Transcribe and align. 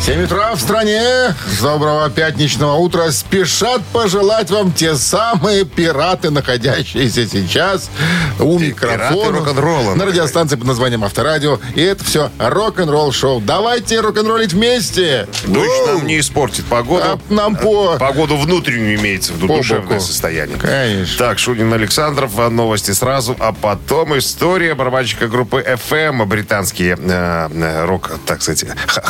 7 0.00 0.24
утра 0.24 0.54
в 0.54 0.60
стране. 0.60 1.34
Доброго 1.60 2.08
пятничного 2.10 2.74
утра. 2.76 3.10
Спешат 3.12 3.82
пожелать 3.92 4.50
вам 4.50 4.72
те 4.72 4.94
самые 4.96 5.64
пираты, 5.66 6.30
находящиеся 6.30 7.28
сейчас 7.28 7.90
у 8.38 8.58
микрофона. 8.58 9.94
На 9.94 10.06
радиостанции 10.06 10.56
под 10.56 10.66
названием 10.66 11.04
Авторадио. 11.04 11.60
И 11.74 11.82
это 11.82 12.02
все 12.02 12.30
рок-н-ролл 12.38 13.12
шоу. 13.12 13.40
Давайте 13.40 14.00
рок-н-роллить 14.00 14.54
вместе. 14.54 15.28
Дождь 15.46 15.86
нам 15.86 16.06
не 16.06 16.18
испортит 16.18 16.64
погоду. 16.64 17.04
А 17.04 17.18
нам 17.32 17.54
по- 17.54 17.96
Погоду 17.98 18.36
внутреннюю 18.38 18.96
имеется 18.98 19.32
в 19.32 19.36
виду, 19.36 19.48
По 19.48 19.56
душевное 19.58 19.86
боку. 19.86 20.00
состояние. 20.00 20.56
Конечно. 20.56 21.18
Так, 21.18 21.38
Шунин 21.38 21.72
Александров, 21.74 22.36
а 22.38 22.48
новости 22.48 22.92
сразу, 22.92 23.36
а 23.38 23.52
потом 23.52 24.18
история 24.18 24.74
барабанщика 24.74 25.28
группы 25.28 25.60
FM, 25.60 26.24
британские 26.24 26.96
э, 26.98 27.48
э, 27.52 27.84
рок, 27.84 28.10
так 28.26 28.42
сказать, 28.42 28.64
х- 28.86 29.02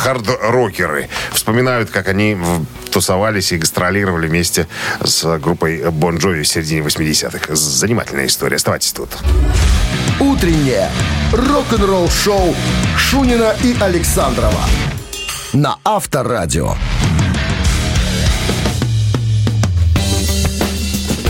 хард-рокеры. 0.81 1.09
Вспоминают, 1.31 1.89
как 1.89 2.07
они 2.07 2.37
тусовались 2.91 3.51
и 3.51 3.57
гастролировали 3.57 4.27
вместе 4.27 4.67
с 5.03 5.37
группой 5.39 5.89
Бон 5.91 6.17
Джови 6.17 6.43
в 6.43 6.47
середине 6.47 6.81
80-х. 6.81 7.55
Занимательная 7.55 8.25
история. 8.25 8.57
Оставайтесь 8.57 8.91
тут. 8.91 9.09
«Утреннее 10.19 10.89
рок-н-ролл-шоу» 11.31 12.55
Шунина 12.97 13.55
и 13.63 13.75
Александрова 13.79 14.61
на 15.53 15.77
Авторадио. 15.83 16.75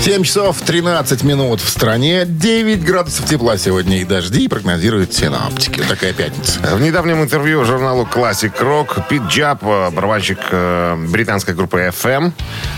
7 0.01 0.23
часов 0.23 0.59
13 0.61 1.21
минут 1.23 1.61
в 1.61 1.69
стране. 1.69 2.25
9 2.25 2.83
градусов 2.83 3.25
тепла 3.25 3.55
сегодня 3.57 4.01
и 4.01 4.03
дожди 4.03 4.47
прогнозируют 4.47 5.13
синоптики. 5.13 5.79
Такая 5.87 6.11
пятница. 6.11 6.59
В 6.75 6.81
недавнем 6.81 7.21
интервью 7.21 7.63
журналу 7.65 8.07
Classic 8.11 8.51
Rock 8.59 9.07
Пит 9.07 9.21
Джаб, 9.29 9.61
барабанщик 9.61 10.39
британской 11.11 11.53
группы 11.53 11.93
FM, 11.95 12.31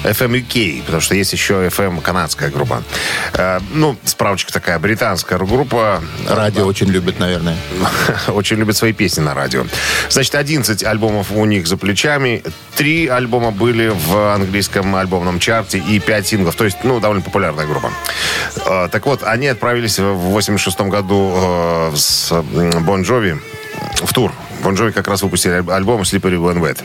FM 0.03 0.45
UK, 0.45 0.83
потому 0.83 1.01
что 1.01 1.15
есть 1.15 1.31
еще 1.31 1.65
FM 1.67 2.01
канадская 2.01 2.49
группа. 2.49 2.83
Э, 3.35 3.59
Ну, 3.71 3.95
справочка 4.03 4.51
такая, 4.51 4.77
британская 4.77 5.37
группа. 5.37 6.03
Радио 6.27 6.65
очень 6.65 6.87
любят, 6.87 7.19
наверное. 7.19 7.55
Очень 8.27 8.57
любит 8.57 8.75
свои 8.75 8.91
песни 8.91 9.21
на 9.21 9.33
радио. 9.33 9.65
Значит, 10.09 10.35
11 10.35 10.83
альбомов 10.83 11.31
у 11.31 11.45
них 11.45 11.67
за 11.67 11.77
плечами. 11.77 12.43
Три 12.75 13.07
альбома 13.07 13.51
были 13.51 13.93
в 13.95 14.33
английском 14.35 14.93
альбомном 14.95 15.39
чарте 15.39 15.77
и 15.77 15.99
пять 15.99 16.27
синглов. 16.27 16.55
То 16.55 16.65
есть, 16.65 16.77
ну, 16.83 16.99
довольно 16.99 17.12
популярная 17.21 17.65
группа. 17.65 17.91
Э, 18.65 18.87
Так 18.91 19.05
вот, 19.05 19.23
они 19.23 19.47
отправились 19.47 19.99
в 19.99 20.15
86 20.15 20.81
году 20.81 21.33
э, 21.35 21.91
с 21.95 22.31
Бон 22.81 23.03
Джови 23.03 23.37
в 24.03 24.13
тур. 24.13 24.31
Бон 24.63 24.75
Джови 24.75 24.91
как 24.91 25.07
раз 25.07 25.21
выпустили 25.21 25.53
аль- 25.53 25.71
альбом 25.71 26.01
Slippery 26.01 26.37
When 26.37 26.59
Wet. 26.61 26.79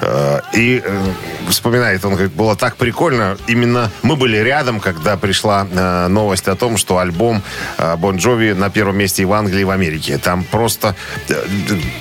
Э, 0.00 0.40
И 0.52 0.82
э, 0.84 1.04
вспоминает, 1.48 2.04
он 2.04 2.12
говорит, 2.12 2.32
было 2.32 2.54
так 2.56 2.76
прикольно. 2.76 3.36
Именно 3.46 3.90
мы 4.02 4.16
были 4.16 4.36
рядом, 4.38 4.80
когда 4.80 5.16
пришла 5.16 5.66
э, 5.70 6.08
новость 6.08 6.48
о 6.48 6.54
том, 6.56 6.76
что 6.76 6.98
альбом 6.98 7.42
Бон 7.98 8.16
Джови 8.16 8.52
на 8.52 8.70
первом 8.70 8.96
месте 8.98 9.22
и 9.22 9.24
в 9.24 9.32
Англии, 9.32 9.60
и 9.62 9.64
в 9.64 9.70
Америке. 9.70 10.18
Там 10.18 10.44
просто 10.44 10.94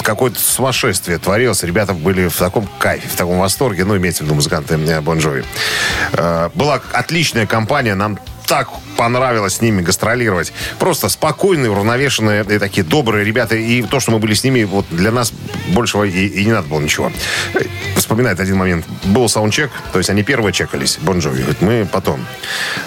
какое-то 0.02 0.40
сумасшествие 0.40 1.18
творилось. 1.18 1.64
Ребята 1.64 1.94
были 1.94 2.28
в 2.28 2.38
таком 2.38 2.68
кайфе, 2.80 3.08
в 3.08 3.16
таком 3.16 3.40
восторге. 3.40 3.86
Ну, 3.86 3.98
имеется 3.98 4.24
в 4.24 4.26
виду 4.26 4.36
музыканты 4.36 4.78
Бон 5.02 5.20
Джови. 5.20 5.44
Была 6.12 6.82
отличная 6.92 7.46
компания. 7.46 7.96
Нам 7.96 8.18
так 8.46 8.70
понравилось 8.98 9.56
с 9.56 9.62
ними 9.62 9.82
гастролировать. 9.82 10.54
Просто 10.80 11.10
спокойные, 11.10 11.72
уравновешенные 11.72 12.44
и 12.44 12.60
такие 12.60 12.84
добрые 12.84 13.26
ребята. 13.26 13.56
И 13.56 13.82
то, 13.84 14.00
что 14.00 14.12
мы 14.12 14.20
были 14.20 14.34
с 14.34 14.44
ними, 14.44 14.64
вот 14.64 14.86
для 14.90 15.12
нас 15.12 15.34
большего 15.70 16.04
и, 16.04 16.28
и 16.28 16.46
не 16.46 16.52
надо 16.52 16.68
было 16.68 16.80
ничего. 16.80 17.12
Вспоминает 17.96 18.40
один 18.40 18.58
момент. 18.58 18.86
Был 19.06 19.28
саундчек, 19.30 19.72
то 19.92 19.98
есть 19.98 20.10
они 20.10 20.24
первые 20.24 20.54
чекались, 20.54 20.98
Бон 21.02 21.20
Джови. 21.20 21.42
Говорит, 21.42 21.62
мы 21.62 21.88
потом. 21.92 22.26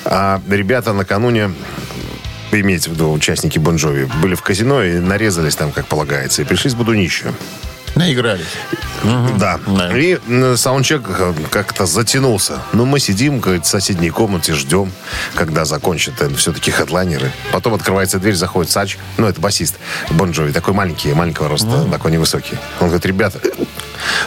А 0.05 0.41
ребята 0.49 0.93
накануне 0.93 1.51
вы 2.51 2.61
имеете 2.61 2.91
в 2.91 2.95
виду 2.95 3.13
участники 3.13 3.59
Бон 3.59 3.77
Джови, 3.77 4.09
были 4.23 4.35
в 4.35 4.43
казино 4.43 4.83
и 4.83 4.99
нарезались 4.99 5.57
там, 5.57 5.73
как 5.73 5.87
полагается, 5.87 6.43
и 6.43 6.45
пришли 6.45 6.71
с 6.71 6.75
Будунищу. 6.75 7.35
Наигрались. 7.97 8.47
Да. 9.39 9.59
Да. 9.67 9.99
И 9.99 10.19
саундчек 10.57 11.03
э, 11.09 11.35
как-то 11.51 11.87
затянулся. 11.87 12.61
Но 12.73 12.85
мы 12.85 13.01
сидим, 13.01 13.41
говорит, 13.41 13.65
в 13.65 13.69
соседней 13.69 14.11
комнате, 14.11 14.53
ждем, 14.53 14.93
когда 15.35 15.65
закончат 15.65 16.21
э, 16.21 16.29
все-таки 16.35 16.71
хедлайнеры. 16.71 17.33
Потом 17.53 17.73
открывается 17.73 18.19
дверь, 18.19 18.35
заходит 18.35 18.71
Сач, 18.71 18.99
ну, 19.17 19.27
это 19.27 19.41
басист 19.41 19.77
Бон 20.11 20.33
Джови, 20.33 20.53
такой 20.53 20.75
маленький, 20.75 21.13
маленького 21.15 21.49
роста, 21.49 21.87
такой 21.91 22.13
невысокий. 22.13 22.59
Он 22.81 22.89
говорит, 22.89 23.07
ребята, 23.07 23.41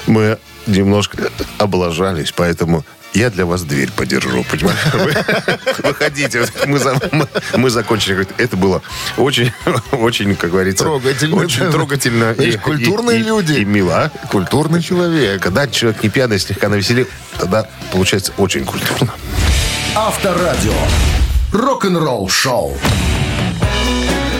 мы 0.07 0.39
немножко 0.65 1.29
облажались, 1.57 2.31
поэтому 2.31 2.83
я 3.13 3.29
для 3.29 3.45
вас 3.45 3.63
дверь 3.63 3.91
подержу, 3.91 4.43
понимаешь? 4.49 4.77
Вы 4.93 5.89
выходите. 5.89 6.45
Мы, 6.65 6.79
за- 6.79 6.99
мы, 7.11 7.27
мы 7.55 7.69
закончили. 7.69 8.27
Это 8.37 8.55
было 8.55 8.81
очень, 9.17 9.51
очень, 9.91 10.35
как 10.35 10.51
говорится... 10.51 10.83
Трогательно. 10.83 11.35
Очень 11.37 11.71
трогательно. 11.71 12.31
И- 12.33 12.57
культурные 12.57 13.19
люди. 13.19 13.53
И 13.53 13.65
мило, 13.65 14.11
а? 14.13 14.27
Культурный 14.27 14.81
человек. 14.81 15.41
Когда 15.41 15.67
человек 15.67 16.03
не 16.03 16.09
пьяный, 16.09 16.39
слегка 16.39 16.69
навеселил, 16.69 17.07
тогда 17.37 17.67
получается 17.91 18.31
очень 18.37 18.63
культурно. 18.65 19.13
Авторадио. 19.95 20.73
Рок-н-ролл-шоу. 21.51 22.77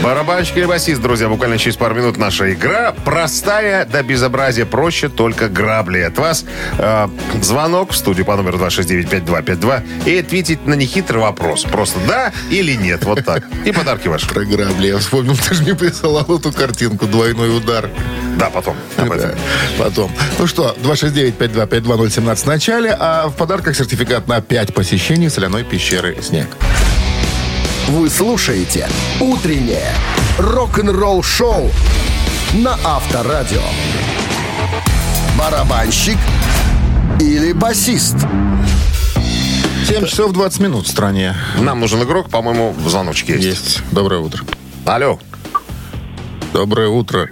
Барабанщик 0.03 0.55
или 0.55 0.65
басист, 0.65 1.01
друзья, 1.01 1.27
буквально 1.27 1.57
через 1.57 1.75
пару 1.75 1.93
минут 1.93 2.17
наша 2.17 2.53
игра. 2.53 2.93
Простая 3.03 3.85
до 3.85 4.01
безобразия, 4.01 4.65
проще 4.65 5.09
только 5.09 5.49
грабли. 5.49 5.99
От 5.99 6.17
вас 6.17 6.45
э, 6.77 7.07
звонок 7.41 7.91
в 7.91 7.97
студию 7.97 8.25
по 8.25 8.37
номеру 8.37 8.57
269-5252 8.59 10.05
и 10.05 10.17
ответить 10.17 10.65
на 10.65 10.75
нехитрый 10.75 11.21
вопрос. 11.21 11.63
Просто 11.63 11.99
да 12.07 12.31
или 12.49 12.75
нет, 12.75 13.03
вот 13.03 13.25
так. 13.25 13.43
И 13.65 13.73
подарки 13.73 14.07
ваши. 14.07 14.29
Про 14.29 14.45
грабли. 14.45 14.87
Я 14.87 14.99
вспомнил, 14.99 15.35
ты 15.49 15.53
же 15.53 15.63
мне 15.63 15.75
присылал 15.75 16.23
эту 16.23 16.53
картинку 16.53 17.05
«Двойной 17.05 17.57
удар». 17.57 17.89
Да, 18.37 18.49
потом. 18.49 18.77
об 18.95 19.11
этом. 19.11 19.31
Да, 19.31 19.35
потом. 19.83 20.11
Ну 20.37 20.47
что, 20.47 20.75
269-5252-017 20.81 22.35
в 22.35 22.45
начале, 22.45 22.95
а 22.97 23.27
в 23.27 23.35
подарках 23.35 23.75
сертификат 23.75 24.29
на 24.29 24.39
5 24.39 24.73
посещений 24.73 25.29
соляной 25.29 25.65
пещеры 25.65 26.17
«Снег». 26.21 26.47
Вы 27.89 28.07
слушаете 28.11 28.87
«Утреннее 29.19 29.95
рок-н-ролл-шоу» 30.37 31.71
на 32.53 32.77
Авторадио. 32.85 33.63
Барабанщик 35.35 36.17
или 37.19 37.51
басист? 37.51 38.15
7 39.87 40.05
часов 40.05 40.33
20 40.33 40.59
минут 40.59 40.85
в 40.85 40.91
стране. 40.91 41.35
Нам 41.57 41.79
нужен 41.79 42.03
игрок, 42.03 42.29
по-моему, 42.29 42.75
звоночки 42.85 43.31
есть. 43.31 43.43
Есть. 43.43 43.81
Доброе 43.91 44.21
утро. 44.21 44.43
Алло. 44.85 45.19
Доброе 46.53 46.89
утро. 46.89 47.31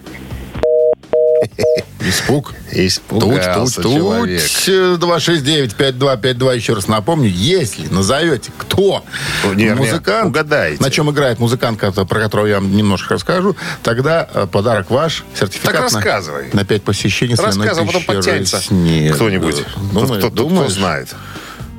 Испуг. 2.07 2.53
Испугался 2.71 3.81
туч, 3.81 3.93
человек. 3.95 4.41
туч. 4.41 4.67
269-5252. 4.69 6.55
Еще 6.55 6.73
раз 6.73 6.87
напомню, 6.87 7.29
если 7.29 7.87
назовете, 7.87 8.51
кто 8.57 9.03
Не, 9.55 9.65
не, 9.65 9.75
музыкант, 9.75 10.27
угадайте. 10.27 10.81
на 10.81 10.89
чем 10.91 11.09
играет 11.11 11.39
музыкант, 11.39 11.79
про 11.79 11.93
которого 12.19 12.45
я 12.45 12.55
вам 12.55 12.75
немножко 12.75 13.13
расскажу, 13.15 13.55
тогда 13.83 14.27
э, 14.33 14.47
подарок 14.51 14.89
ваш, 14.89 15.23
сертификат 15.37 15.63
Так 15.73 15.75
на- 15.75 15.81
рассказывай. 15.97 16.49
На, 16.53 16.65
5 16.65 16.83
посещений 16.83 17.35
Рассказывай, 17.35 17.83
а 17.83 17.85
потом 17.85 18.03
подтянется 18.03 18.59
«Снег». 18.61 19.15
кто-нибудь. 19.15 19.63
Думаешь, 19.93 20.23
кто, 20.25 20.45
кто 20.47 20.67
знает. 20.69 21.13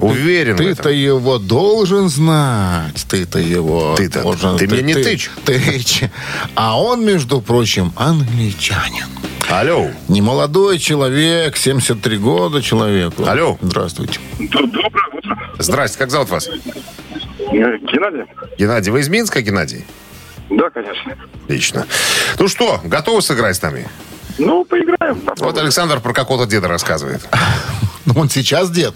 Уверен 0.01 0.57
Ты-то 0.57 0.91
его 0.91 1.39
должен 1.39 2.09
знать. 2.09 3.05
Ты-то 3.09 3.41
его 3.41 3.95
Ты-то- 3.97 4.23
должен... 4.23 4.57
ты 4.57 4.69
мне 4.69 4.83
не 4.83 4.95
тычь. 4.95 5.29
Тычь. 5.45 6.03
А 6.55 6.81
он, 6.81 7.05
между 7.05 7.41
прочим, 7.41 7.93
англичанин. 7.97 9.07
Алло. 9.51 9.89
Немолодой 10.09 10.79
человек, 10.79 11.57
73 11.57 12.19
года 12.19 12.61
человеку. 12.61 13.25
Алло. 13.27 13.57
Здравствуйте. 13.63 14.21
Доброе 14.39 15.09
утро. 15.13 15.39
Здрасте, 15.59 15.99
как 15.99 16.11
зовут 16.11 16.29
вас? 16.29 16.49
Геннадий? 17.51 18.25
Геннадий, 18.59 18.93
вы 18.93 19.01
из 19.01 19.09
Минска, 19.09 19.41
Геннадий? 19.41 19.87
Да, 20.51 20.69
конечно. 20.69 21.17
Отлично. 21.45 21.87
Ну 22.39 22.49
что, 22.49 22.81
готовы 22.85 23.23
сыграть 23.23 23.57
с 23.57 23.63
нами? 23.63 23.89
Ну, 24.39 24.65
поиграем. 24.67 25.15
Вот 25.15 25.25
попробуем. 25.25 25.65
Александр 25.65 26.01
про 26.01 26.13
какого-то 26.13 26.49
деда 26.51 26.69
рассказывает. 26.69 27.27
Ну, 28.05 28.15
он 28.21 28.31
сейчас 28.31 28.71
дед. 28.71 28.95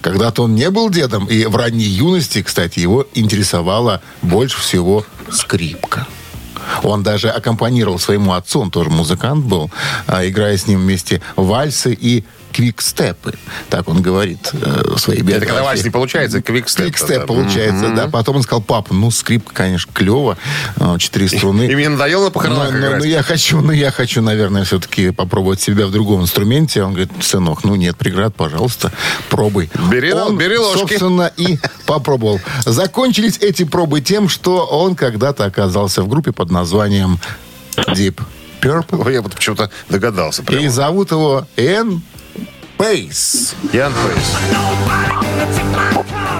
Когда-то 0.00 0.44
он 0.44 0.54
не 0.54 0.70
был 0.70 0.88
дедом. 0.88 1.26
И 1.26 1.44
в 1.44 1.54
ранней 1.56 1.84
юности, 1.84 2.42
кстати, 2.42 2.78
его 2.78 3.06
интересовала 3.12 4.00
больше 4.22 4.58
всего 4.58 5.04
скрипка. 5.30 6.06
Он 6.86 7.02
даже 7.02 7.28
аккомпанировал 7.30 7.98
своему 7.98 8.32
отцу, 8.32 8.60
он 8.60 8.70
тоже 8.70 8.90
музыкант 8.90 9.44
был, 9.44 9.70
а, 10.06 10.26
играя 10.26 10.56
с 10.56 10.66
ним 10.66 10.80
вместе 10.80 11.20
вальсы 11.36 11.92
и 11.92 12.24
квикстепы. 12.56 13.34
Так 13.68 13.86
он 13.88 14.00
говорит 14.00 14.50
э, 14.54 14.82
в 14.94 14.98
своей 14.98 15.20
биографии. 15.20 15.36
Это 15.36 15.46
когда 15.46 15.62
вальс 15.62 15.84
не 15.84 15.90
получается, 15.90 16.40
квикстеп. 16.40 16.86
Квикстеп 16.86 17.20
да. 17.20 17.26
получается, 17.26 17.88
да. 17.94 18.08
Потом 18.08 18.36
он 18.36 18.42
сказал, 18.42 18.62
папа, 18.62 18.94
ну, 18.94 19.10
скрипка, 19.10 19.52
конечно, 19.54 19.92
клево. 19.92 20.38
э, 20.80 20.96
Четыре 20.98 21.28
струны. 21.28 21.66
И 21.70 21.74
мне 21.76 21.90
надоело 21.90 22.24
на 22.24 22.30
похоронах 22.30 22.72
Но, 22.72 22.78
но- 22.78 22.96
но 22.96 23.04
я 23.04 23.22
хочу, 23.22 23.60
ну, 23.60 23.72
я 23.72 23.90
хочу, 23.90 24.22
наверное, 24.22 24.64
все-таки 24.64 25.10
попробовать 25.10 25.60
себя 25.60 25.86
в 25.86 25.90
другом 25.90 26.22
инструменте. 26.22 26.82
Он 26.82 26.92
говорит, 26.94 27.10
сынок, 27.20 27.62
ну 27.64 27.74
нет 27.76 27.96
преград, 27.98 28.34
пожалуйста, 28.34 28.90
пробуй. 29.28 29.70
Бери, 29.90 30.12
он, 30.14 30.38
бери 30.38 30.56
ложки. 30.56 30.78
собственно, 30.78 31.30
и 31.36 31.58
попробовал. 31.84 32.40
Закончились 32.64 33.36
эти 33.40 33.64
пробы 33.64 34.00
тем, 34.00 34.30
что 34.30 34.64
он 34.64 34.96
когда-то 34.96 35.44
оказался 35.44 36.02
в 36.02 36.08
группе 36.08 36.32
под 36.32 36.50
названием 36.50 37.18
Deep 37.76 38.18
Purple. 38.62 39.12
Я 39.12 39.20
вот 39.20 39.34
почему-то 39.34 39.70
догадался. 39.90 40.42
прямо. 40.42 40.62
И 40.62 40.68
зовут 40.68 41.10
его 41.10 41.46
Эн 41.56 42.00
Пейс. 42.78 43.54
Ян 43.72 43.92
Пейс. 43.92 44.36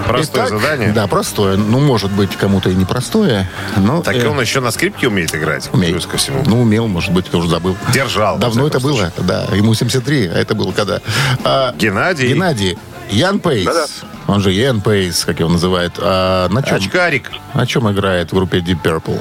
Простое 0.07 0.47
Итак, 0.47 0.61
задание. 0.61 0.93
Да, 0.93 1.07
простое. 1.07 1.57
Ну, 1.57 1.81
может 1.81 2.13
быть, 2.13 2.37
кому-то 2.37 2.71
и 2.71 2.75
непростое. 2.75 3.49
Но 3.77 4.03
Так 4.03 4.15
э, 4.15 4.23
и 4.23 4.27
он 4.27 4.41
еще 4.41 4.61
на 4.61 4.71
скрипке 4.71 5.09
умеет 5.09 5.35
играть. 5.35 5.69
умеет. 5.73 5.93
Плюс 5.95 6.07
ко 6.07 6.17
всему. 6.17 6.43
Ну, 6.47 6.61
умел, 6.63 6.87
может 6.87 7.13
быть, 7.13 7.27
я 7.33 7.39
уже 7.39 7.49
забыл. 7.49 7.77
Держал. 7.93 8.39
Давно 8.39 8.67
это 8.67 8.79
всяком 8.79 8.97
было, 8.97 9.13
да. 9.19 9.47
Ему 9.55 9.75
73, 9.75 10.27
а 10.29 10.39
это 10.39 10.55
было 10.55 10.71
когда? 10.73 11.01
А, 11.43 11.75
Геннадий. 11.77 12.29
Геннадий. 12.29 12.79
Ян 13.11 13.41
Пейс. 13.41 13.65
Да-да. 13.65 13.87
Он 14.29 14.41
же 14.41 14.53
Ян 14.53 14.81
Пейс, 14.81 15.25
как 15.25 15.41
его 15.41 15.49
называют. 15.49 15.95
А 15.99 16.49
на 16.51 16.63
чем, 16.63 16.77
Очкарик. 16.77 17.31
на 17.55 17.67
чем 17.67 17.91
играет 17.91 18.31
в 18.31 18.35
группе 18.35 18.59
Deep 18.59 18.83
Purple? 18.83 19.21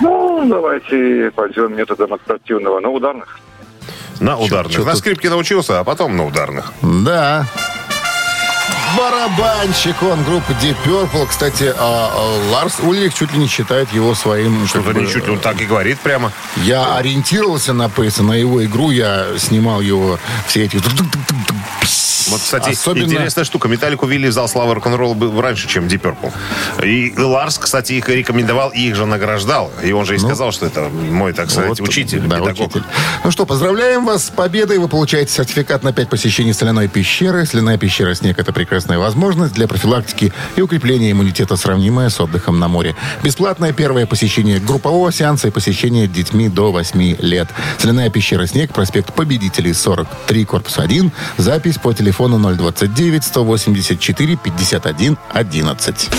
Ну, 0.00 0.44
давайте 0.48 1.30
пойдем 1.34 1.76
методом 1.76 2.14
адаптивного 2.14 2.80
на 2.80 2.88
ударных. 2.88 3.38
На 4.20 4.36
ударных. 4.36 4.72
чё 4.72 4.84
на 4.84 4.94
скрипке 4.96 5.30
научился, 5.30 5.80
а 5.80 5.84
потом 5.84 6.16
на 6.16 6.26
ударных. 6.26 6.72
Да. 6.82 7.46
Барабанщик 8.96 10.00
он 10.02 10.22
группы 10.22 10.52
Deep 10.62 10.76
Purple. 10.84 11.26
Кстати, 11.26 11.72
а, 11.76 12.10
а, 12.14 12.50
Ларс 12.52 12.78
Ульрих 12.80 13.12
чуть 13.14 13.32
ли 13.32 13.38
не 13.38 13.48
считает 13.48 13.92
его 13.92 14.14
своим... 14.14 14.66
Что-то 14.68 14.86
как 14.86 14.94
бы, 14.94 15.02
ничуть, 15.02 15.28
он 15.28 15.40
так 15.40 15.60
и 15.60 15.66
говорит 15.66 15.98
прямо. 16.00 16.32
Я 16.56 16.96
ориентировался 16.96 17.72
на 17.72 17.88
Пейса, 17.88 18.22
на 18.22 18.32
его 18.32 18.64
игру. 18.64 18.90
Я 18.90 19.36
снимал 19.36 19.80
его 19.80 20.18
все 20.46 20.64
эти... 20.64 20.80
Вот, 22.28 22.40
кстати, 22.40 22.70
Особенно- 22.70 23.04
интересная 23.04 23.44
штука. 23.44 23.68
Металлику 23.68 24.06
ввели 24.06 24.28
в 24.28 24.32
зал 24.32 24.48
славы 24.48 24.74
рок-н-ролла 24.74 25.42
раньше, 25.42 25.68
чем 25.68 25.86
Deep 25.86 26.00
Purple. 26.00 26.32
И 26.84 27.14
Ларс, 27.18 27.58
кстати, 27.58 27.92
их 27.94 28.08
рекомендовал 28.08 28.70
и 28.70 28.80
их 28.80 28.96
же 28.96 29.06
награждал. 29.06 29.70
И 29.82 29.92
он 29.92 30.04
же 30.06 30.14
и 30.16 30.18
сказал, 30.18 30.52
что 30.52 30.66
это 30.66 30.88
мой, 30.88 31.32
так 31.32 31.50
сказать, 31.50 31.68
Вот, 31.70 31.80
учитель, 31.80 32.20
да, 32.20 32.38
педагог. 32.38 32.52
учитель. 32.70 32.82
Ну 33.24 33.30
что, 33.30 33.44
поздравляем 33.46 34.06
вас 34.06 34.26
с 34.26 34.30
победой. 34.30 34.78
Вы 34.78 34.88
получаете 34.88 35.32
сертификат 35.32 35.82
на 35.82 35.92
5 35.92 36.08
посещений 36.08 36.54
соляной 36.54 36.88
пещеры. 36.88 37.44
Соляная 37.46 37.76
пещера 37.78 38.14
«Снег»— 38.14 38.38
это 38.38 38.52
прекрасная 38.52 38.98
возможность 38.98 39.54
для 39.54 39.68
профилактики 39.68 40.32
и 40.56 40.60
укрепления 40.62 41.10
иммунитета, 41.10 41.56
сравнимая 41.56 42.08
с 42.08 42.18
отдыхом 42.20 42.58
на 42.58 42.68
море. 42.68 42.94
Бесплатное 43.22 43.72
первое 43.72 44.06
посещение 44.06 44.58
группового 44.60 45.12
сеанса 45.12 45.48
и 45.48 45.50
посещение 45.50 46.06
детьми 46.06 46.48
до 46.48 46.72
8 46.72 47.16
лет. 47.20 47.48
Соляная 47.78 48.08
пещера 48.10 48.46
«Снег», 48.46 48.72
проспект 48.72 49.12
Победителей, 49.14 49.72
43, 49.74 50.44
корпус 50.44 50.78
1. 50.78 51.12
Запись 51.36 51.76
по 51.78 51.92
телефону 51.92 52.13
029 52.18 53.24
184 53.24 54.36
51 54.36 55.18
11. 55.32 56.10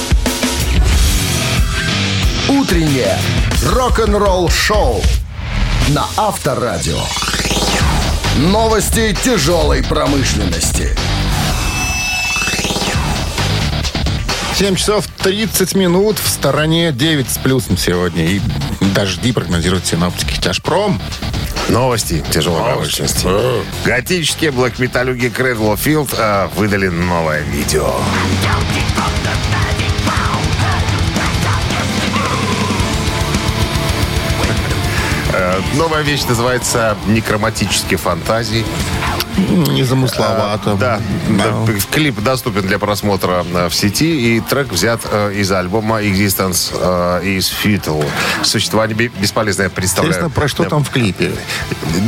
Утреннее 2.49 3.17
рок-н-ролл-шоу 3.63 5.01
на 5.89 6.05
Авторадио. 6.17 6.99
Новости 8.37 9.15
тяжелой 9.23 9.83
промышленности. 9.83 10.95
7 14.57 14.75
часов 14.75 15.05
30 15.21 15.75
минут 15.75 16.17
в 16.17 16.29
стороне 16.29 16.93
9 16.93 17.29
с 17.29 17.37
плюсом 17.37 17.77
сегодня. 17.77 18.25
И 18.25 18.41
дожди 18.93 19.33
прогнозируют 19.33 19.85
синоптики. 19.85 20.39
Тяжпром. 20.39 21.01
Новости 21.69 22.23
тяжелой 22.31 22.63
промышленности. 22.63 23.27
Готические 23.85 24.51
блэк-металюги 24.51 25.27
of 25.27 25.79
Field 25.83 26.13
а, 26.17 26.47
выдали 26.55 26.87
новое 26.87 27.41
видео. 27.41 27.89
Э, 35.33 35.59
Новая 35.75 36.01
вещь 36.01 36.23
называется 36.23 36.95
«Некроматические 37.07 37.97
фантазии». 37.97 38.65
Незамысловато. 39.37 40.75
Да, 40.75 40.99
да, 41.29 41.53
клип 41.91 42.19
доступен 42.21 42.61
для 42.61 42.79
просмотра 42.79 43.45
э, 43.53 43.67
в 43.69 43.75
сети, 43.75 44.35
и 44.37 44.39
трек 44.41 44.71
взят 44.71 45.01
э, 45.11 45.33
из 45.33 45.51
альбома 45.51 46.01
Existence 46.01 46.71
is 47.23 47.51
Futile. 47.63 48.05
Существование 48.43 48.95
бе- 48.95 49.07
бесполезное, 49.19 49.65
я 49.65 49.69
представляю. 49.69 50.13
Интересно, 50.13 50.29
про 50.29 50.47
что 50.47 50.63
Да, 50.63 50.69
там 50.69 50.83
в 50.83 50.89
клипе? 50.89 51.31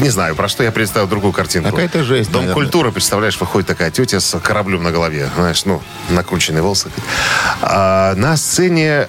Не 0.01 0.09
знаю, 0.09 0.35
про 0.35 0.47
что 0.47 0.63
я 0.63 0.71
представил 0.71 1.07
другую 1.07 1.33
картинку. 1.33 1.71
Какая-то 1.71 2.03
жесть, 2.03 2.31
Дом 2.31 2.43
наверное. 2.43 2.63
культуры, 2.63 2.91
представляешь, 2.91 3.39
выходит 3.39 3.67
такая 3.67 3.91
тетя 3.91 4.19
с 4.19 4.39
кораблем 4.39 4.83
на 4.83 4.91
голове, 4.91 5.29
знаешь, 5.35 5.65
ну, 5.65 5.81
накрученные 6.09 6.61
волосы. 6.61 6.89
А 7.61 8.15
на 8.15 8.37
сцене 8.37 9.07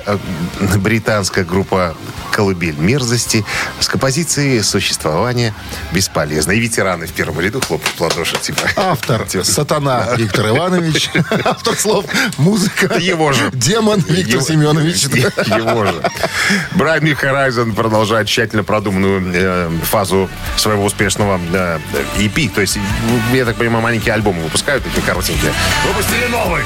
британская 0.77 1.45
группа 1.45 1.95
«Колыбель 2.31 2.77
мерзости» 2.77 3.45
с 3.81 3.89
композицией 3.89 4.63
«Существование 4.63 5.55
бесполезно». 5.93 6.53
И 6.53 6.61
ветераны 6.61 7.07
в 7.07 7.13
первом 7.13 7.41
ряду 7.41 7.61
хлопают 7.61 7.95
в 7.97 8.01
ладоши, 8.01 8.37
типа. 8.39 8.61
Автор 8.77 9.27
Сатана 9.43 10.15
Виктор 10.17 10.49
Иванович. 10.49 11.11
Автор 11.45 11.77
слов 11.77 12.05
музыка. 12.37 12.99
Его 12.99 13.33
же. 13.33 13.51
Демон 13.53 14.01
Виктор 14.09 14.43
Семенович. 14.43 15.05
Его 15.05 15.85
же. 15.85 16.03
Брайан 16.73 17.05
Ми 17.05 17.13
Horizon 17.13 17.75
продолжает 17.75 18.29
тщательно 18.29 18.65
продуманную 18.65 19.23
э, 19.35 19.71
фазу 19.85 20.29
своего 20.57 20.85
успешного 20.85 21.41
э, 21.53 21.79
EP. 22.19 22.51
То 22.55 22.61
есть, 22.61 22.79
я 23.33 23.45
так 23.45 23.57
понимаю, 23.57 23.83
маленькие 23.83 24.15
альбомы 24.15 24.43
выпускают, 24.43 24.85
такие 24.85 25.03
коротенькие. 25.03 25.53
Выпустили 25.87 26.27
новый. 26.31 26.63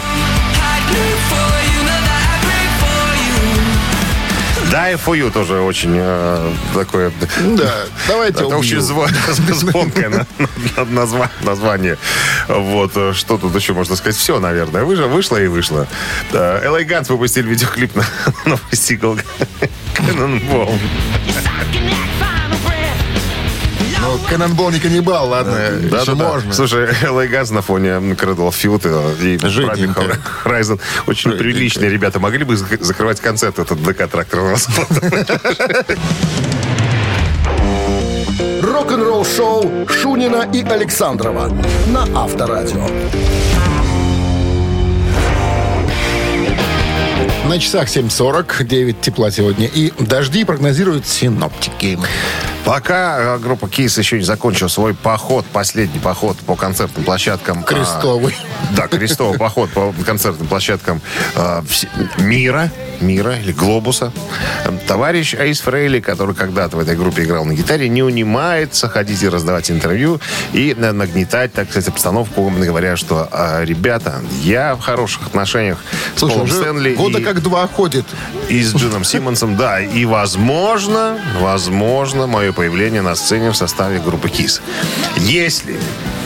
Да, 4.73 4.91
и 4.91 4.95
For 4.95 5.15
You 5.19 5.31
тоже 5.31 5.61
очень 5.61 5.93
э, 5.95 6.51
такое... 6.75 7.13
Да, 7.59 7.75
давайте 8.09 8.39
Это 8.45 8.57
очень 8.57 8.79
зво- 8.79 9.07
звонкое 9.53 10.09
на- 10.09 10.27
на- 10.39 10.85
назва- 11.03 11.29
название. 11.43 11.99
Вот, 12.49 12.93
э, 12.97 13.13
что 13.13 13.37
тут 13.37 13.55
еще 13.55 13.75
можно 13.75 13.97
сказать? 13.97 14.17
Все, 14.17 14.41
наверное. 14.41 14.85
Вышло, 14.85 15.09
вышло 15.09 15.37
и 15.37 15.47
вышло. 15.47 15.87
Да, 16.33 16.59
LA 16.65 16.87
Guns 16.87 17.13
выпустили 17.13 17.49
видеоклип 17.49 17.95
на 17.95 18.05
новый 18.47 18.61
сингл 18.73 19.19
Cannonball. 19.95 20.73
Ну, 24.03 24.19
Канонбол 24.29 24.71
не 24.71 24.81
каннибал, 24.81 25.29
ладно, 25.29 25.53
Да, 25.55 25.99
еще 25.99 26.07
да, 26.07 26.15
да. 26.17 26.29
можно. 26.29 26.53
Слушай, 26.53 26.89
LA 27.03 27.31
Guns 27.31 27.53
на 27.53 27.63
фоне 27.63 27.89
of 27.91 28.51
Filth 28.51 29.23
и 29.23 29.39
Жиденько. 29.49 30.19
Horizon 30.45 30.81
очень 31.07 31.31
Жиденько. 31.31 31.39
приличные 31.45 31.89
ребята. 31.91 32.19
Могли 32.19 32.45
бы 32.45 32.55
зак- 32.55 32.83
закрывать 32.83 33.21
концерт 33.21 33.59
этот 33.61 33.81
ДК 33.83 34.09
тракторного 34.09 34.57
завода. 34.57 35.41
Рок-н-ролл-шоу 38.63 39.87
Шунина 39.89 40.49
и 40.53 40.63
Александрова 40.65 41.49
на 41.87 42.03
Авторадио. 42.25 42.89
На 47.49 47.59
часах 47.59 47.89
7.40, 47.89 48.65
9 48.65 49.01
тепла 49.01 49.31
сегодня. 49.31 49.67
И 49.67 49.93
дожди 49.99 50.45
прогнозируют 50.45 51.07
синоптики. 51.07 51.99
Пока 52.65 53.39
группа 53.39 53.69
Кис 53.69 53.99
еще 53.99 54.19
не 54.19 54.23
закончила 54.25 54.69
свой 54.69 54.95
поход, 54.95 55.45
последний 55.53 55.99
поход 55.99 56.37
по 56.39 56.55
концертным 56.55 57.05
площадкам. 57.05 57.61
а, 57.61 57.63
Крестовый. 57.65 58.37
Да, 58.77 58.87
крестовый 58.87 59.37
поход 59.39 59.71
по 59.71 59.93
концертным 60.07 60.47
площадкам 60.47 61.01
вс- 61.35 61.89
мира, 62.19 62.71
мира 63.01 63.37
или 63.37 63.51
глобуса. 63.53 64.13
Товарищ 64.87 65.35
Эйс 65.35 65.61
Фрейли, 65.61 65.99
который 66.01 66.37
когда-то 66.37 66.77
в 66.77 66.81
этой 66.81 66.95
группе 66.97 67.25
играл 67.25 67.45
на 67.45 67.53
гитаре, 67.55 67.89
не 67.89 68.03
унимается 68.05 68.89
ходить 68.89 69.23
и 69.25 69.29
раздавать 69.29 69.71
интервью 69.71 70.21
и 70.53 70.75
нагнетать, 70.79 71.53
так 71.53 71.69
сказать, 71.71 71.89
обстановку, 71.89 72.49
говоря, 72.49 72.97
что 72.97 73.29
э, 73.33 73.65
ребята, 73.65 74.21
я 74.43 74.77
в 74.77 74.81
хороших 74.81 75.27
отношениях 75.27 75.79
с 76.15 76.21
Слушай, 76.21 76.35
Полом 76.35 76.45
уже 76.49 76.55
Стэнли 76.61 76.95
года 76.95 77.19
и- 77.19 77.25
как 77.25 77.43
два 77.43 77.67
ходит. 77.67 78.05
и 78.49 78.63
с 78.63 78.73
Джином 78.75 79.03
Симмонсом, 79.05 79.57
да. 79.57 79.81
И, 79.81 80.05
возможно, 80.05 81.19
возможно, 81.41 82.27
мое 82.29 82.52
появление 82.53 83.03
на 83.03 83.15
сцене 83.15 83.51
в 83.51 83.57
составе 83.57 83.99
группы 83.99 84.29
КИС. 84.29 84.61
Если, 85.19 85.77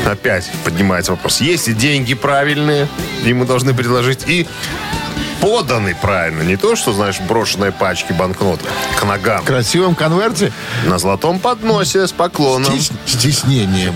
опять 0.04 0.50
поднимается 0.64 1.12
вопрос, 1.12 1.40
если 1.40 1.72
деньги 1.72 2.14
правильные, 2.14 2.88
мы 3.24 3.44
должны 3.44 3.74
предложить, 3.74 4.28
и 4.28 4.46
поданы 5.50 5.94
правильно. 6.02 6.42
Не 6.42 6.56
то, 6.56 6.74
что, 6.74 6.92
знаешь, 6.92 7.20
брошенные 7.20 7.70
пачки 7.70 8.12
банкнот 8.12 8.58
к 8.98 9.04
ногам. 9.04 9.42
В 9.42 9.44
красивом 9.46 9.94
конверте 9.94 10.52
На 10.86 10.98
золотом 10.98 11.38
подносе 11.38 12.08
с 12.08 12.10
поклоном. 12.12 12.72
стес- 12.76 12.90
стеснением. 13.06 13.94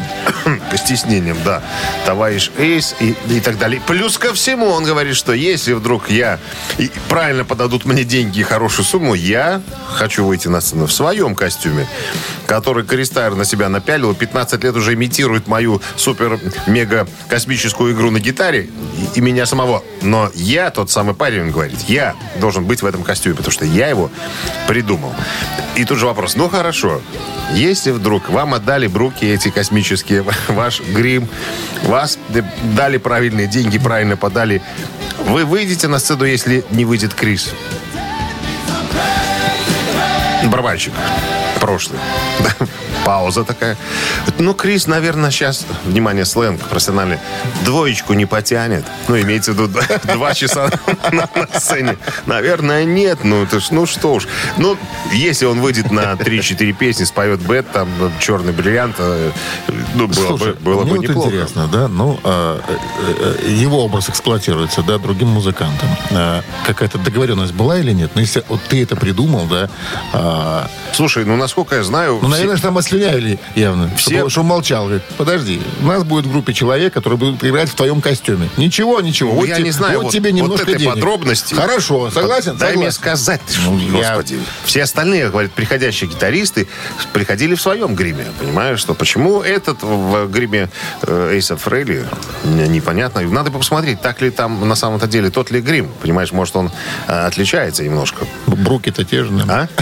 Стеснением, 0.77 1.37
да. 1.45 1.61
Товарищ 2.07 2.53
Эйс 2.57 2.95
и, 3.01 3.17
и 3.29 3.41
так 3.41 3.59
далее. 3.59 3.83
Плюс 3.89 4.17
ко 4.17 4.33
всему 4.33 4.67
он 4.69 4.85
говорит, 4.85 5.17
что 5.17 5.33
если 5.33 5.73
вдруг 5.73 6.09
я 6.09 6.39
и 6.79 6.89
правильно 7.09 7.45
подадут 7.45 7.85
мне 7.85 8.05
деньги 8.05 8.39
и 8.39 8.43
хорошую 8.45 8.87
сумму, 8.87 9.15
я 9.15 9.61
хочу 9.93 10.25
выйти 10.25 10.47
на 10.47 10.61
сцену 10.61 10.87
в 10.87 10.93
своем 10.93 11.35
костюме, 11.35 11.89
который 12.47 12.85
Кристайр 12.85 13.35
на 13.35 13.45
себя 13.45 13.69
напялил, 13.69 14.15
15 14.15 14.63
лет 14.63 14.77
уже 14.77 14.95
имитирует 14.95 15.49
мою 15.49 15.83
супер-мега-космическую 15.97 17.93
игру 17.93 18.13
на 18.13 18.21
гитаре 18.21 18.69
и, 19.15 19.19
и 19.19 19.21
меня 19.21 19.47
самого. 19.47 19.83
Но 20.03 20.31
я, 20.35 20.71
тот 20.71 20.91
самый 20.93 21.15
парень, 21.17 21.40
он 21.43 21.51
говорит, 21.51 21.81
я 21.89 22.15
должен 22.37 22.65
быть 22.65 22.83
в 22.83 22.87
этом 22.87 23.03
костюме, 23.03 23.35
потому 23.35 23.53
что 23.53 23.65
я 23.65 23.89
его 23.89 24.11
придумал. 24.67 25.15
И 25.77 25.85
тут 25.85 25.99
же 25.99 26.07
вопрос, 26.07 26.37
ну 26.37 26.49
хорошо, 26.49 27.01
если 27.53 27.91
вдруг 27.91 28.29
вам 28.29 28.55
отдали 28.55 28.87
бруки 28.87 29.25
эти 29.25 29.51
космические, 29.51 30.25
ваш 30.49 30.81
грим, 30.81 31.29
вас 31.85 32.19
дали 32.77 32.99
правильные 32.99 33.47
деньги, 33.47 33.79
правильно 33.79 34.17
подали, 34.17 34.63
вы 35.27 35.45
выйдете 35.45 35.89
на 35.89 35.99
сцену, 35.99 36.25
если 36.25 36.65
не 36.71 36.85
выйдет 36.85 37.15
Крис. 37.15 37.53
Барабанщик. 40.45 40.93
Прошлый. 41.61 41.99
Пауза 43.05 43.45
такая. 43.45 43.77
Ну, 44.39 44.55
Крис, 44.55 44.87
наверное, 44.87 45.31
сейчас, 45.31 45.67
внимание, 45.85 46.25
сленг 46.25 46.61
профессиональный, 46.63 47.19
двоечку 47.65 48.13
не 48.15 48.27
потянет. 48.27 48.85
Ну, 49.09 49.21
имеется 49.21 49.53
в 49.53 49.61
виду 49.61 49.81
два 50.15 50.35
часа 50.35 50.71
на, 51.13 51.29
на 51.35 51.61
сцене. 51.61 51.97
Наверное, 52.27 52.85
нет. 52.85 53.25
Ну, 53.25 53.43
это 53.43 53.61
ж, 53.61 53.71
ну 53.71 53.87
что 53.87 54.15
уж. 54.15 54.29
Ну, 54.59 54.77
если 55.13 55.47
он 55.47 55.61
выйдет 55.61 55.91
на 55.91 56.13
3-4 56.13 56.73
песни, 56.73 57.05
споет 57.05 57.41
бет, 57.41 57.71
там, 57.73 57.89
черный 58.21 58.53
бриллиант, 58.53 58.97
э, 58.99 59.31
ну, 59.95 60.07
было 60.07 60.15
Слушай, 60.15 60.53
бы, 60.55 60.61
было 60.61 60.83
бы 60.85 60.91
вот 60.91 60.99
неплохо. 61.01 61.29
интересно, 61.29 61.69
да, 61.69 61.89
ну, 61.89 62.19
а, 62.25 62.61
э, 62.69 63.37
э, 63.47 63.51
его 63.51 63.85
образ 63.85 64.09
эксплуатируется, 64.09 64.83
да, 64.83 64.99
другим 64.99 65.29
музыкантом. 65.29 65.89
А, 66.11 66.43
какая-то 66.67 66.99
договоренность 66.99 67.55
была 67.55 67.79
или 67.79 67.93
нет? 67.93 68.11
Ну, 68.15 68.21
если 68.21 68.45
вот 68.49 68.61
ты 68.69 68.83
это 68.83 68.97
придумал, 68.97 69.47
да, 69.47 69.69
а, 70.13 70.69
Слушай, 70.93 71.25
ну, 71.25 71.37
насколько 71.37 71.77
я 71.77 71.83
знаю... 71.85 72.19
ну, 72.23 72.30
наверное, 72.31 72.57
же 72.57 72.63
там 72.63 72.79
ослюнявили 72.79 73.39
явно, 73.55 73.91
Все- 73.97 74.11
чтобы, 74.17 74.31
чтобы 74.31 74.49
молчал. 74.49 74.85
Говорит, 74.85 75.03
подожди, 75.17 75.61
у 75.83 75.87
нас 75.87 76.05
будет 76.05 76.27
в 76.27 76.31
группе 76.33 76.53
человек, 76.53 76.93
который 76.93 77.19
будет 77.19 77.43
играть 77.45 77.69
в 77.69 77.75
твоем 77.75 78.01
костюме. 78.01 78.49
Ничего, 78.57 79.01
ничего. 79.01 79.31
Ну, 79.33 79.41
вот 79.41 79.49
я 79.49 79.57
те- 79.57 79.63
не 79.63 79.71
знаю, 79.71 79.99
вот, 79.99 80.05
вот- 80.05 80.13
тебе 80.13 80.31
вот 80.31 80.37
немножко 80.37 80.63
этой 80.71 80.79
денег. 80.79 80.95
подробности. 80.95 81.55
Хорошо, 81.55 82.11
согласен? 82.11 82.57
Дай 82.57 82.77
мне 82.77 82.91
Согласен. 82.91 82.99
сказать, 83.01 83.41
ты 83.47 83.55
ж, 83.55 83.59
Ну, 83.67 83.79
я- 84.01 84.15
господи. 84.17 84.39
Все 84.65 84.83
остальные, 84.83 85.29
говорят, 85.31 85.53
приходящие 85.53 86.09
гитаристы 86.11 86.69
приходили 87.13 87.55
в 87.55 87.61
своем 87.63 87.95
гриме. 87.95 88.27
Понимаешь, 88.39 88.79
что 88.81 88.95
почему 88.95 89.41
этот 89.43 89.83
в 89.83 90.27
гриме 90.29 90.69
Эйса 91.07 91.57
Фрейли, 91.57 92.07
мне 92.45 92.69
непонятно. 92.69 93.21
Надо 93.23 93.51
посмотреть, 93.51 94.01
так 94.01 94.21
ли 94.23 94.31
там 94.31 94.69
на 94.69 94.75
самом-то 94.75 95.07
деле 95.07 95.31
тот 95.31 95.51
ли 95.51 95.61
грим. 95.61 95.89
Понимаешь, 96.03 96.33
может, 96.33 96.57
он 96.57 96.71
э, 97.07 97.27
отличается 97.27 97.83
немножко. 97.85 98.27
Бруки-то 98.47 99.05
те 99.05 99.25
же. 99.25 99.31
наверное. 99.33 99.69
А? 99.77 99.81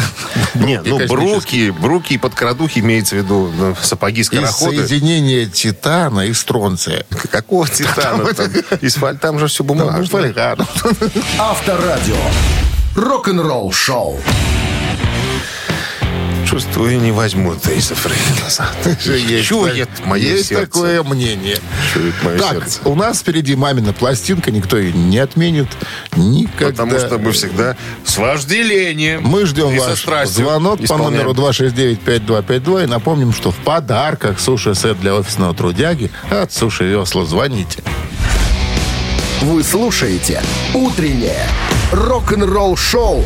Нет, 0.58 0.82
ну, 0.86 1.06
бруки, 1.06 1.70
бруки 1.70 2.14
и 2.14 2.18
подкрадухи 2.38 2.78
имеется 2.78 3.16
в 3.16 3.18
виду 3.18 3.50
ну, 3.56 3.76
сапоги 3.82 4.20
Из 4.20 4.26
скороходы. 4.28 4.86
соединения 4.86 5.46
титана 5.46 6.20
и 6.20 6.32
стронция. 6.32 7.04
Какого 7.32 7.66
титана 7.68 8.32
там? 8.32 8.46
Из 8.80 8.96
фаль- 8.96 9.18
там 9.18 9.40
же 9.40 9.48
все 9.48 9.64
фольга. 9.64 10.56
Авторадио. 11.38 12.16
Рок-н-ролл 12.94 13.72
шоу. 13.72 14.20
Чувствую, 16.48 16.98
не 17.02 17.12
возьмут 17.12 17.66
Эйса 17.68 17.94
Фрейли 17.94 18.40
назад. 18.42 18.74
Есть 19.04 19.46
Чует 19.48 19.88
так- 19.94 20.06
мое 20.06 20.22
Есть 20.36 20.48
сердце. 20.48 20.64
такое 20.66 21.02
мнение. 21.02 21.58
Чует 21.92 22.14
мое 22.22 22.38
Так, 22.38 22.52
сердце. 22.52 22.80
у 22.86 22.94
нас 22.94 23.18
впереди 23.20 23.54
мамина 23.54 23.92
пластинка, 23.92 24.50
никто 24.50 24.78
ее 24.78 24.92
не 24.92 25.18
отменит. 25.18 25.68
Никогда. 26.16 26.84
Потому 26.84 26.98
что 26.98 27.18
мы 27.18 27.32
всегда 27.32 27.76
с 28.02 28.16
вожделением. 28.16 29.22
Мы 29.24 29.44
ждем 29.44 29.70
и 29.74 29.78
ваш 29.78 30.28
звонок 30.28 30.80
по 30.86 30.96
номеру 30.96 31.32
269-5252 31.34 32.84
и 32.84 32.86
напомним, 32.86 33.34
что 33.34 33.50
в 33.50 33.56
подарках 33.56 34.40
суши-сет 34.40 34.98
для 35.00 35.16
офисного 35.16 35.52
трудяги 35.54 36.10
от 36.30 36.50
Суши 36.50 36.84
Весла. 36.84 37.26
Звоните. 37.26 37.82
Вы 39.42 39.62
слушаете 39.62 40.42
«Утреннее 40.72 41.46
рок-н-ролл-шоу» 41.92 43.22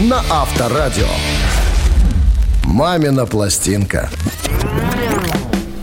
на 0.00 0.24
Авторадио. 0.30 1.06
«Мамина 2.70 3.26
пластинка». 3.26 4.08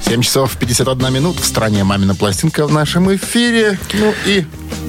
7 0.07 0.21
часов 0.21 0.55
51 0.55 1.11
минут. 1.13 1.37
В 1.37 1.45
стране 1.45 1.83
«Мамина 1.83 2.15
пластинка» 2.15 2.65
в 2.65 2.71
нашем 2.71 3.13
эфире. 3.13 3.77
Ну 3.93 4.13
и 4.25 4.45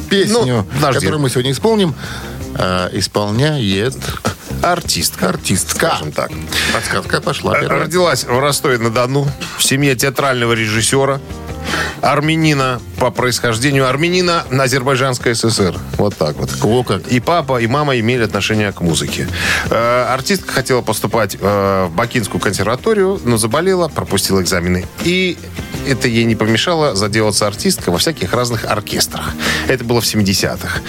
песню, 0.08 0.58
Ну, 0.58 0.64
подожди. 0.76 1.00
которую 1.00 1.20
мы 1.20 1.28
сегодня 1.28 1.50
исполним, 1.50 1.94
э, 2.54 2.90
исполняет 2.92 3.96
Артистка. 4.62 5.30
артистка. 5.30 5.74
Скажем 5.88 6.12
так. 6.12 6.30
Подсказка 6.72 7.20
пошла. 7.20 7.58
Первая. 7.58 7.80
Родилась 7.82 8.22
в 8.24 8.38
Ростове-на-Дону 8.38 9.26
в 9.56 9.64
семье 9.64 9.96
театрального 9.96 10.52
режиссера, 10.52 11.20
армянина 12.02 12.80
по 12.98 13.10
происхождению, 13.10 13.88
армянина 13.88 14.44
на 14.50 14.64
Азербайджанской 14.64 15.34
ССР. 15.34 15.78
Вот 15.96 16.16
так 16.16 16.36
вот. 16.36 16.50
О, 16.62 16.82
как. 16.82 17.06
И 17.08 17.20
папа, 17.20 17.60
и 17.60 17.66
мама 17.66 17.98
имели 17.98 18.24
отношение 18.24 18.72
к 18.72 18.80
музыке. 18.80 19.28
Э, 19.70 20.06
артистка 20.12 20.52
хотела 20.52 20.82
поступать 20.82 21.36
э, 21.40 21.86
в 21.86 21.94
Бакинскую 21.94 22.40
консерваторию, 22.40 23.20
но 23.24 23.36
заболела, 23.36 23.88
пропустила 23.88 24.42
экзамены. 24.42 24.86
И 25.04 25.38
это 25.86 26.08
ей 26.08 26.24
не 26.24 26.34
помешало 26.34 26.94
заделаться 26.94 27.46
артисткой 27.46 27.92
во 27.92 27.98
всяких 27.98 28.32
разных 28.32 28.64
оркестрах. 28.64 29.30
Это 29.68 29.84
было 29.84 30.00
в 30.00 30.04
70-х. 30.04 30.80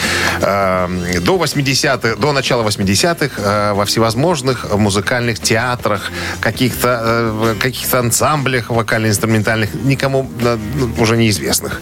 Э, 0.41 1.19
до 1.21 1.37
80-х, 1.37 2.15
до 2.17 2.31
начала 2.33 2.63
80-х 2.63 3.41
э, 3.41 3.73
во 3.73 3.85
всевозможных 3.85 4.73
музыкальных 4.75 5.39
театрах, 5.39 6.11
каких-то 6.41 7.01
э, 7.03 7.55
каких-то 7.59 7.99
ансамблях 7.99 8.69
вокально-инструментальных, 8.69 9.73
никому 9.83 10.29
э, 10.41 10.57
ну, 10.75 10.98
уже 10.99 11.17
неизвестных. 11.17 11.81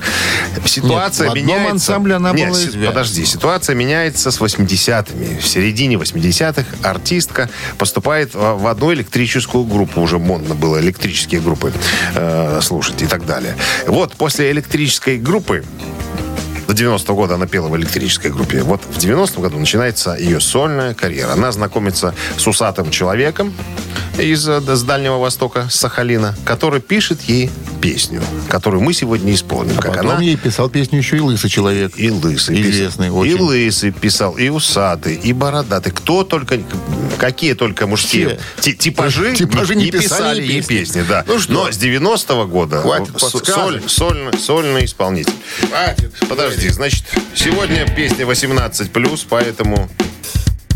Ситуация 0.65 1.29
в 1.29 1.31
одном 1.31 1.45
меняется. 1.45 1.71
ансамбле 1.71 2.15
она 2.15 2.31
Нет, 2.31 2.49
была 2.49 2.59
известна. 2.59 2.87
Подожди, 2.87 3.25
ситуация 3.25 3.75
меняется 3.75 4.31
с 4.31 4.39
80-ми. 4.39 5.39
В 5.39 5.47
середине 5.47 5.95
80-х 5.95 6.65
артистка 6.83 7.49
поступает 7.77 8.33
в 8.33 8.67
в 8.67 8.67
одну 8.67 8.93
электрическую 8.93 9.63
группу. 9.63 10.01
Уже 10.01 10.19
модно 10.19 10.55
было 10.55 10.79
электрические 10.79 11.39
группы 11.39 11.71
э, 12.15 12.59
слушать 12.61 13.01
и 13.01 13.07
так 13.07 13.25
далее. 13.25 13.55
Вот 13.87 14.13
после 14.13 14.51
электрической 14.51 15.17
группы 15.17 15.63
90-го 16.77 17.15
года 17.15 17.35
она 17.35 17.47
пела 17.47 17.67
в 17.67 17.77
электрической 17.77 18.31
группе. 18.31 18.61
Вот 18.63 18.81
в 18.83 18.97
90-м 18.97 19.41
году 19.41 19.57
начинается 19.59 20.15
ее 20.15 20.39
сольная 20.39 20.93
карьера. 20.93 21.33
Она 21.33 21.51
знакомится 21.51 22.13
с 22.37 22.45
усатым 22.47 22.91
человеком 22.91 23.53
из 24.17 24.47
э, 24.47 24.59
с 24.61 24.83
Дальнего 24.83 25.17
Востока, 25.19 25.67
с 25.69 25.75
Сахалина, 25.75 26.35
который 26.45 26.81
пишет 26.81 27.21
ей 27.23 27.51
песню, 27.81 28.21
которую 28.49 28.81
мы 28.81 28.93
сегодня 28.93 29.33
исполним. 29.33 29.75
как 29.77 29.93
Потом 29.95 30.09
она 30.11 30.21
ей 30.21 30.35
писал 30.35 30.69
песню 30.69 30.97
еще 30.97 31.17
и 31.17 31.19
лысый 31.19 31.49
человек. 31.51 31.93
и 31.97 32.09
лысый 32.09 32.59
Известный 32.61 33.07
писал. 33.07 33.17
очень. 33.19 33.31
И 33.31 33.39
лысый 33.39 33.91
писал, 33.91 34.37
и 34.37 34.49
усатый, 34.49 35.15
и 35.15 35.33
бородатый. 35.33 35.91
Кто 35.91 36.23
только, 36.23 36.59
какие 37.19 37.53
только 37.53 37.85
мужские 37.85 38.39
Все. 38.59 38.71
ти- 38.71 38.75
типажи, 38.75 39.35
Типажи 39.37 39.75
не 39.75 39.85
не 39.85 39.91
писали 39.91 40.01
писали 40.03 40.41
ей 40.41 40.61
песни. 40.63 40.77
песни. 40.79 41.05
да. 41.07 41.23
Ну 41.27 41.37
что? 41.39 41.53
Но 41.53 41.71
с 41.71 41.77
90-го 41.77 42.47
года 42.47 42.81
Хватит 42.81 43.09
с- 43.09 43.31
подсказок. 43.31 43.55
соль- 43.55 43.83
сольный, 43.87 44.39
сольный 44.39 44.85
исполнитель. 44.85 45.33
Хватит. 45.69 46.13
Подожди, 46.27 46.66
значит, 46.69 47.03
сегодня 47.35 47.85
песня 47.95 48.25
18+, 48.25 49.25
поэтому 49.29 49.89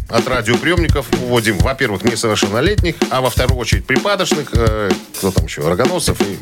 от 0.09 0.27
радиоприемников 0.27 1.05
уводим, 1.23 1.57
во-первых, 1.59 2.03
несовершеннолетних, 2.03 2.95
а 3.09 3.21
во 3.21 3.29
вторую 3.29 3.57
очередь 3.57 3.85
припадочных, 3.85 4.49
э, 4.53 4.91
кто 5.17 5.31
там 5.31 5.45
еще, 5.45 5.61
рогоносцев 5.67 6.19
и 6.21 6.37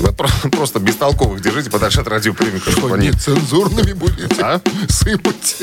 просто 0.50 0.80
бестолковых 0.80 1.40
держите 1.40 1.70
подальше 1.70 2.00
от 2.00 2.08
радиоприемников. 2.08 2.72
чтобы 2.72 2.88
Что, 2.88 2.94
они- 2.96 3.08
нецензурными 3.10 3.92
будете 3.92 4.26
А? 4.42 4.60
сыпать? 4.88 5.56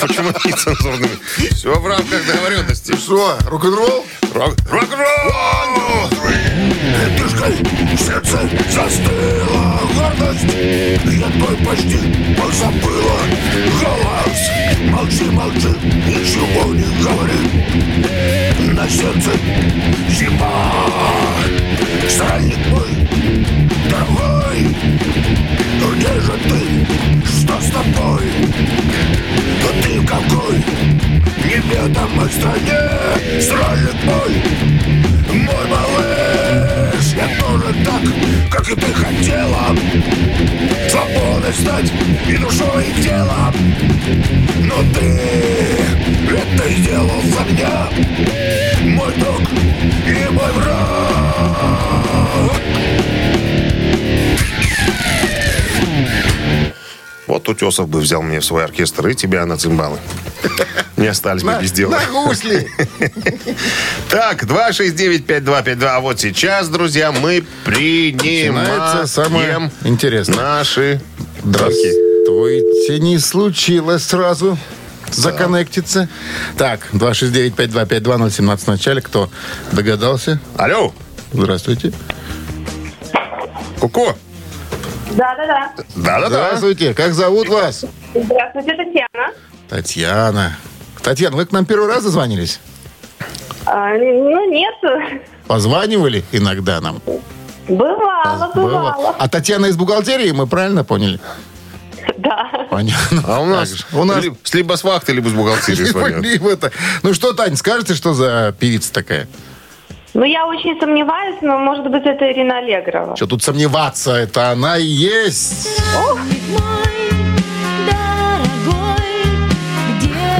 Почему 0.00 0.30
нецензурными? 0.44 1.18
Все 1.52 1.78
в 1.78 1.86
рамках 1.86 2.26
договоренности. 2.26 2.96
Что, 2.96 3.36
рок-н-ролл? 3.46 4.06
Рок- 4.32 4.56
Рок-н-ролл! 4.70 6.10
В 7.40 7.98
сердце 7.98 8.38
застыла 8.70 9.80
гордость 9.96 10.44
Я 11.06 11.26
твой 11.38 11.56
почти 11.64 11.98
позабыла 12.36 13.18
голос 13.80 14.40
Молчи, 14.90 15.24
молчи, 15.30 15.68
ничего 16.06 16.74
не 16.74 16.84
говори 17.02 18.74
На 18.74 18.86
сердце 18.86 19.30
зима 20.10 20.86
Странник 22.10 22.58
мой, 22.68 23.08
дорогой 23.88 24.76
Где 25.96 26.20
же 26.20 26.32
ты, 26.44 26.60
что 27.26 27.58
с 27.58 27.70
тобой? 27.70 28.26
Ты 29.82 29.98
в 32.06 32.16
моей 32.16 32.30
стране 32.32 33.40
Стрелит 33.40 34.04
мой, 34.04 34.32
мой 35.32 35.66
малыш 35.70 36.39
Я 37.14 37.28
тоже 37.40 37.74
так, 37.84 38.02
как 38.50 38.68
и 38.70 38.74
ты 38.74 38.92
хотела. 38.92 39.76
Свободой 40.88 41.52
стать 41.52 41.92
и 42.28 42.36
душой, 42.36 42.86
и 42.88 43.02
телом. 43.02 43.54
Но 44.64 44.76
ты 44.94 45.20
это 46.28 46.70
сделал 46.70 47.22
за 47.22 47.44
меня. 47.52 47.88
Мой 48.82 49.12
друг 49.16 49.42
и 50.06 50.30
мой 50.30 50.52
враг 50.52 52.29
Вот 57.30 57.48
Утесов 57.48 57.88
бы 57.88 58.00
взял 58.00 58.22
мне 58.22 58.40
в 58.40 58.44
свой 58.44 58.64
оркестр 58.64 59.06
и 59.06 59.14
тебя 59.14 59.46
на 59.46 59.56
цимбалы. 59.56 59.98
Не 60.96 61.06
остались 61.06 61.44
бы 61.44 61.56
без 61.62 61.70
дела. 61.70 61.92
На 61.92 62.06
гусли. 62.06 62.68
Так, 64.10 64.42
269-5252. 64.42 65.84
А 65.84 66.00
вот 66.00 66.18
сейчас, 66.18 66.68
друзья, 66.68 67.12
мы 67.12 67.44
самое 67.64 69.06
принимаем 69.06 69.70
интересное. 69.84 70.36
наши 70.36 71.00
Здравствуйте. 71.44 72.98
Не 72.98 73.20
случилось 73.20 74.02
сразу 74.02 74.58
законнектиться. 75.12 76.08
Так, 76.58 76.88
269-5252-017 76.92 78.56
в 78.56 78.66
начале. 78.66 79.00
Кто 79.00 79.30
догадался? 79.70 80.40
Алло, 80.56 80.92
Здравствуйте. 81.32 81.92
Ку-ку. 83.78 84.16
Да-да-да. 85.10 85.72
Да-да-да. 85.96 86.28
Здравствуйте. 86.28 86.94
Как 86.94 87.12
зовут 87.14 87.48
вас? 87.48 87.84
Здравствуйте, 88.14 88.74
Татьяна. 88.76 89.32
Татьяна. 89.68 90.56
Татьяна, 91.02 91.36
вы 91.36 91.46
к 91.46 91.52
нам 91.52 91.64
первый 91.64 91.88
раз 91.88 92.04
дозвонились? 92.04 92.60
А, 93.66 93.90
ну, 93.96 94.50
нет. 94.50 94.74
Позванивали 95.46 96.24
иногда 96.32 96.80
нам? 96.80 97.00
Бывало, 97.68 98.50
бывало. 98.54 99.14
А 99.18 99.28
Татьяна 99.28 99.66
из 99.66 99.76
бухгалтерии, 99.76 100.30
мы 100.32 100.46
правильно 100.46 100.84
поняли? 100.84 101.20
Да. 102.18 102.66
Понятно. 102.70 103.22
А 103.26 103.40
у 103.40 103.46
нас, 103.46 103.70
же. 103.70 103.84
у 103.92 104.04
нас 104.04 104.22
ли- 104.24 104.32
с 104.42 104.54
либо 104.54 104.76
с 104.76 104.84
вахты, 104.84 105.12
либо 105.12 105.28
с 105.28 105.32
бухгалтерии 105.32 105.84
звонят. 105.84 106.20
либо 106.22 106.50
это. 106.50 106.70
Ну 107.02 107.14
что, 107.14 107.32
Тань, 107.32 107.56
скажете, 107.56 107.94
что 107.94 108.14
за 108.14 108.54
певица 108.58 108.92
такая? 108.92 109.28
Ну, 110.12 110.24
я 110.24 110.46
очень 110.46 110.78
сомневаюсь, 110.80 111.36
но, 111.40 111.58
может 111.58 111.88
быть, 111.88 112.04
это 112.04 112.30
Ирина 112.32 112.58
Аллегрова. 112.58 113.16
Что 113.16 113.26
тут 113.26 113.42
сомневаться, 113.42 114.12
это 114.12 114.50
она 114.50 114.76
и 114.76 114.84
есть. 114.84 115.68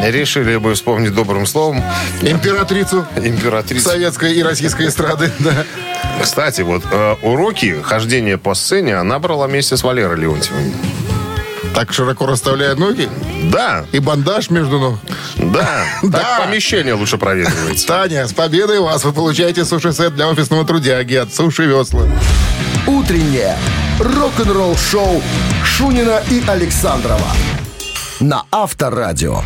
Решили 0.03 0.57
бы 0.57 0.75
вспомнить 0.75 1.15
добрым 1.15 1.47
словом 1.47 1.83
Императрицу 2.23 3.07
императрицу. 3.17 3.91
советской 3.91 4.33
и 4.35 4.43
российской 4.43 4.89
эстрады. 4.89 5.31
Да. 5.39 5.53
Кстати, 6.23 6.63
вот 6.63 6.83
э, 6.91 7.17
уроки 7.23 7.81
хождения 7.83 8.39
по 8.39 8.55
сцене 8.55 8.97
она 8.97 9.19
брала 9.19 9.47
вместе 9.47 9.77
с 9.77 9.83
Валерой 9.83 10.19
Леонтьевым. 10.19 10.73
Так 11.81 11.95
широко 11.95 12.27
расставляя 12.27 12.75
ноги 12.75 13.09
Да, 13.51 13.87
и 13.91 14.01
бандаж 14.01 14.51
между 14.51 14.79
ног. 14.79 14.99
да. 15.39 15.87
Да. 16.03 16.19
Так 16.19 16.45
помещение 16.45 16.93
лучше 16.93 17.17
проветривается. 17.17 17.87
Таня, 17.87 18.29
с 18.29 18.35
победой 18.35 18.81
вас! 18.81 19.03
Вы 19.03 19.15
получаете 19.15 19.65
суши-сет 19.65 20.15
для 20.15 20.29
офисного 20.29 20.67
трудяги 20.67 21.15
от 21.15 21.33
Суши 21.33 21.65
Весла. 21.65 22.03
Утреннее 22.87 23.57
рок-н-ролл-шоу 23.99 25.23
Шунина 25.65 26.21
и 26.29 26.43
Александрова 26.47 27.29
на 28.21 28.43
Авторадио. 28.53 29.41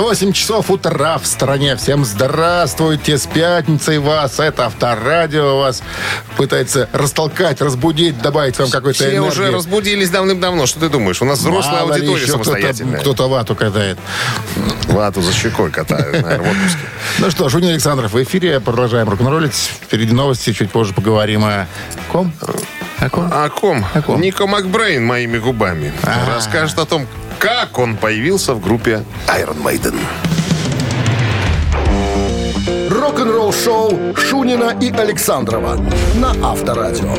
8 0.00 0.32
часов 0.32 0.70
утра 0.70 1.16
в 1.18 1.26
стране. 1.26 1.74
Всем 1.76 2.04
здравствуйте. 2.04 3.16
С 3.16 3.26
пятницей 3.26 3.98
вас. 3.98 4.38
Это 4.38 4.66
Авторадио 4.66 5.58
вас 5.58 5.82
пытается 6.36 6.88
растолкать, 6.92 7.60
разбудить, 7.62 8.20
добавить 8.20 8.58
вам 8.58 8.70
какой-то 8.70 8.98
Все 8.98 9.16
энергии. 9.16 9.28
уже 9.28 9.50
разбудились 9.50 10.10
давным-давно. 10.10 10.66
Что 10.66 10.80
ты 10.80 10.88
думаешь? 10.90 11.22
У 11.22 11.24
нас 11.24 11.38
взрослая 11.38 11.80
Мало 11.80 11.94
аудитория 11.94 12.22
еще 12.22 12.32
кто-то, 12.34 12.44
самостоятельная. 12.44 13.00
кто-то 13.00 13.28
вату 13.28 13.54
катает. 13.54 13.98
Вату 14.88 15.22
за 15.22 15.32
щекой 15.32 15.70
катают, 15.70 16.22
наверное, 16.22 16.38
в 16.38 16.50
отпуске. 16.50 16.78
Ну 17.18 17.30
что, 17.30 17.48
Шуни 17.48 17.70
Александров 17.70 18.12
в 18.12 18.22
эфире. 18.22 18.60
Продолжаем 18.60 19.08
рок-н-роллить. 19.08 19.54
Впереди 19.54 20.12
новости. 20.12 20.52
Чуть 20.52 20.70
позже 20.70 20.92
поговорим 20.92 21.42
о 21.44 21.66
ком? 22.12 22.32
О 22.98 23.08
ком? 23.08 23.32
О 23.32 23.48
ком? 23.48 23.86
О 23.94 24.02
ком? 24.02 24.20
Нико 24.20 24.46
Макбрейн 24.46 25.02
моими 25.04 25.38
губами. 25.38 25.92
Расскажет 26.26 26.78
о 26.78 26.84
том, 26.84 27.06
как 27.38 27.78
он 27.78 27.96
появился 27.96 28.54
в 28.54 28.60
группе 28.60 29.04
Iron 29.28 29.62
Maiden. 29.62 29.98
Рок-н-ролл-шоу 32.90 34.14
Шунина 34.16 34.76
и 34.80 34.90
Александрова 34.90 35.78
на 36.16 36.30
Авторадио. 36.42 37.14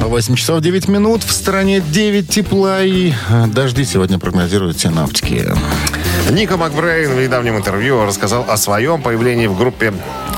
8 0.00 0.34
часов 0.34 0.60
9 0.60 0.88
минут. 0.88 1.22
В 1.22 1.30
стране 1.30 1.80
9 1.80 2.28
тепла 2.28 2.82
и 2.82 3.12
э, 3.12 3.46
дожди 3.46 3.84
сегодня 3.84 4.18
прогнозируют 4.18 4.78
синаптики. 4.80 5.46
Нико 6.30 6.56
Макбрейн 6.56 7.14
в 7.14 7.20
недавнем 7.20 7.56
интервью 7.56 8.04
рассказал 8.04 8.44
о 8.48 8.56
своем 8.56 9.02
появлении 9.02 9.46
в 9.46 9.56
группе 9.56 9.92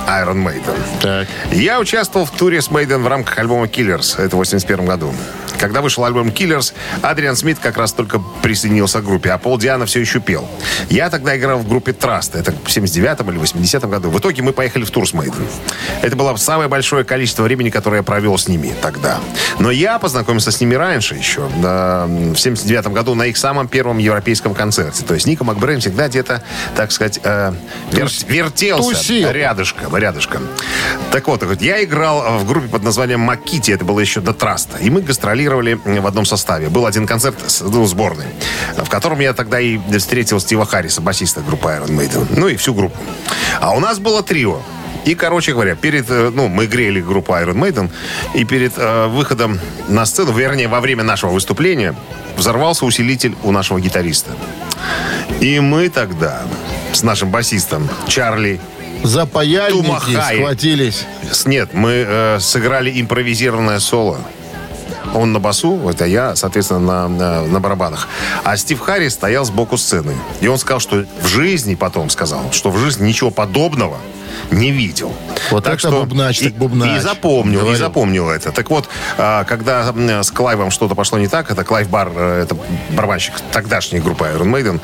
Iron 0.08 0.44
Maiden. 0.44 0.76
Так. 1.00 1.28
Я 1.52 1.80
участвовал 1.80 2.26
в 2.26 2.30
туре 2.30 2.60
с 2.60 2.68
Maiden 2.68 2.98
в 3.02 3.06
рамках 3.08 3.38
альбома 3.38 3.66
Killers. 3.66 4.18
Это 4.22 4.36
в 4.36 4.38
81 4.38 4.84
году. 4.86 5.12
Когда 5.58 5.80
вышел 5.80 6.04
альбом 6.04 6.28
Killers, 6.28 6.72
Адриан 7.02 7.36
Смит 7.36 7.58
как 7.60 7.76
раз 7.76 7.92
только 7.92 8.20
присоединился 8.42 9.00
к 9.00 9.04
группе, 9.04 9.30
а 9.30 9.38
Пол 9.38 9.58
Диана 9.58 9.86
все 9.86 10.00
еще 10.00 10.18
пел. 10.18 10.48
Я 10.90 11.08
тогда 11.08 11.36
играл 11.36 11.58
в 11.60 11.68
группе 11.68 11.92
Trust. 11.92 12.36
Это 12.36 12.52
в 12.64 12.70
79 12.70 13.20
или 13.28 13.38
80 13.38 13.84
году. 13.88 14.10
В 14.10 14.18
итоге 14.18 14.42
мы 14.42 14.52
поехали 14.52 14.84
в 14.84 14.90
тур 14.90 15.08
с 15.08 15.12
Maiden. 15.14 15.46
Это 16.02 16.16
было 16.16 16.34
самое 16.36 16.68
большое 16.68 17.04
количество 17.04 17.44
времени, 17.44 17.70
которое 17.70 17.98
я 17.98 18.02
провел 18.02 18.36
с 18.38 18.48
ними 18.48 18.74
тогда. 18.82 19.18
Но 19.60 19.70
я 19.70 19.98
познакомился 20.00 20.50
с 20.50 20.60
ними 20.60 20.74
раньше 20.74 21.14
еще, 21.14 21.48
да, 21.62 22.06
в 22.06 22.36
79 22.36 22.88
году, 22.88 23.14
на 23.14 23.26
их 23.26 23.36
самом 23.36 23.68
первом 23.68 23.98
европейском 23.98 24.54
концерте. 24.54 25.04
То 25.04 25.14
есть 25.14 25.26
Ника 25.26 25.44
Макбрейн 25.44 25.78
всегда 25.80 26.08
где-то, 26.08 26.42
так 26.74 26.90
сказать, 26.90 27.20
э, 27.22 27.52
вер- 27.92 28.26
вертелся 28.28 28.94
тусил. 28.96 29.30
рядышком, 29.30 29.94
рядышком. 30.02 30.42
Так 31.10 31.28
вот, 31.28 31.42
я 31.62 31.82
играл 31.82 32.38
в 32.38 32.46
группе 32.46 32.68
под 32.68 32.82
названием 32.82 33.20
Макити, 33.20 33.70
это 33.70 33.84
было 33.84 34.00
еще 34.00 34.20
до 34.20 34.32
Траста, 34.32 34.78
и 34.78 34.90
мы 34.90 35.00
гастролировали 35.00 35.78
в 35.84 36.06
одном 36.06 36.24
составе. 36.24 36.68
Был 36.68 36.86
один 36.86 37.06
концерт 37.06 37.36
ну, 37.60 37.86
сборной, 37.86 38.26
в 38.76 38.88
котором 38.88 39.20
я 39.20 39.32
тогда 39.32 39.60
и 39.60 39.78
встретил 39.98 40.40
Стива 40.40 40.66
Харриса, 40.66 41.00
басиста 41.00 41.40
группы 41.40 41.68
Iron 41.68 41.90
Maiden, 41.90 42.26
ну 42.36 42.48
и 42.48 42.56
всю 42.56 42.74
группу. 42.74 42.96
А 43.60 43.74
у 43.74 43.80
нас 43.80 43.98
было 43.98 44.22
трио. 44.22 44.60
И, 45.04 45.14
короче 45.14 45.52
говоря, 45.52 45.74
перед, 45.74 46.08
э, 46.10 46.30
ну, 46.32 46.48
мы 46.48 46.66
грели 46.66 47.00
группу 47.00 47.32
Iron 47.32 47.54
Maiden, 47.54 47.90
и 48.34 48.44
перед 48.44 48.72
э, 48.76 49.08
выходом 49.08 49.58
на 49.88 50.06
сцену, 50.06 50.32
вернее, 50.32 50.68
во 50.68 50.80
время 50.80 51.02
нашего 51.02 51.32
выступления, 51.32 51.94
взорвался 52.36 52.84
усилитель 52.84 53.34
у 53.42 53.50
нашего 53.50 53.80
гитариста. 53.80 54.30
И 55.40 55.58
мы 55.60 55.88
тогда 55.88 56.42
с 56.92 57.02
нашим 57.02 57.30
басистом 57.30 57.88
Чарли 58.06 58.60
За 59.02 59.26
паяльники 59.26 59.84
Тумахай. 59.84 60.36
схватились. 60.36 61.06
Нет, 61.44 61.74
мы 61.74 62.04
э, 62.06 62.38
сыграли 62.40 63.00
импровизированное 63.00 63.80
соло. 63.80 64.18
Он 65.14 65.32
на 65.32 65.40
басу, 65.40 65.88
это 65.88 66.06
я, 66.06 66.36
соответственно, 66.36 66.80
на, 66.80 67.08
на, 67.08 67.42
на 67.42 67.60
барабанах. 67.60 68.08
А 68.44 68.56
Стив 68.56 68.80
Харрис 68.80 69.14
стоял 69.14 69.44
сбоку 69.44 69.76
сцены. 69.76 70.14
И 70.40 70.48
он 70.48 70.58
сказал, 70.58 70.80
что 70.80 71.04
в 71.20 71.26
жизни, 71.26 71.74
потом 71.74 72.08
сказал, 72.08 72.52
что 72.52 72.70
в 72.70 72.78
жизни 72.78 73.08
ничего 73.08 73.30
подобного 73.30 73.98
не 74.50 74.70
видел. 74.70 75.14
Вот 75.50 75.66
это 75.66 75.90
бубнач, 75.90 76.40
и, 76.40 76.44
так 76.44 76.54
бубнач. 76.54 76.98
И 76.98 77.00
запомнил, 77.00 77.60
Говорил. 77.60 77.76
и 77.76 77.78
запомнил 77.78 78.30
это. 78.30 78.52
Так 78.52 78.70
вот, 78.70 78.88
а, 79.18 79.44
когда 79.44 79.92
с 80.22 80.30
Клайвом 80.30 80.70
что-то 80.70 80.94
пошло 80.94 81.18
не 81.18 81.28
так, 81.28 81.50
это 81.50 81.64
Клайв 81.64 81.88
Бар, 81.88 82.10
э, 82.14 82.42
это 82.44 82.56
барабанщик 82.90 83.34
тогдашней 83.52 84.00
группы 84.00 84.24
Iron 84.24 84.50
Maiden. 84.52 84.80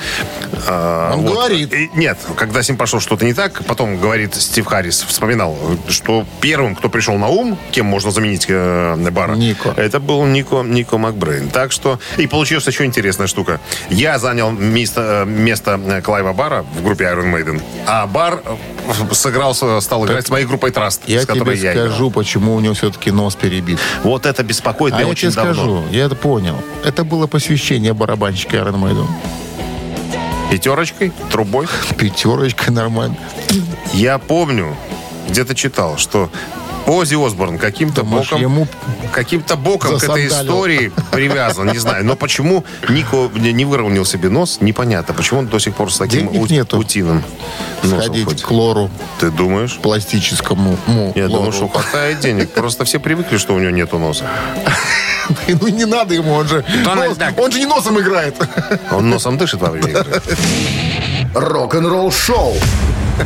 а, 0.66 1.12
Он 1.14 1.24
говорит. 1.24 1.72
И- 1.72 1.90
нет, 1.94 2.18
когда 2.36 2.62
с 2.62 2.68
ним 2.68 2.76
пошло 2.78 3.00
что-то 3.00 3.24
не 3.24 3.34
так, 3.34 3.64
потом 3.66 3.98
говорит 3.98 4.34
Стив 4.34 4.66
Харрис, 4.66 5.02
вспоминал, 5.02 5.56
что 5.88 6.24
первым, 6.40 6.74
кто 6.74 6.88
пришел 6.88 7.16
на 7.16 7.28
ум, 7.28 7.58
кем 7.70 7.86
можно 7.86 8.10
заменить 8.10 8.46
э, 8.48 8.96
Бара, 9.10 9.34
Нико. 9.34 9.72
это 9.76 10.00
был 10.00 10.24
Нико, 10.26 10.62
Нико 10.62 10.98
Макбрейн. 10.98 11.48
Так 11.50 11.72
что, 11.72 11.98
и 12.16 12.26
получилась 12.26 12.66
еще 12.66 12.84
интересная 12.84 13.26
штука. 13.26 13.60
Я 13.90 14.18
занял 14.18 14.50
место, 14.50 15.24
э, 15.26 15.30
место 15.30 16.00
Клайва 16.04 16.32
Бара 16.32 16.64
в 16.76 16.82
группе 16.82 17.04
Iron 17.04 17.32
Maiden, 17.32 17.62
а 17.86 18.06
Бар 18.06 18.42
сыграл, 19.12 19.37
с- 19.54 19.80
стал 19.84 20.04
играть 20.06 20.26
с 20.26 20.30
моей 20.30 20.46
группой 20.46 20.70
Trust, 20.70 21.02
Я 21.06 21.22
с 21.22 21.26
тебе 21.26 21.54
я 21.54 21.72
играл. 21.72 21.86
скажу, 21.88 22.10
почему 22.10 22.54
у 22.54 22.60
него 22.60 22.74
все-таки 22.74 23.10
нос 23.10 23.34
перебит. 23.36 23.78
Вот 24.02 24.26
это 24.26 24.42
беспокоит 24.42 24.92
А 24.94 24.96
меня 24.96 25.06
я 25.06 25.10
очень 25.12 25.30
тебе 25.30 25.42
давно. 25.42 25.54
скажу, 25.54 25.84
я 25.90 26.04
это 26.06 26.14
понял. 26.16 26.56
Это 26.84 27.04
было 27.04 27.26
посвящение 27.26 27.92
барабанщика 27.94 28.56
Iron 28.56 28.80
Maiden. 28.80 29.06
Пятерочкой, 30.50 31.12
трубой. 31.30 31.66
Пятерочка 31.98 32.70
нормально. 32.72 33.16
Я 33.92 34.18
помню, 34.18 34.74
где-то 35.28 35.54
читал, 35.54 35.98
что 35.98 36.30
Ози 36.88 37.14
Осборн 37.14 37.58
каким-то 37.58 38.02
боком, 38.02 38.40
ему 38.40 38.66
каким-то 39.12 39.56
боком 39.56 39.98
к 39.98 40.02
этой 40.04 40.26
истории 40.26 40.90
привязан, 41.10 41.70
не 41.72 41.78
знаю. 41.78 42.04
Но 42.04 42.16
почему 42.16 42.64
Нико 42.88 43.30
не 43.34 43.64
выровнял 43.64 44.04
себе 44.04 44.28
нос, 44.30 44.58
непонятно. 44.60 45.12
Почему 45.14 45.40
он 45.40 45.46
до 45.48 45.58
сих 45.58 45.74
пор 45.74 45.92
с 45.92 45.98
таким 45.98 46.28
Денег 46.28 46.42
ут- 46.42 46.50
нету. 46.50 46.78
утиным 46.78 47.22
носом 47.82 48.00
Сходить 48.02 48.24
ходит? 48.24 48.42
к 48.42 48.50
лору 48.50 48.90
Ты 49.20 49.30
думаешь? 49.30 49.78
пластическому. 49.82 50.78
му, 50.86 51.12
Я 51.14 51.26
думаю, 51.26 51.40
лору. 51.44 51.52
что 51.52 51.68
хватает 51.68 52.20
денег. 52.20 52.50
Просто 52.50 52.84
все 52.84 52.98
привыкли, 52.98 53.36
что 53.36 53.54
у 53.54 53.58
него 53.58 53.70
нету 53.70 53.98
носа. 53.98 54.24
Ну 55.46 55.68
не 55.68 55.84
надо 55.84 56.14
ему, 56.14 56.32
он 56.32 56.48
же, 56.48 56.64
он 57.36 57.52
же 57.52 57.58
не 57.58 57.66
носом 57.66 58.00
играет. 58.00 58.34
Он 58.90 59.10
носом 59.10 59.36
дышит 59.36 59.60
во 59.60 59.68
время 59.68 59.90
игры. 59.90 60.22
Рок-н-ролл 61.34 62.10
шоу 62.10 62.54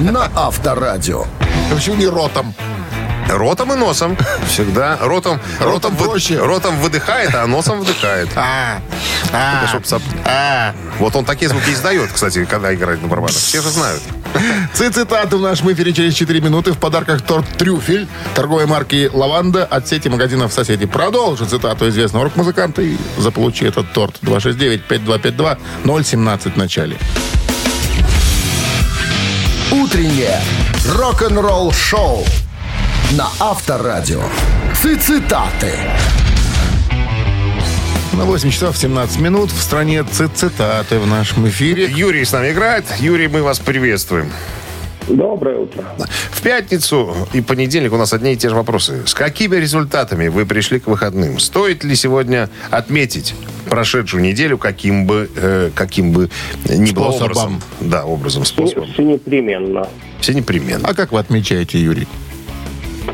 на 0.01 0.29
Авторадио. 0.35 1.25
Почему 1.72 1.94
не 1.96 2.07
ротом? 2.09 2.55
Ротом 3.28 3.72
и 3.72 3.76
носом. 3.76 4.16
Всегда. 4.48 4.98
Ротом, 5.00 5.40
Ротом 5.61 5.94
вы- 5.96 6.08
проще. 6.08 6.38
ротом 6.38 6.78
выдыхает, 6.80 7.35
а 7.35 7.46
носом 7.46 7.80
вдыхает. 7.80 8.28
А, 8.37 8.80
а, 9.32 9.64
а. 10.24 10.74
Вот 10.98 11.16
он 11.16 11.24
такие 11.24 11.48
звуки 11.48 11.70
издает, 11.70 12.12
кстати, 12.12 12.44
когда 12.44 12.74
играет 12.74 13.00
на 13.02 13.08
барабанах. 13.08 13.35
Все 13.35 13.62
же 13.62 13.70
знают. 13.70 14.02
Цитаты 14.74 15.37
в 15.37 15.40
нашем 15.40 15.72
эфире 15.72 15.92
через 15.92 16.14
4 16.14 16.40
минуты. 16.40 16.72
В 16.72 16.78
подарках 16.78 17.22
торт 17.22 17.46
«Трюфель» 17.58 18.06
торговой 18.35 18.66
марки 18.66 19.08
«Лаванда» 19.12 19.64
от 19.64 19.88
сети 19.88 20.08
магазинов 20.08 20.52
«Соседи». 20.52 20.87
Продолжи 20.87 21.46
цитату 21.46 21.88
известного 21.88 22.24
рок-музыканта 22.24 22.82
и 22.82 22.96
заполучи 23.18 23.64
этот 23.64 23.92
торт. 23.92 24.16
269-5252-017 24.22 26.52
в 26.52 26.56
начале. 26.56 26.96
Утреннее 29.70 30.40
рок-н-ролл 30.87 31.72
шоу 31.72 32.24
на 33.12 33.29
Авторадио. 33.40 34.22
Цитаты. 34.75 35.72
На 38.14 38.25
8 38.25 38.51
часов 38.51 38.77
17 38.77 39.20
минут 39.20 39.51
в 39.51 39.61
стране 39.61 40.03
цит- 40.05 40.35
цитаты 40.35 40.98
в 40.98 41.07
нашем 41.07 41.48
эфире. 41.48 41.90
Юрий 41.90 42.25
с 42.25 42.33
нами 42.33 42.53
играет. 42.53 42.85
Юрий, 43.01 43.29
мы 43.29 43.42
вас 43.42 43.59
приветствуем. 43.59 44.31
Доброе 45.09 45.59
утро. 45.59 45.85
В 46.31 46.40
пятницу 46.42 47.14
и 47.33 47.40
понедельник 47.40 47.92
у 47.92 47.96
нас 47.96 48.12
одни 48.12 48.33
и 48.33 48.37
те 48.37 48.48
же 48.48 48.55
вопросы. 48.55 49.03
С 49.07 49.14
какими 49.14 49.57
результатами 49.57 50.29
вы 50.29 50.46
пришли 50.46 50.79
к 50.81 50.87
выходным? 50.87 51.38
Стоит 51.38 51.85
ли 51.85 51.94
сегодня 51.96 52.48
отметить 52.70 53.35
прошедшую 53.68 54.22
неделю 54.22 54.59
каким 54.59 55.07
бы, 55.07 55.29
э, 55.37 55.70
каким 55.75 56.12
бы 56.12 56.31
ни 56.68 56.92
было 56.92 57.09
образом? 57.09 57.61
Да, 57.81 58.05
образом, 58.05 58.44
способом. 58.44 58.92
Все 58.92 59.03
непременно. 59.03 59.88
Все 60.20 60.33
непременно. 60.35 60.88
А 60.88 60.94
как 60.94 61.12
вы 61.12 61.18
отмечаете, 61.18 61.79
Юрий? 61.81 62.07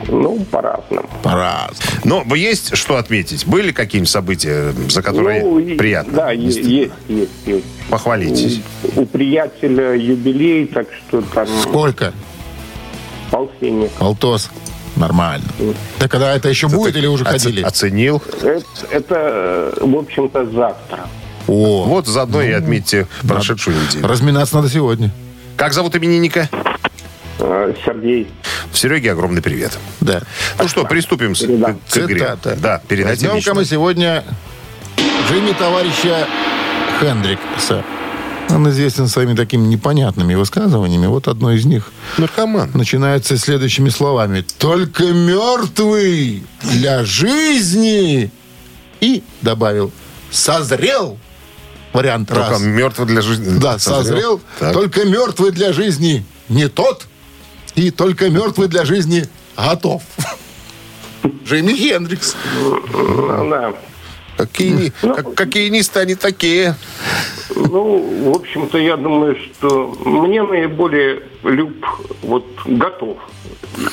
Ну, 0.09 0.45
по-разному. 0.51 1.09
По-разному. 1.23 2.23
Но 2.27 2.35
есть 2.35 2.77
что 2.77 2.97
отметить? 2.97 3.47
Были 3.47 3.73
какие-нибудь 3.73 4.11
события, 4.11 4.73
за 4.89 5.03
которые 5.03 5.43
Ну, 5.43 5.77
приятно? 5.77 6.13
Да, 6.13 6.31
есть, 6.33 6.59
есть, 6.59 6.93
есть. 7.09 7.65
Похвалитесь. 7.89 8.61
У 8.97 9.05
приятеля 9.07 9.95
юбилей, 9.95 10.67
так 10.67 10.89
что 11.09 11.23
там 11.23 11.47
Сколько? 11.63 12.13
полтинник. 13.31 13.91
Полтос. 13.93 14.51
Нормально. 14.97 15.47
Да 16.01 16.09
когда 16.09 16.35
это 16.35 16.49
еще 16.49 16.69
будет 16.69 16.97
или 16.97 17.07
уже 17.07 17.25
Оце- 17.25 17.31
ходили? 17.33 17.63
Оценил. 17.63 18.23
Это, 18.43 18.63
это, 18.91 19.73
в 19.81 19.97
общем-то, 19.97 20.47
завтра. 20.47 21.07
О, 21.47 21.85
Вот 21.85 22.07
заодно 22.07 22.43
и 22.43 22.51
отметьте 22.51 23.07
прошедшую 23.27 23.77
неделю. 23.77 24.07
разминаться 24.07 24.57
надо 24.57 24.69
сегодня. 24.69 25.11
Как 25.57 25.73
зовут 25.73 25.95
именинника? 25.97 26.49
Э, 27.39 27.73
Сергей, 27.85 28.27
Сереге 28.73 29.13
огромный 29.13 29.43
привет. 29.43 29.79
Да. 30.01 30.23
Ну 30.59 30.69
что, 30.69 30.85
приступим 30.85 31.35
с- 31.35 31.43
Да. 31.47 31.75
к, 31.75 31.93
к 31.93 31.97
игре. 31.99 32.21
Цитата. 32.21 32.57
Да, 32.61 32.81
передайте 32.87 33.29
Возьмем-ка 33.29 33.55
мы 33.55 33.65
сегодня 33.65 34.25
Джимми 35.29 35.53
товарища 35.53 36.27
Хендрикса. 37.01 37.85
Он 38.51 38.69
известен 38.71 39.09
своими 39.09 39.35
такими 39.35 39.67
непонятными 39.67 40.35
высказываниями. 40.35 41.07
Вот 41.07 41.29
одно 41.29 41.53
из 41.53 41.67
них 41.67 41.93
Наркоман. 42.17 42.71
начинается 42.73 43.37
следующими 43.37 43.91
словами. 43.91 44.45
«Только 44.59 45.05
мертвый 45.05 46.45
для 46.63 47.05
жизни!» 47.05 48.31
И 49.01 49.23
добавил 49.43 49.93
«созрел». 50.31 51.19
Вариант 51.93 52.29
Только 52.29 52.51
раз. 52.51 52.61
мертвый 52.61 53.07
для 53.07 53.23
жизни. 53.23 53.59
Да, 53.59 53.79
созрел. 53.79 54.41
Так. 54.59 54.73
Только 54.73 55.05
мертвый 55.05 55.51
для 55.53 55.73
жизни 55.73 56.25
не 56.49 56.69
тот. 56.69 57.07
И 57.79 57.93
только 57.93 58.29
мертвый 58.29 58.67
для 58.67 58.85
жизни 58.85 59.29
готов. 59.57 60.03
Джимми 61.45 61.75
Хендрикс. 61.75 62.35
ну, 62.93 63.51
да. 63.51 63.73
Какие, 64.37 64.93
как, 65.01 65.35
какие 65.35 65.69
нисты 65.69 66.01
они 66.01 66.17
такие. 66.17 66.75
Ну, 67.55 68.31
в 68.31 68.37
общем-то, 68.37 68.79
я 68.79 68.97
думаю, 68.97 69.37
что 69.37 69.97
мне 70.05 70.43
наиболее 70.43 71.23
люб 71.45 71.87
вот 72.23 72.45
готов. 72.67 73.19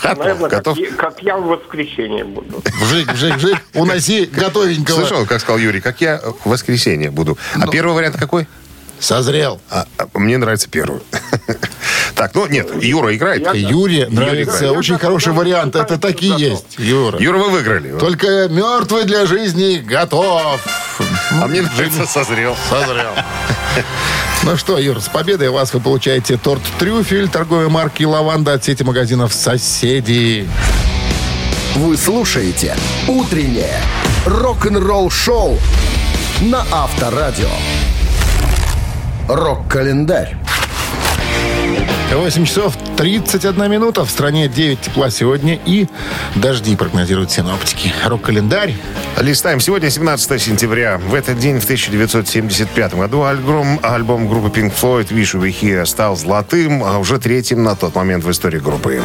Наверное, 0.04 0.50
готов. 0.50 0.78
Как, 0.78 0.90
я, 0.90 0.96
как 0.96 1.22
я 1.22 1.38
в 1.38 1.46
воскресенье 1.46 2.24
буду. 2.24 2.64
Вжик, 2.82 3.14
вжик, 3.14 3.36
вжик. 3.36 3.58
Уноси 3.76 4.26
готовенького. 4.32 5.02
Слышал, 5.02 5.26
как 5.28 5.42
сказал 5.42 5.60
Юрий, 5.60 5.82
как 5.82 6.02
я 6.02 6.20
в 6.44 6.50
воскресенье 6.50 7.12
буду. 7.12 7.38
Ну. 7.56 7.64
А 7.64 7.68
первый 7.68 7.94
вариант 7.94 8.18
какой? 8.18 8.48
Созрел. 9.00 9.60
А, 9.70 9.86
а, 9.98 10.08
мне 10.20 10.38
нравится 10.38 10.68
первый. 10.70 11.02
Так, 12.16 12.34
ну 12.34 12.48
нет, 12.48 12.82
Юра 12.82 13.14
играет. 13.14 13.42
Я- 13.42 13.52
Юре 13.52 14.08
нравится 14.08 14.60
играет. 14.60 14.78
очень 14.78 14.94
Я 14.94 15.00
хороший 15.00 15.34
вариант. 15.34 15.76
Это 15.76 15.98
такие 15.98 16.32
Готов. 16.32 16.50
есть, 16.50 16.80
Юра. 16.80 17.20
Юра, 17.20 17.38
вы 17.40 17.50
выиграли. 17.50 17.92
Только 18.00 18.48
мертвый 18.48 19.04
для 19.04 19.26
жизни 19.26 19.80
готов. 19.86 20.62
А 21.32 21.46
мне 21.48 21.62
нравится 21.62 22.06
созрел. 22.06 22.56
Созрел. 22.70 23.12
Ну 24.44 24.56
что, 24.56 24.78
Юр, 24.80 25.02
с 25.02 25.10
победой 25.10 25.50
вас 25.50 25.74
вы 25.74 25.82
получаете 25.82 26.38
торт 26.38 26.62
«Трюфель» 26.80 27.28
торговой 27.28 27.68
марки 27.68 28.04
«Лаванда» 28.04 28.54
от 28.54 28.64
сети 28.64 28.84
магазинов 28.84 29.34
«Соседи». 29.34 30.48
Вы 31.76 31.98
слушаете 31.98 32.78
«Утреннее 33.10 33.82
рок-н-ролл 34.26 35.10
шоу» 35.10 35.60
на 36.40 36.66
Авторадио. 36.72 37.50
Рок-календарь. 39.28 40.36
8 42.14 42.46
часов 42.46 42.78
31 42.96 43.72
минута. 43.72 44.06
В 44.06 44.10
стране 44.12 44.48
9 44.48 44.82
тепла 44.82 45.10
сегодня 45.10 45.60
и 45.66 45.88
дожди 46.36 46.76
прогнозируют 46.76 47.32
синоптики. 47.32 47.92
Рок-календарь. 48.06 48.76
Листаем. 49.20 49.60
Сегодня 49.60 49.90
17 49.90 50.42
сентября. 50.42 51.00
В 51.00 51.16
этот 51.16 51.40
день, 51.40 51.60
в 51.60 51.64
1975 51.64 52.94
году, 52.94 53.24
альбом, 53.24 53.80
альбом 53.82 54.28
группы 54.28 54.60
Pink 54.60 54.74
Floyd 54.80 55.08
«Wish 55.08 55.40
We 55.40 55.50
Were 55.50 55.56
Here» 55.62 55.86
стал 55.86 56.16
золотым, 56.16 56.84
а 56.84 57.00
уже 57.00 57.18
третьим 57.18 57.64
на 57.64 57.76
тот 57.76 57.96
момент 57.96 58.24
в 58.24 58.30
истории 58.30 58.60
группы. 58.60 59.02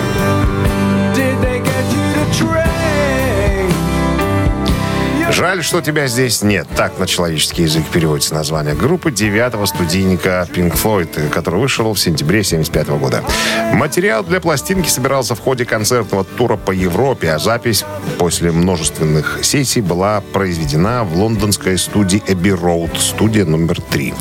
Жаль, 5.40 5.62
что 5.62 5.80
тебя 5.80 6.06
здесь 6.06 6.42
нет. 6.42 6.68
Так 6.76 6.98
на 6.98 7.06
человеческий 7.06 7.62
язык 7.62 7.86
переводится 7.86 8.34
название 8.34 8.74
группы 8.74 9.10
девятого 9.10 9.64
студийника 9.64 10.46
Pink 10.54 10.74
Floyd, 10.74 11.30
который 11.30 11.58
вышел 11.58 11.94
в 11.94 11.98
сентябре 11.98 12.44
75 12.44 12.88
года. 12.88 13.24
Материал 13.72 14.22
для 14.22 14.38
пластинки 14.38 14.90
собирался 14.90 15.34
в 15.34 15.40
ходе 15.40 15.64
концертного 15.64 16.24
тура 16.24 16.56
по 16.56 16.72
Европе, 16.72 17.32
а 17.32 17.38
запись 17.38 17.86
после 18.18 18.52
множественных 18.52 19.38
сессий 19.42 19.80
была 19.80 20.20
произведена 20.34 21.04
в 21.04 21.16
лондонской 21.16 21.78
студии 21.78 22.22
Abbey 22.26 22.60
Road, 22.60 22.98
студия 22.98 23.46
номер 23.46 23.80
три. 23.80 24.12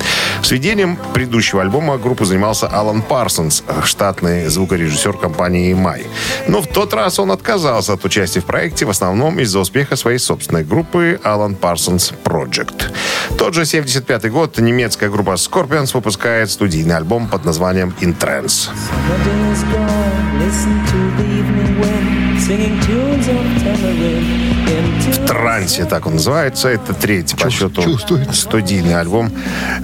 Сведением 0.41 0.97
предыдущего 1.13 1.61
альбома 1.61 1.97
группы 1.97 2.23
занимался 2.23 2.67
Алан 2.67 3.01
Парсонс, 3.01 3.65
штатный 3.83 4.47
звукорежиссер 4.47 5.17
компании 5.17 5.73
EMI. 5.73 6.07
Но 6.47 6.61
в 6.61 6.67
тот 6.67 6.93
раз 6.93 7.19
он 7.19 7.33
отказался 7.33 7.91
от 7.91 8.05
участия 8.05 8.39
в 8.39 8.45
проекте, 8.45 8.85
в 8.85 8.89
основном 8.89 9.37
из-за 9.39 9.59
успеха 9.59 9.97
своей 9.97 10.17
собственной 10.17 10.63
группы 10.63 11.08
Alan 11.23 11.55
Parsons 11.59 12.13
Project. 12.23 12.93
Тот 13.37 13.53
же 13.53 13.65
75 13.65 14.31
год 14.31 14.59
немецкая 14.59 15.09
группа 15.09 15.31
Scorpions 15.31 15.91
выпускает 15.93 16.49
студийный 16.49 16.97
альбом 16.97 17.27
под 17.27 17.45
названием 17.45 17.93
In 18.01 18.17
Trance. 18.17 18.69
Singing 22.49 22.79
tunes 22.79 23.27
of 23.27 23.45
tamarind 23.61 24.48
into 25.09 25.29
трансе, 25.29 25.85
так 25.85 26.07
он 26.07 26.13
называется. 26.13 26.69
Это 26.69 26.93
третий 26.93 27.35
по 27.35 27.49
счету 27.49 27.81
чувствуется. 27.81 28.33
студийный 28.33 28.99
альбом. 28.99 29.31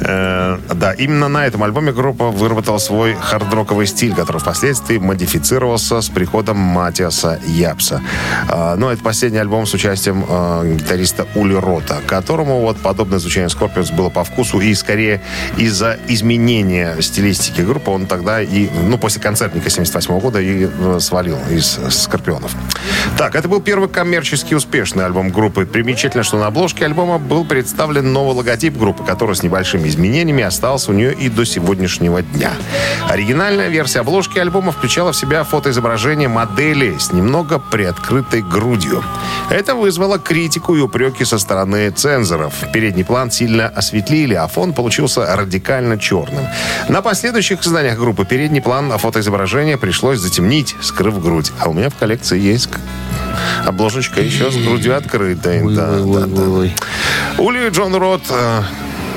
Э, 0.02 0.58
да, 0.74 0.94
именно 0.94 1.28
на 1.28 1.46
этом 1.46 1.64
альбоме 1.64 1.92
группа 1.92 2.30
выработала 2.30 2.78
свой 2.80 3.14
хард-роковый 3.14 3.86
стиль, 3.86 4.14
который 4.14 4.38
впоследствии 4.38 4.98
модифицировался 4.98 6.02
с 6.02 6.10
приходом 6.10 6.58
Матиаса 6.58 7.40
Япса. 7.46 8.02
Э, 8.50 8.76
но 8.76 8.92
это 8.92 9.04
последний 9.04 9.40
альбом 9.40 9.66
с 9.66 9.74
участием 9.74 10.26
э, 10.28 10.76
гитариста 10.78 11.28
Ули 11.36 11.56
Рота, 11.56 11.98
которому 12.08 12.62
вот 12.62 12.78
подобное 12.78 13.20
звучание 13.20 13.50
Scorpions 13.50 13.94
было 13.94 14.10
по 14.10 14.24
вкусу 14.24 14.60
и 14.60 14.74
скорее 14.74 15.22
из-за 15.58 15.98
изменения 16.08 17.02
стилистики 17.02 17.62
группы 17.62 17.92
он 17.92 18.08
тогда 18.08 18.42
и, 18.42 18.68
ну, 18.88 18.98
после 18.98 19.22
концертника 19.22 19.70
78 19.70 20.20
года 20.20 20.42
и 20.42 20.68
э, 20.68 21.00
свалил 21.00 21.38
из 21.50 21.80
Скорпионов. 21.90 22.52
Так, 23.18 23.36
это 23.36 23.48
был 23.48 23.62
первый 23.62 23.90
коммерчески 23.90 24.54
успешный 24.54 25.06
альбом 25.06 25.15
группы. 25.24 25.66
Примечательно, 25.66 26.24
что 26.24 26.38
на 26.38 26.48
обложке 26.48 26.86
альбома 26.86 27.18
был 27.18 27.46
представлен 27.46 28.12
новый 28.12 28.36
логотип 28.36 28.78
группы, 28.78 29.04
который 29.04 29.36
с 29.36 29.44
небольшими 29.44 29.88
изменениями 29.88 30.44
остался 30.44 30.92
у 30.92 30.94
нее 30.94 31.14
и 31.14 31.30
до 31.30 31.46
сегодняшнего 31.46 32.22
дня. 32.22 32.52
Оригинальная 33.10 33.70
версия 33.70 34.02
обложки 34.02 34.40
альбома 34.40 34.72
включала 34.72 35.12
в 35.12 35.16
себя 35.16 35.44
фотоизображение 35.44 36.28
модели 36.28 36.98
с 36.98 37.12
немного 37.12 37.60
приоткрытой 37.60 38.42
грудью. 38.42 39.04
Это 39.50 39.76
вызвало 39.76 40.20
критику 40.20 40.76
и 40.76 40.82
упреки 40.82 41.26
со 41.26 41.38
стороны 41.38 41.90
цензоров. 41.92 42.54
Передний 42.74 43.06
план 43.06 43.32
сильно 43.32 43.68
осветлили, 43.68 44.34
а 44.34 44.48
фон 44.48 44.74
получился 44.74 45.36
радикально 45.36 45.98
черным. 45.98 46.46
На 46.90 47.02
последующих 47.02 47.62
изданиях 47.62 47.98
группы 47.98 48.26
передний 48.26 48.62
план 48.62 48.98
фотоизображения 48.98 49.78
пришлось 49.78 50.20
затемнить, 50.20 50.76
скрыв 50.82 51.22
грудь. 51.22 51.52
А 51.60 51.70
у 51.70 51.74
меня 51.74 51.90
в 51.90 51.96
коллекции 51.96 52.40
есть 52.40 52.66
обложечка 53.66 54.22
еще 54.22 54.52
с 54.52 54.56
грудью 54.56 54.98
открытой. 54.98 55.62
Да, 55.76 56.00
да, 56.00 56.26
да. 56.26 57.42
Ули 57.42 57.70
Джон 57.70 57.96
Рот 57.96 58.24
э, 58.30 58.62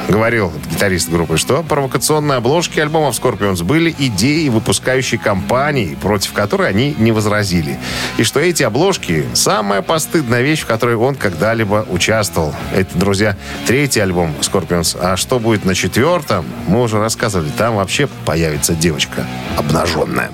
говорил 0.08 0.52
гитарист 0.70 1.10
группы, 1.10 1.36
что 1.36 1.62
провокационные 1.62 2.38
обложки 2.38 2.80
альбомов 2.80 3.18
Scorpions 3.18 3.62
были 3.62 3.94
идеей 3.98 4.48
выпускающей 4.48 5.18
компании, 5.18 5.96
против 6.00 6.32
которой 6.32 6.68
они 6.68 6.94
не 6.98 7.12
возразили. 7.12 7.78
И 8.16 8.24
что 8.24 8.40
эти 8.40 8.62
обложки– 8.62 9.26
самая 9.34 9.82
постыдная 9.82 10.42
вещь, 10.42 10.62
в 10.62 10.66
которой 10.66 10.96
он 10.96 11.14
когда-либо 11.14 11.86
участвовал. 11.90 12.54
Это, 12.74 12.96
друзья, 12.98 13.36
третий 13.66 14.00
альбом 14.00 14.34
Scorpions. 14.40 14.98
А 15.00 15.16
что 15.16 15.38
будет 15.38 15.64
на 15.64 15.74
четвертом, 15.74 16.46
мы 16.66 16.82
уже 16.82 16.98
рассказывали. 16.98 17.50
Там 17.56 17.76
вообще 17.76 18.08
появится 18.24 18.74
девочка 18.74 19.26
обнаженная. 19.56 20.30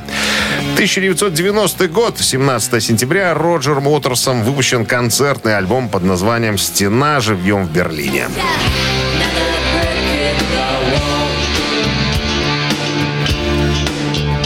1990 0.75 1.89
год, 1.89 2.19
17 2.19 2.83
сентября, 2.83 3.35
Роджер 3.35 3.81
Моторсом 3.81 4.43
выпущен 4.43 4.87
концертный 4.87 5.57
альбом 5.57 5.89
под 5.89 6.05
названием 6.05 6.59
«Стена. 6.59 7.21
Живьем 7.21 7.67
в 7.67 7.73
Берлине». 7.73 8.29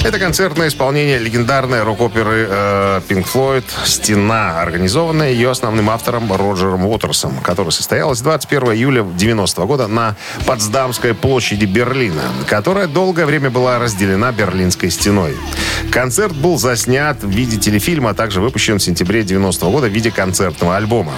Это 0.09 0.19
концертное 0.19 0.69
исполнение 0.69 1.19
легендарной 1.19 1.83
рок-оперы 1.83 2.47
э, 2.49 3.01
Pink 3.11 3.63
«Стена», 3.85 4.59
организованная 4.63 5.33
ее 5.33 5.51
основным 5.51 5.91
автором 5.91 6.33
Роджером 6.33 6.87
Уотерсом, 6.87 7.39
которая 7.43 7.73
состоялась 7.73 8.23
21 8.23 8.73
июля 8.73 9.03
90 9.03 9.63
года 9.67 9.87
на 9.87 10.17
Потсдамской 10.47 11.13
площади 11.13 11.67
Берлина, 11.67 12.23
которая 12.47 12.87
долгое 12.87 13.27
время 13.27 13.51
была 13.51 13.79
разделена 13.79 14.33
Берлинской 14.33 14.89
стеной. 14.89 15.37
Концерт 15.93 16.35
был 16.35 16.59
заснят 16.59 17.23
в 17.23 17.29
виде 17.29 17.59
телефильма, 17.59 18.11
а 18.11 18.15
также 18.15 18.41
выпущен 18.41 18.79
в 18.79 18.83
сентябре 18.83 19.25
90 19.25 19.67
года 19.67 19.89
в 19.89 19.93
виде 19.93 20.11
концертного 20.11 20.77
альбома. 20.77 21.13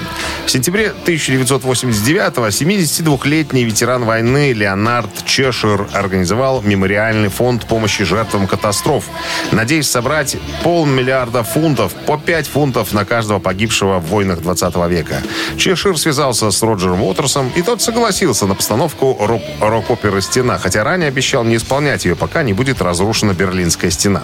В 0.47 0.51
сентябре 0.51 0.93
1989-го 1.07 2.49
72-летний 2.49 3.63
ветеран 3.63 4.05
войны 4.05 4.53
Леонард 4.53 5.25
Чешир 5.27 5.87
организовал 5.93 6.61
мемориальный 6.63 7.29
фонд 7.29 7.67
помощи 7.67 8.03
жертвам 8.03 8.49
катастроф, 8.81 9.05
надеясь 9.53 9.91
собрать 9.91 10.37
полмиллиарда 10.63 11.43
фунтов, 11.43 11.93
по 12.07 12.17
5 12.19 12.47
фунтов 12.47 12.93
на 12.93 13.05
каждого 13.05 13.39
погибшего 13.39 13.99
в 13.99 14.07
войнах 14.07 14.41
20 14.41 14.75
века. 14.89 15.23
Чешир 15.57 15.99
связался 15.99 16.51
с 16.51 16.63
Роджером 16.63 17.03
Уотерсом, 17.03 17.51
и 17.55 17.63
тот 17.63 17.83
согласился 17.83 18.47
на 18.47 18.55
постановку 18.55 19.17
рок- 19.21 19.43
рок-оперы 19.61 20.23
«Стена», 20.23 20.59
хотя 20.59 20.85
ранее 20.85 21.09
обещал 21.09 21.45
не 21.45 21.57
исполнять 21.57 22.05
ее, 22.05 22.17
пока 22.17 22.43
не 22.43 22.53
будет 22.53 22.81
разрушена 22.81 23.33
Берлинская 23.33 23.91
стена. 23.91 24.23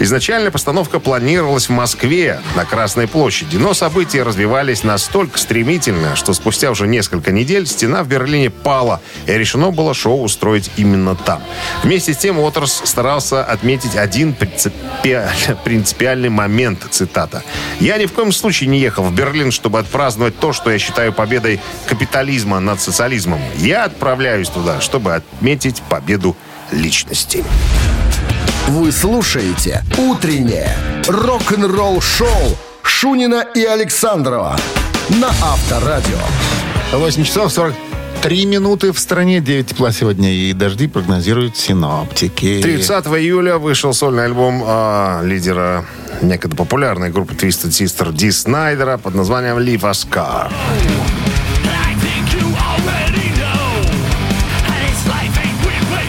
Изначально 0.00 0.50
постановка 0.50 0.98
планировалась 0.98 1.68
в 1.68 1.72
Москве, 1.72 2.40
на 2.56 2.64
Красной 2.64 3.06
площади, 3.06 3.56
но 3.56 3.74
события 3.74 4.22
развивались 4.22 4.84
настолько 4.84 5.38
стремительно, 5.38 6.16
что 6.16 6.32
спустя 6.32 6.70
уже 6.70 6.86
несколько 6.86 7.30
недель 7.30 7.66
стена 7.66 8.02
в 8.02 8.08
Берлине 8.08 8.50
пала, 8.50 9.00
и 9.26 9.32
решено 9.32 9.70
было 9.70 9.94
шоу 9.94 10.22
устроить 10.22 10.70
именно 10.76 11.14
там. 11.14 11.42
Вместе 11.82 12.14
с 12.14 12.16
тем 12.16 12.38
Уотерс 12.38 12.82
старался 12.84 13.44
отметить 13.44 13.81
один 13.96 14.34
принципиаль- 14.34 15.56
принципиальный 15.64 16.28
момент, 16.28 16.86
цитата. 16.90 17.42
«Я 17.80 17.98
ни 17.98 18.06
в 18.06 18.12
коем 18.12 18.32
случае 18.32 18.68
не 18.68 18.78
ехал 18.78 19.04
в 19.04 19.14
Берлин, 19.14 19.50
чтобы 19.50 19.78
отпраздновать 19.78 20.38
то, 20.38 20.52
что 20.52 20.70
я 20.70 20.78
считаю 20.78 21.12
победой 21.12 21.60
капитализма 21.86 22.60
над 22.60 22.80
социализмом. 22.80 23.40
Я 23.58 23.84
отправляюсь 23.84 24.48
туда, 24.48 24.80
чтобы 24.80 25.14
отметить 25.14 25.82
победу 25.88 26.36
личности». 26.70 27.44
Вы 28.68 28.92
слушаете 28.92 29.82
«Утреннее 29.98 30.76
рок-н-ролл-шоу» 31.08 32.56
Шунина 32.82 33.44
и 33.54 33.64
Александрова 33.64 34.56
на 35.08 35.28
Авторадио. 35.28 36.18
8 36.92 37.24
часов 37.24 37.52
43 38.22 38.46
минуты 38.46 38.92
в 38.92 39.00
стране, 39.00 39.40
9 39.40 39.66
тепла 39.66 39.90
сегодня 39.90 40.32
и 40.32 40.52
дожди 40.52 40.86
прогнозируют 40.86 41.56
синоптики. 41.56 42.60
30 42.62 43.06
июля 43.06 43.58
вышел 43.58 43.92
сольный 43.92 44.26
альбом 44.26 44.62
а, 44.64 45.22
лидера 45.24 45.84
некогда 46.22 46.54
популярной 46.54 47.10
группы 47.10 47.34
Twisted 47.34 47.70
Sister 47.70 48.12
Ди 48.12 48.30
Снайдера 48.30 48.96
под 48.96 49.16
названием 49.16 49.58
Leave 49.58 49.84
a 49.84 49.90
Scar. 49.90 50.52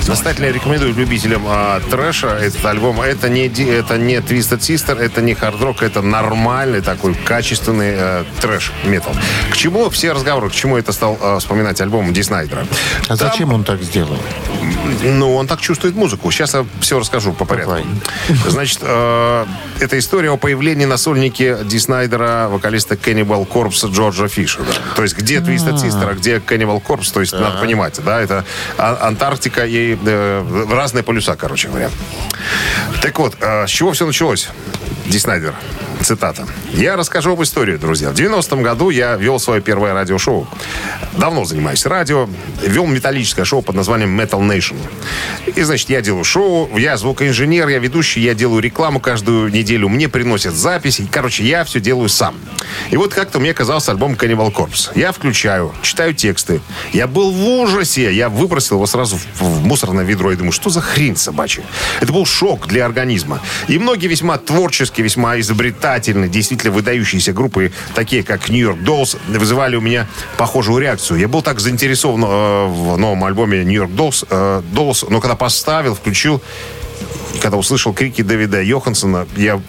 Настоятельно 0.07 0.51
рекомендую 0.51 0.93
любителям 0.93 1.43
а, 1.47 1.79
трэша 1.89 2.27
этот 2.27 2.63
альбом. 2.65 3.01
Это 3.01 3.29
не, 3.29 3.47
это 3.47 3.97
не 3.97 4.15
Twisted 4.17 4.59
Sister, 4.59 4.99
это 4.99 5.21
не 5.21 5.33
хард-рок, 5.33 5.81
это 5.81 6.01
нормальный 6.01 6.81
такой 6.81 7.15
качественный 7.15 7.93
э, 7.95 8.23
трэш-метал. 8.41 9.13
К 9.51 9.55
чему 9.55 9.89
все 9.89 10.11
разговоры, 10.11 10.49
к 10.49 10.53
чему 10.53 10.77
это 10.77 10.91
стал 10.91 11.17
э, 11.21 11.39
вспоминать 11.39 11.79
альбом 11.79 12.13
Ди 12.13 12.21
Снайдера? 12.21 12.65
А 13.07 13.15
Там- 13.15 13.17
зачем 13.17 13.53
он 13.53 13.63
так 13.63 13.81
сделал? 13.81 14.17
ну, 15.03 15.35
он 15.35 15.47
так 15.47 15.61
чувствует 15.61 15.95
музыку. 15.95 16.29
Сейчас 16.31 16.53
я 16.53 16.65
все 16.81 16.99
расскажу 16.99 17.33
по 17.33 17.45
порядку. 17.45 17.71
Давай. 17.71 17.85
Значит, 18.49 18.79
э, 18.81 19.45
это 19.79 19.97
история 19.97 20.29
о 20.31 20.37
появлении 20.37 20.85
на 20.85 20.97
сольнике 20.97 21.57
Ди 21.63 21.79
Снайдера 21.79 22.47
вокалиста 22.49 22.95
Cannibal 22.95 23.47
Corpse 23.47 23.89
Джорджа 23.91 24.27
Фишера. 24.27 24.65
То 24.95 25.03
есть, 25.03 25.17
где 25.17 25.37
Twisted 25.37 25.75
Sister, 25.75 26.09
а 26.11 26.13
где 26.13 26.37
Cannibal 26.37 26.81
Corpse, 26.83 27.11
то 27.13 27.21
есть, 27.21 27.33
надо 27.33 27.59
понимать, 27.59 27.99
да, 28.03 28.21
это 28.21 28.43
А- 28.77 29.07
Антарктика 29.07 29.65
и 29.65 29.92
э, 30.05 30.65
разные 30.71 31.03
полюса, 31.03 31.35
короче 31.35 31.67
говоря. 31.67 31.89
Так 33.01 33.19
вот, 33.19 33.35
э, 33.39 33.67
с 33.67 33.69
чего 33.69 33.91
все 33.91 34.05
началось? 34.05 34.49
Ди 35.05 35.19
Снайдер. 35.19 35.53
Цитата. 36.03 36.45
«Я 36.73 36.97
расскажу 36.97 37.31
об 37.31 37.41
истории, 37.43 37.77
друзья. 37.77 38.09
В 38.09 38.13
90-м 38.13 38.61
году 38.61 38.89
я 38.89 39.15
вел 39.15 39.39
свое 39.39 39.61
первое 39.61 39.93
радиошоу. 39.93 40.47
Давно 41.13 41.45
занимаюсь 41.45 41.85
радио. 41.85 42.27
Вел 42.61 42.87
металлическое 42.87 43.45
шоу 43.45 43.61
под 43.61 43.75
названием 43.75 44.19
Metal 44.19 44.41
Nation. 44.41 44.75
И, 45.55 45.61
значит, 45.61 45.89
я 45.89 46.01
делаю 46.01 46.25
шоу, 46.25 46.77
я 46.77 46.97
звукоинженер, 46.97 47.69
я 47.69 47.79
ведущий, 47.79 48.19
я 48.21 48.33
делаю 48.33 48.61
рекламу 48.61 48.99
каждую 48.99 49.49
неделю. 49.49 49.87
Мне 49.87 50.09
приносят 50.09 50.55
записи. 50.55 51.07
Короче, 51.09 51.45
я 51.45 51.63
все 51.63 51.79
делаю 51.79 52.09
сам. 52.09 52.35
И 52.89 52.97
вот 52.97 53.13
как-то 53.13 53.39
мне 53.39 53.53
казался 53.53 53.91
альбом 53.91 54.13
Cannibal 54.13 54.53
Corpse. 54.53 54.91
Я 54.95 55.13
включаю, 55.13 55.73
читаю 55.83 56.13
тексты. 56.13 56.59
Я 56.91 57.07
был 57.07 57.31
в 57.31 57.47
ужасе. 57.47 58.13
Я 58.13 58.27
выбросил 58.27 58.75
его 58.75 58.87
сразу 58.87 59.17
в 59.39 59.65
мусорное 59.65 60.03
ведро 60.03 60.33
и 60.33 60.35
думаю, 60.35 60.51
что 60.51 60.69
за 60.69 60.81
хрень 60.81 61.15
собачья? 61.15 61.63
Это 62.01 62.11
был 62.11 62.25
шок 62.33 62.67
для 62.67 62.85
организма. 62.85 63.39
И 63.67 63.77
многие 63.77 64.07
весьма 64.07 64.37
творческие, 64.37 65.03
весьма 65.03 65.39
изобретательные, 65.39 66.29
действительно 66.29 66.73
выдающиеся 66.73 67.31
группы, 67.31 67.71
такие 67.93 68.23
как 68.23 68.49
New 68.49 68.59
York 68.59 68.79
Dolls, 68.79 69.17
вызывали 69.27 69.75
у 69.75 69.81
меня 69.81 70.07
похожую 70.37 70.79
реакцию. 70.79 71.19
Я 71.19 71.27
был 71.27 71.41
так 71.41 71.59
заинтересован 71.59 72.23
э, 72.23 72.67
в 72.67 72.97
новом 72.97 73.23
альбоме 73.23 73.63
New 73.63 73.73
York 73.73 73.91
Dolls, 73.91 74.25
э, 74.29 74.61
Dolls, 74.73 75.05
но 75.09 75.21
когда 75.21 75.35
поставил, 75.35 75.95
включил, 75.95 76.41
когда 77.41 77.57
услышал 77.57 77.93
крики 77.93 78.21
Дэвида 78.21 78.61
Йоханссона, 78.61 79.27
я 79.35 79.61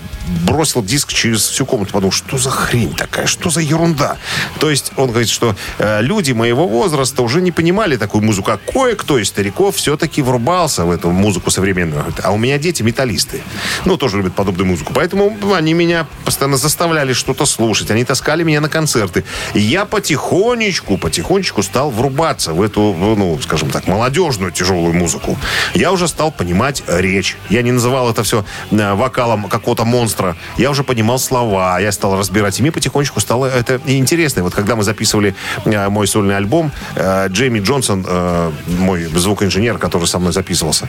бросил 0.47 0.83
диск 0.83 1.13
через 1.13 1.47
всю 1.49 1.67
комнату. 1.67 1.93
Подумал, 1.93 2.13
что 2.13 2.39
за 2.39 2.51
хрень 2.51 2.95
такая, 2.95 3.27
что 3.27 3.51
за 3.51 3.61
ерунда. 3.61 4.17
То 4.59 4.71
есть 4.71 4.93
он 4.97 5.09
говорит, 5.11 5.29
что 5.29 5.55
э, 5.79 6.03
люди 6.03 6.33
моего 6.33 6.67
возраста 6.67 7.23
уже 7.23 7.41
не 7.41 7.53
понимали 7.53 7.97
такую 7.97 8.23
музыку, 8.25 8.51
а 8.51 8.59
кое-кто 8.59 9.19
из 9.19 9.29
стариков 9.29 9.77
все-таки 9.77 10.23
врубался 10.23 10.85
в 10.85 10.91
эту 10.91 11.11
музыку 11.11 11.51
современную. 11.51 12.01
Говорит, 12.01 12.21
А 12.25 12.31
у 12.31 12.39
меня 12.39 12.59
дети 12.59 12.83
металлисты. 12.83 13.43
Ну, 13.85 13.97
тоже 13.97 14.19
любят 14.19 14.35
подобную 14.35 14.67
музыку. 14.67 14.93
Поэтому 14.95 15.37
они 15.55 15.75
меня 15.75 16.07
постоянно 16.25 16.57
заставляли 16.57 17.13
что-то 17.13 17.47
слушать. 17.47 17.91
Они 17.91 18.05
таскали 18.05 18.43
меня 18.43 18.61
на 18.61 18.69
концерты. 18.69 19.25
И 19.55 19.61
я 19.61 19.85
потихонечку, 19.85 20.99
потихонечку 20.99 21.63
стал 21.63 21.91
врубаться 21.91 22.53
в 22.53 22.63
эту, 22.63 22.95
ну, 22.95 23.39
скажем 23.43 23.71
так, 23.71 23.87
молодежную 23.87 24.53
тяжелую 24.53 24.95
музыку. 24.95 25.37
Я 25.75 25.93
уже 25.93 26.09
стал 26.09 26.31
понимать 26.33 26.83
речь. 26.87 27.37
Я 27.51 27.63
не 27.63 27.73
называл 27.73 28.11
это 28.11 28.23
все 28.23 28.45
э, 28.71 28.95
вокалом 28.95 29.49
какого-то 29.49 29.85
монстра. 29.85 30.14
Я 30.57 30.71
уже 30.71 30.85
понимал 30.85 31.19
слова. 31.19 31.79
Я 31.79 31.93
стал 31.93 32.19
разбирать. 32.19 32.59
И 32.59 32.63
мне 32.63 32.73
потихонечку 32.73 33.21
стало 33.21 33.47
это 33.47 33.81
интересно. 33.87 34.43
Вот 34.43 34.55
когда 34.55 34.77
мы 34.77 34.83
записывали 34.83 35.35
э, 35.65 35.89
мой 35.89 36.07
сольный 36.07 36.37
альбом, 36.37 36.73
э, 36.97 37.29
Джейми 37.29 37.61
Джонсон, 37.61 38.05
э, 38.07 38.53
мой 38.79 39.05
звукоинженер, 39.05 39.79
который 39.79 40.07
со 40.07 40.19
мной 40.19 40.33
записывался, 40.33 40.89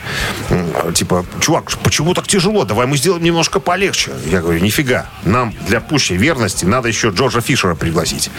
типа, 0.93 1.25
чувак, 1.39 1.71
почему 1.83 2.13
так 2.13 2.27
тяжело? 2.27 2.65
Давай 2.65 2.87
мы 2.87 2.97
сделаем 2.97 3.23
немножко 3.23 3.59
полегче. 3.59 4.11
Я 4.25 4.41
говорю, 4.41 4.59
нифига. 4.59 5.07
Нам 5.23 5.53
для 5.67 5.79
пущей 5.79 6.17
верности 6.17 6.65
надо 6.65 6.87
еще 6.87 7.09
Джорджа 7.09 7.41
Фишера 7.41 7.75
пригласить. 7.75 8.29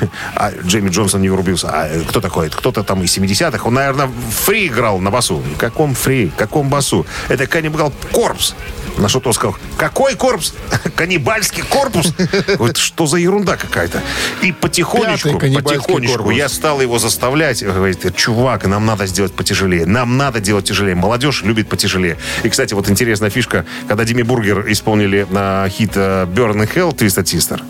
А 0.34 0.52
Джейми 0.64 0.90
Джонсон 0.90 1.22
не 1.22 1.30
врубился. 1.30 1.68
А 1.68 1.88
кто 2.08 2.20
такой? 2.20 2.48
Это 2.48 2.56
Кто-то 2.56 2.82
там 2.82 3.02
из 3.02 3.16
70-х. 3.16 3.64
Он, 3.64 3.74
наверное, 3.74 4.10
фри 4.30 4.66
играл 4.66 4.98
на 4.98 5.10
басу. 5.10 5.42
Каком 5.58 5.94
фри? 5.94 6.30
Каком 6.36 6.68
басу? 6.68 7.06
Это 7.28 7.44
Cannibal 7.44 7.92
Корпус. 8.12 8.54
На 8.98 9.08
что 9.08 9.20
тот 9.20 9.34
сказал, 9.34 9.56
какой 9.76 10.14
корпус? 10.14 10.54
Каннибальский 10.96 11.62
корпус? 11.62 12.12
Вот 12.58 12.76
что 12.76 13.06
за 13.06 13.18
ерунда 13.18 13.56
какая-то. 13.56 14.02
И 14.42 14.52
потихонечку, 14.52 15.38
потихонечку 15.38 16.16
корпус. 16.18 16.34
я 16.34 16.48
стал 16.48 16.80
его 16.80 16.98
заставлять. 16.98 17.62
Говорит, 17.62 18.16
чувак, 18.16 18.66
нам 18.66 18.86
надо 18.86 19.06
сделать 19.06 19.34
потяжелее. 19.34 19.86
Нам 19.86 20.16
надо 20.16 20.40
делать 20.40 20.64
тяжелее. 20.64 20.94
Молодежь 20.94 21.42
любит 21.42 21.68
потяжелее. 21.68 22.16
И, 22.42 22.48
кстати, 22.48 22.74
вот 22.74 22.88
интересная 22.88 23.30
фишка. 23.30 23.66
Когда 23.86 24.04
Dimmu 24.04 24.22
Borgir 24.22 24.64
исполнили 24.72 25.26
на 25.30 25.68
хит 25.68 25.92
э, 25.94 26.24
Burn 26.24 26.54
in 26.56 26.74
Hell 26.74 26.96
Twisted 26.96 27.24
Sister, 27.24 27.62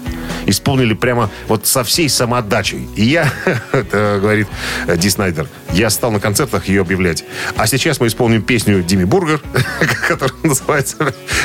исполнили 0.47 0.95
прямо 0.95 1.31
вот 1.49 1.67
со 1.67 1.83
всей 1.85 2.09
самоотдачей. 2.09 2.89
И 2.95 3.05
я, 3.05 3.31
говорит 3.93 4.49
э, 4.87 4.97
Ди 4.97 5.11
Снайдер, 5.11 5.49
я 5.73 5.91
стал 5.91 6.11
на 6.11 6.21
концертах 6.21 6.69
ее 6.69 6.83
объявлять. 6.83 7.25
А 7.57 7.67
сейчас 7.67 8.01
мы 8.01 8.07
исполним 8.07 8.43
песню 8.43 8.83
Dimmu 8.83 9.05
Borgir, 9.05 9.41
которая 10.09 10.35
называется 10.43 10.97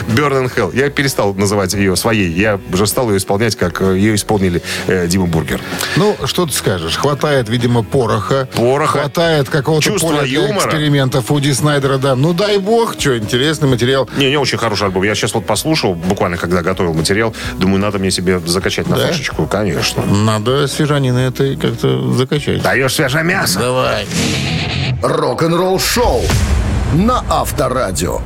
Burn 0.08 0.37
in 0.37 0.52
Hell. 0.56 0.76
Я 0.78 0.90
перестал 0.90 1.34
называть 1.34 1.74
ее 1.74 1.96
своей. 1.96 2.32
Я 2.32 2.60
уже 2.72 2.88
стал 2.88 3.10
ее 3.12 3.18
исполнять, 3.18 3.56
как 3.56 3.82
э, 3.82 3.98
ее 3.98 4.16
исполнили 4.16 4.62
э, 4.88 5.08
Dimmu 5.08 5.26
Borgir. 5.26 5.62
Ну, 5.96 6.16
что 6.26 6.46
ты 6.46 6.54
скажешь? 6.54 6.98
Хватает, 6.98 7.50
видимо, 7.50 7.84
пороха. 7.84 8.48
Пороха. 8.56 9.00
Хватает 9.00 9.50
какого-то 9.50 9.92
поля 10.00 10.24
юмора. 10.24 10.58
экспериментов 10.68 11.32
у 11.32 11.40
Ди 11.40 11.54
Снайдера, 11.54 11.98
да. 11.98 12.16
Ну, 12.16 12.34
дай 12.34 12.58
бог, 12.58 12.96
что, 13.00 13.18
интересный 13.18 13.68
материал. 13.70 14.10
Не, 14.18 14.30
не 14.30 14.38
очень 14.38 14.58
хороший 14.58 14.88
альбом. 14.88 15.04
Я 15.04 15.16
сейчас 15.16 15.34
вот 15.34 15.46
послушал, 15.46 15.96
буквально 15.96 16.38
когда 16.38 16.62
готовил 16.62 16.94
материал, 16.94 17.36
думаю, 17.58 17.80
надо 17.80 18.00
мне 18.00 18.12
себе 18.12 18.40
закачать 18.40 18.88
на 18.88 18.98
Да? 18.98 19.08
флешечку. 19.08 19.48
Конечно. 19.48 20.06
Надо 20.06 20.68
свежанины 20.68 21.20
это 21.20 21.56
как-то 21.56 22.14
закачать. 22.14 22.62
Даешь 22.62 22.94
свежее 22.94 23.24
мясо. 23.24 23.60
Давай. 23.60 24.06
Рок-н-ролл 25.02 25.80
шоу 25.80 26.22
на 26.94 27.24
Авторадио. 27.30 28.22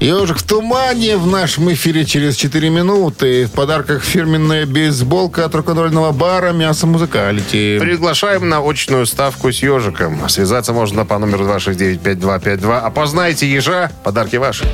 Ежик 0.00 0.38
в 0.38 0.42
тумане 0.44 1.18
в 1.18 1.26
нашем 1.26 1.70
эфире 1.74 2.06
через 2.06 2.36
4 2.36 2.70
минуты. 2.70 3.44
В 3.44 3.50
подарках 3.50 4.02
фирменная 4.02 4.64
бейсболка 4.64 5.44
от 5.44 5.54
рок-н-ролльного 5.54 6.12
бара 6.12 6.52
«Мясо 6.52 6.86
Музыкалити». 6.86 7.78
Приглашаем 7.78 8.48
на 8.48 8.60
очную 8.66 9.04
ставку 9.04 9.52
с 9.52 9.62
ежиком. 9.62 10.26
Связаться 10.30 10.72
можно 10.72 11.04
по 11.04 11.18
номеру 11.18 11.44
269-5252. 11.44 12.80
Опознайте 12.80 13.46
ежа, 13.52 13.90
подарки 14.02 14.36
ваши. 14.36 14.66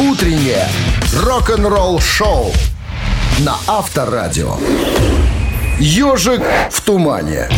Утреннее 0.00 0.66
рок-н-ролл 1.22 2.00
шоу 2.00 2.52
на 3.38 3.54
Авторадио. 3.68 4.56
Ежик 5.78 6.40
в 6.70 6.80
тумане. 6.80 7.48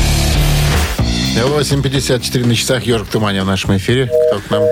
8.54 1.36 2.46
на 2.46 2.56
часах 2.56 2.82
«Ежик 2.82 3.06
в 3.06 3.10
тумане» 3.10 3.42
в 3.42 3.46
нашем 3.46 3.76
эфире. 3.76 4.10
Кто 4.30 4.40
к 4.40 4.50
нам? 4.50 4.62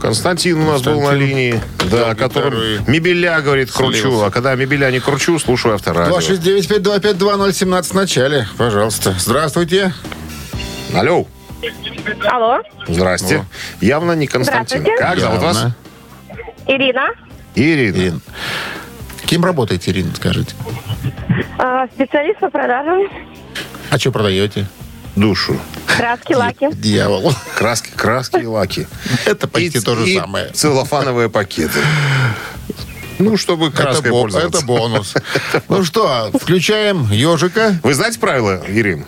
Константин 0.00 0.58
у 0.60 0.66
нас 0.66 0.80
был 0.80 1.00
на 1.00 1.08
Константин. 1.08 1.28
линии, 1.28 1.60
да, 1.90 2.12
и 2.12 2.90
мебеля, 2.90 3.40
говорит, 3.42 3.70
кручу. 3.70 4.00
слился. 4.00 4.26
А 4.26 4.30
когда 4.30 4.54
мебеля 4.54 4.90
не 4.90 5.00
кручу, 5.00 5.38
слушаю 5.38 5.74
авторадио. 5.74 6.18
269-525-2017 6.18 7.82
в 7.82 7.94
начале. 7.94 8.48
Пожалуйста. 8.56 9.14
Здравствуйте. 9.18 9.92
Алло. 10.94 11.26
Алло, 12.30 12.62
Здрасте. 12.88 13.44
Явно 13.82 14.12
не 14.12 14.26
Константин. 14.26 14.86
Как 14.98 15.18
зовут 15.18 15.42
вас? 15.42 15.66
Ирина, 16.66 17.08
Ирина. 17.54 17.98
Ирин. 17.98 18.20
Кем 19.26 19.44
работаете, 19.44 19.90
Ирина, 19.90 20.14
скажите? 20.14 20.54
Э, 21.58 21.86
специалист 21.94 22.40
по 22.40 22.50
продажам 22.50 23.08
А 23.90 23.98
что 23.98 24.10
продаете? 24.12 24.66
Душу. 25.16 25.56
краски, 25.86 26.32
лаки. 26.34 26.68
Дьявол. 26.72 27.32
Краски, 27.56 27.90
краски 27.94 28.40
и 28.40 28.46
лаки. 28.46 28.86
Это 29.26 29.46
почти 29.46 29.78
И- 29.78 29.80
то 29.80 29.94
же 29.94 30.08
и 30.08 30.18
самое. 30.18 30.48
целлофановые 30.48 31.28
пакеты. 31.30 31.78
Ну, 33.20 33.36
чтобы 33.36 33.68
Это, 33.68 33.76
краской 33.76 34.10
бо- 34.10 34.22
пользоваться. 34.22 34.58
это 34.58 34.66
бонус. 34.66 35.14
Ну 35.68 35.84
что, 35.84 36.30
включаем 36.34 37.08
ежика. 37.12 37.76
Вы 37.84 37.94
знаете 37.94 38.18
правила, 38.18 38.60
Ирин? 38.66 39.04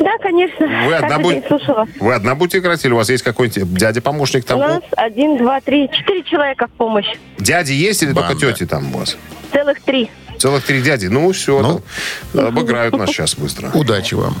Да, 0.00 0.10
конечно. 0.20 0.66
Вы 0.86 0.94
одна, 0.94 1.18
будь-. 1.20 1.44
Вы 2.00 2.14
одна 2.14 2.34
будете 2.34 2.58
играть 2.58 2.84
или 2.84 2.92
у 2.92 2.96
вас 2.96 3.08
есть 3.08 3.22
какой-нибудь 3.22 3.72
дядя-помощник 3.74 4.44
У 4.44 4.46
там? 4.48 4.58
нас 4.58 4.80
один, 4.96 5.38
два, 5.38 5.60
три, 5.60 5.88
четыре 5.92 6.24
человека 6.24 6.66
в 6.66 6.70
помощь. 6.72 7.06
Дяди 7.38 7.72
есть 7.72 8.02
или 8.02 8.12
только 8.12 8.30
Банда. 8.30 8.52
тети 8.52 8.66
там 8.66 8.92
у 8.94 8.98
вас? 8.98 9.16
Целых 9.52 9.80
три. 9.82 10.10
Целых 10.38 10.64
три 10.64 10.82
дяди. 10.82 11.06
Ну, 11.06 11.32
все. 11.32 11.82
Ну. 12.32 12.46
обыграют 12.46 12.96
нас 12.96 13.10
сейчас 13.10 13.34
быстро. 13.34 13.70
Удачи 13.74 14.14
вам. 14.14 14.36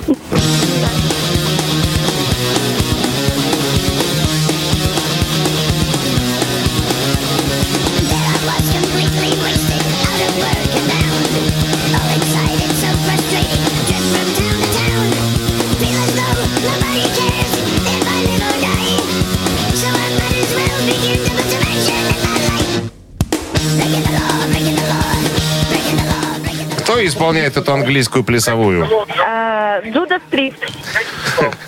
Исполняет 27.26 27.56
эту 27.56 27.72
английскую 27.72 28.22
плясовую? 28.24 28.88
Э, 29.26 29.82
Джудас 29.90 30.22
Прист. 30.30 30.58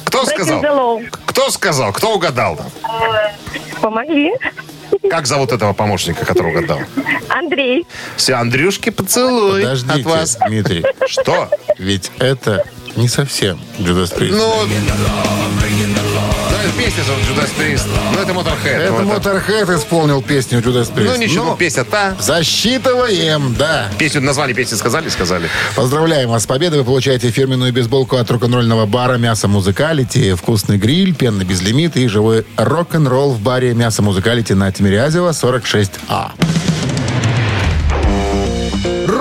Кто 0.05 0.25
сказал? 0.25 1.03
Кто 1.27 1.51
сказал? 1.51 1.93
Кто 1.93 2.15
угадал? 2.15 2.61
Помогли. 3.81 4.33
Как 5.11 5.27
зовут 5.27 5.53
этого 5.53 5.73
помощника, 5.73 6.25
который 6.25 6.53
угадал? 6.53 6.81
Андрей. 7.29 7.87
Все, 8.17 8.35
Андрюшки, 8.35 8.91
поцелуй 8.91 9.65
от 9.65 9.81
Подождите, 9.83 10.09
вас. 10.09 10.39
Дмитрий. 10.47 10.85
Что? 11.07 11.49
Ведь 11.77 12.11
это 12.19 12.65
не 12.99 13.09
совсем 13.09 13.59
Judas 13.79 14.15
Priest. 14.15 14.33
Ну, 14.33 14.67
песня 16.77 17.03
же 17.05 17.13
Judas 17.13 17.51
Priest. 17.59 17.87
Ну, 18.15 18.21
это 18.21 18.33
Motorhead. 18.33 18.79
это 18.79 19.03
Motorhead 19.03 19.77
исполнил 19.77 20.23
песню 20.23 20.61
Judas 20.61 20.93
Priest. 20.93 21.05
Ну, 21.05 21.17
ничего, 21.17 21.45
Ну, 21.47 21.57
песня-то. 21.57 22.17
Засчитываем, 22.21 23.55
да. 23.59 23.89
Песню, 23.99 24.21
название 24.21 24.55
песни 24.55 24.77
сказали? 24.77 25.09
Сказали. 25.09 25.49
Поздравляем 25.75 26.31
вас 26.31 26.45
с 26.45 26.47
победой. 26.47 26.81
Вы 26.81 26.85
получаете 26.85 27.31
фирменную 27.31 27.73
бейсболку 27.73 28.17
от 28.17 28.31
рок-н-ролльного 28.31 28.87
бара 28.87 29.17
«Мясо 29.19 29.49
Музыкалити», 29.49 30.35
вкусный 30.35 30.79
гриль, 30.79 31.15
пенный 31.15 31.45
безлимит 31.45 31.97
и 31.97 32.07
живой 32.09 32.45
рок-н-ролл 32.57 33.33
в 33.33 33.41
баре 33.41 33.75
«Мясо 33.75 34.03
Музыкалити» 34.03 34.55
на 34.55 34.73
Тимирязева, 34.73 35.31
46А. 35.31 36.58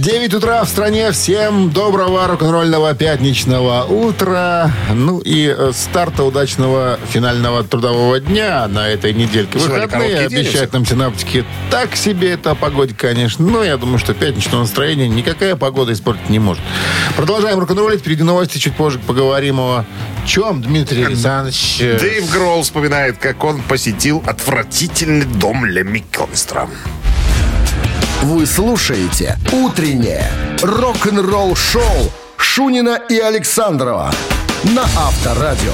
9 0.00 0.32
утра 0.32 0.64
в 0.64 0.68
стране. 0.68 1.12
Всем 1.12 1.70
доброго 1.70 2.26
рок-н-ролльного 2.26 2.94
пятничного 2.94 3.84
утра. 3.84 4.72
Ну 4.94 5.18
и 5.18 5.54
э, 5.54 5.72
старта 5.74 6.24
удачного 6.24 6.98
финального 7.10 7.62
трудового 7.64 8.18
дня 8.18 8.66
на 8.66 8.88
этой 8.88 9.12
недельке. 9.12 9.58
Сегодня 9.58 9.86
Выходные 9.86 10.20
обещают 10.20 10.72
нам 10.72 10.86
синаптики. 10.86 11.44
Так 11.70 11.96
себе 11.96 12.32
это 12.32 12.54
погоде, 12.54 12.94
конечно. 12.96 13.44
Но 13.44 13.62
я 13.62 13.76
думаю, 13.76 13.98
что 13.98 14.14
пятничное 14.14 14.60
настроение 14.60 15.06
никакая 15.06 15.54
погода 15.54 15.92
испортить 15.92 16.30
не 16.30 16.38
может. 16.38 16.62
Продолжаем 17.14 17.58
рок-н-роллить. 17.58 18.00
Впереди 18.00 18.22
новости. 18.22 18.56
Чуть 18.56 18.76
позже 18.76 18.98
поговорим 19.06 19.60
о 19.60 19.84
чем, 20.24 20.62
Дмитрий 20.62 21.04
Александрович? 21.04 21.76
Дэйв 21.78 22.30
Гролл 22.30 22.62
вспоминает, 22.62 23.18
как 23.18 23.44
он 23.44 23.60
посетил 23.60 24.22
отвратительный 24.26 25.26
дом 25.26 25.66
Лемми 25.66 25.98
Килмистра. 26.10 26.70
Вы 28.22 28.44
слушаете 28.44 29.38
«Утреннее 29.50 30.30
рок-н-ролл-шоу» 30.60 32.12
Шунина 32.36 33.00
и 33.08 33.18
Александрова 33.18 34.12
на 34.62 34.82
Авторадио. 34.82 35.72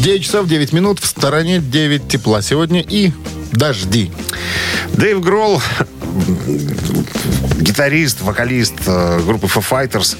9 0.00 0.22
часов 0.22 0.46
9 0.46 0.72
минут. 0.72 1.00
В 1.00 1.06
стороне 1.06 1.58
9 1.58 2.06
тепла 2.06 2.42
сегодня 2.42 2.80
и 2.80 3.10
дожди. 3.50 4.12
Дэйв 4.94 5.20
Гролл, 5.20 5.60
гитарист, 7.60 8.20
вокалист 8.22 8.74
э, 8.86 9.20
группы 9.24 9.46
Foo 9.46 9.64
Fighters, 9.68 10.16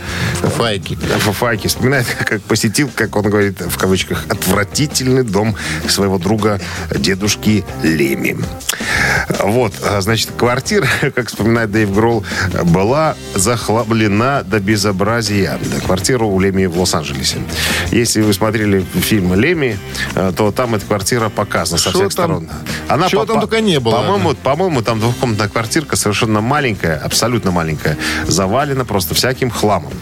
Файки. 0.56 0.94
Файки 0.94 1.66
вспоминает, 1.68 2.06
как 2.24 2.42
посетил, 2.42 2.90
как 2.94 3.16
он 3.16 3.28
говорит 3.28 3.60
в 3.60 3.76
кавычках, 3.76 4.24
отвратительный 4.28 5.22
дом 5.22 5.56
своего 5.88 6.18
друга 6.18 6.60
дедушки 6.90 7.64
Леми. 7.82 8.36
Вот, 9.40 9.72
а, 9.82 10.00
значит, 10.00 10.30
квартира, 10.36 10.86
как 11.14 11.28
вспоминает 11.28 11.70
Дэйв 11.70 11.92
Гролл, 11.92 12.24
была 12.64 13.16
захлаблена 13.34 14.42
до 14.42 14.60
безобразия. 14.60 15.58
Квартира 15.84 16.24
у 16.24 16.38
Леми 16.40 16.66
в 16.66 16.78
Лос-Анджелесе. 16.78 17.38
Если 17.90 18.22
вы 18.22 18.32
смотрели 18.32 18.84
фильм 18.94 19.34
Леми, 19.34 19.78
э, 20.14 20.32
то 20.36 20.50
там 20.52 20.74
эта 20.74 20.86
квартира 20.86 21.28
показана 21.28 21.78
со 21.78 21.90
всех 21.90 22.02
там- 22.02 22.10
сторон. 22.10 22.48
чего 23.08 23.24
там 23.26 23.40
только 23.40 23.60
не 23.60 23.80
было. 23.80 23.92
По-моему, 23.92 24.34
по-моему, 24.34 24.82
там 24.82 25.00
двухкомнатная 25.00 25.48
квартирка 25.88 25.96
совершенно 25.96 26.40
маленькая, 26.40 26.96
абсолютно 26.96 27.50
маленькая, 27.50 27.96
завалена 28.26 28.84
просто 28.84 29.14
всяким 29.14 29.50
хламом. 29.50 29.92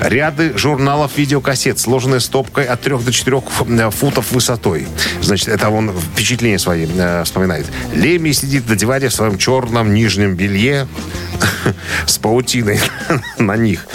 Ряды 0.00 0.52
журналов, 0.56 1.12
видеокассет, 1.16 1.78
сложенные 1.78 2.20
стопкой 2.20 2.64
от 2.64 2.80
3 2.80 2.98
до 2.98 3.12
4 3.12 3.42
футов 3.90 4.32
высотой. 4.32 4.86
Значит, 5.22 5.48
это 5.48 5.70
он 5.70 5.92
впечатление 5.92 6.58
свои 6.58 6.86
э, 6.86 7.22
вспоминает. 7.24 7.66
Леми 7.94 8.32
сидит 8.32 8.68
на 8.68 8.76
диване 8.76 9.08
в 9.08 9.14
своем 9.14 9.38
черном 9.38 9.94
нижнем 9.94 10.34
белье 10.34 10.86
с 12.06 12.18
паутиной 12.18 12.80
на 13.38 13.56
них. 13.56 13.86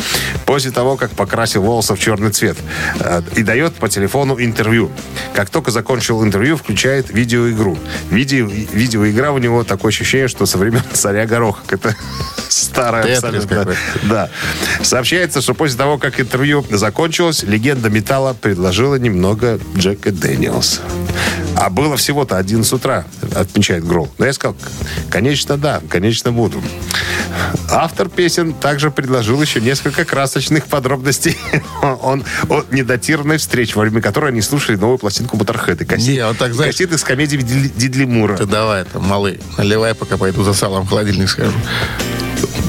После 0.45 0.71
того, 0.71 0.97
как 0.97 1.11
покрасил 1.11 1.61
волосы 1.61 1.95
в 1.95 1.99
черный 1.99 2.31
цвет. 2.31 2.57
Э, 2.99 3.21
И 3.35 3.43
дает 3.43 3.73
по 3.73 3.89
телефону 3.89 4.35
интервью. 4.39 4.89
Как 5.33 5.49
только 5.49 5.71
закончил 5.71 6.23
интервью, 6.23 6.57
включает 6.57 7.09
видеоигру. 7.09 7.77
Видео, 8.09 8.47
видеоигра 8.47 9.31
у 9.31 9.37
него 9.37 9.63
такое 9.63 9.89
ощущение, 9.89 10.27
что 10.27 10.45
со 10.45 10.57
времен 10.57 10.81
царя 10.93 11.25
Гороха. 11.31 11.61
Это 11.69 11.95
старая 12.49 13.15
абсолютно. 13.15 13.73
Да. 14.03 14.29
Сообщается, 14.83 15.39
что 15.41 15.53
после 15.53 15.77
того, 15.77 15.97
как 15.97 16.19
интервью 16.19 16.65
закончилось, 16.69 17.43
легенда 17.43 17.89
металла 17.89 18.33
предложила 18.33 18.95
немного 18.95 19.57
Джека 19.77 20.11
Дэниелса. 20.11 20.81
А 21.61 21.69
было 21.69 21.95
всего-то 21.95 22.37
11 22.37 22.73
утра, 22.73 23.05
отмечает 23.35 23.85
Гролл. 23.85 24.09
Но 24.17 24.25
я 24.25 24.33
сказал, 24.33 24.55
конечно, 25.11 25.57
да, 25.57 25.79
конечно, 25.89 26.31
буду. 26.31 26.59
Автор 27.69 28.09
песен 28.09 28.53
также 28.53 28.89
предложил 28.89 29.39
еще 29.39 29.61
несколько 29.61 30.03
красочных 30.03 30.65
подробностей 30.65 31.37
он, 32.01 32.23
о 32.49 32.63
недатированной 32.71 33.37
встрече, 33.37 33.73
во 33.75 33.83
время 33.83 34.01
которой 34.01 34.31
они 34.31 34.41
слушали 34.41 34.75
новую 34.75 34.97
пластинку 34.97 35.37
Моторхеда. 35.37 35.85
Не, 35.97 36.25
он 36.25 36.35
так, 36.35 36.55
знаешь- 36.55 36.73
Кассеты 36.73 36.97
с 36.97 37.03
комедии 37.03 37.37
Дидли, 37.37 37.67
Дидли 37.67 38.05
Мура. 38.05 38.37
Ты 38.37 38.47
давай, 38.47 38.83
там, 38.85 39.03
малый, 39.03 39.39
наливай, 39.59 39.93
пока 39.93 40.17
пойду 40.17 40.43
за 40.43 40.53
салом 40.53 40.87
в 40.87 40.89
холодильник 40.89 41.29
схожу. 41.29 41.53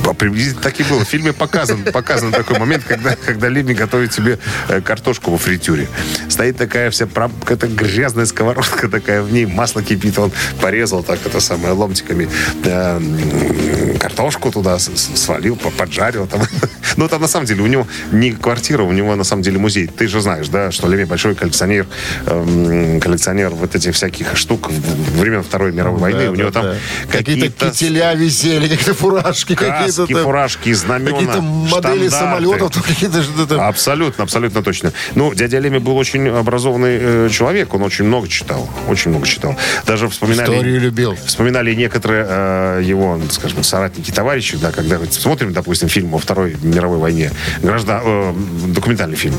А 0.04 0.14
Приблизительно 0.14 0.62
так 0.62 0.78
и 0.80 0.82
было. 0.84 1.04
В 1.04 1.08
фильме 1.08 1.32
показан, 1.32 1.84
показан 1.84 2.32
такой 2.32 2.58
момент, 2.58 2.84
когда, 2.84 3.16
когда 3.16 3.48
Леми 3.48 3.72
готовит 3.72 4.12
себе 4.12 4.38
э, 4.68 4.80
картошку 4.80 5.30
во 5.30 5.38
фритюре. 5.38 5.88
Стоит 6.28 6.56
такая 6.56 6.90
вся 6.90 7.06
какая-то 7.06 7.66
грязная 7.68 8.26
сковородка 8.26 8.88
такая, 8.88 9.22
в 9.22 9.32
ней 9.32 9.46
масло 9.46 9.82
кипит. 9.82 10.18
Он 10.18 10.32
порезал 10.60 11.02
так 11.02 11.18
это 11.24 11.40
самое 11.40 11.74
ломтиками 11.74 12.28
э, 12.64 12.96
м, 12.96 13.98
картошку 13.98 14.50
туда 14.50 14.78
свалил, 14.78 15.56
по- 15.56 15.70
поджарил. 15.70 16.26
Там. 16.26 16.42
Ну, 16.96 17.08
там 17.08 17.22
на 17.22 17.28
самом 17.28 17.46
деле 17.46 17.62
у 17.62 17.66
него 17.66 17.86
не 18.10 18.32
квартира, 18.32 18.82
у 18.82 18.92
него 18.92 19.14
на 19.16 19.24
самом 19.24 19.42
деле 19.42 19.58
музей. 19.58 19.86
Ты 19.86 20.08
же 20.08 20.20
знаешь, 20.20 20.48
да, 20.48 20.70
что 20.70 20.88
Леми 20.88 21.04
большой 21.04 21.34
коллекционер, 21.34 21.86
эм, 22.26 23.00
коллекционер 23.00 23.48
вот 23.50 23.74
этих 23.74 23.94
всяких 23.94 24.36
штук 24.36 24.70
времен 25.16 25.42
Второй 25.42 25.72
мировой 25.72 25.98
войны. 26.00 26.26
Да, 26.26 26.30
у 26.30 26.34
него 26.34 26.50
да, 26.50 26.60
там 26.60 26.72
да. 26.72 27.18
Какие-то 27.18 27.70
кителя 27.70 28.12
висели, 28.12 28.68
какие-то 28.68 28.92
фуражки, 28.94 29.54
какие-то 29.54 29.91
Каски, 29.96 30.14
фуражки, 30.14 30.72
знамена, 30.72 31.10
Какие-то 31.12 31.40
модели 31.40 32.08
штандарты. 32.08 32.10
самолетов, 32.10 32.82
какие-то. 32.86 33.68
Абсолютно, 33.68 34.24
абсолютно 34.24 34.62
точно. 34.62 34.92
Ну, 35.14 35.34
дядя 35.34 35.58
Леми 35.58 35.78
был 35.78 35.96
очень 35.96 36.28
образованный 36.28 36.98
э, 37.00 37.28
человек, 37.30 37.74
он 37.74 37.82
очень 37.82 38.04
много 38.04 38.28
читал, 38.28 38.68
очень 38.88 39.10
много 39.10 39.26
читал. 39.26 39.56
Даже 39.86 40.08
вспоминали... 40.08 40.52
Историю 40.52 40.80
любил. 40.80 41.16
Вспоминали 41.26 41.74
некоторые 41.74 42.26
э, 42.28 42.82
его, 42.84 43.20
скажем, 43.30 43.62
соратники, 43.62 44.10
товарищи, 44.10 44.56
да, 44.56 44.72
когда 44.72 44.98
смотрим, 45.10 45.52
допустим, 45.52 45.88
фильм 45.88 46.14
о 46.14 46.18
Второй 46.18 46.56
мировой 46.62 46.98
войне, 46.98 47.30
граждан, 47.62 48.00
э, 48.04 48.34
документальный 48.68 49.16
фильм. 49.16 49.34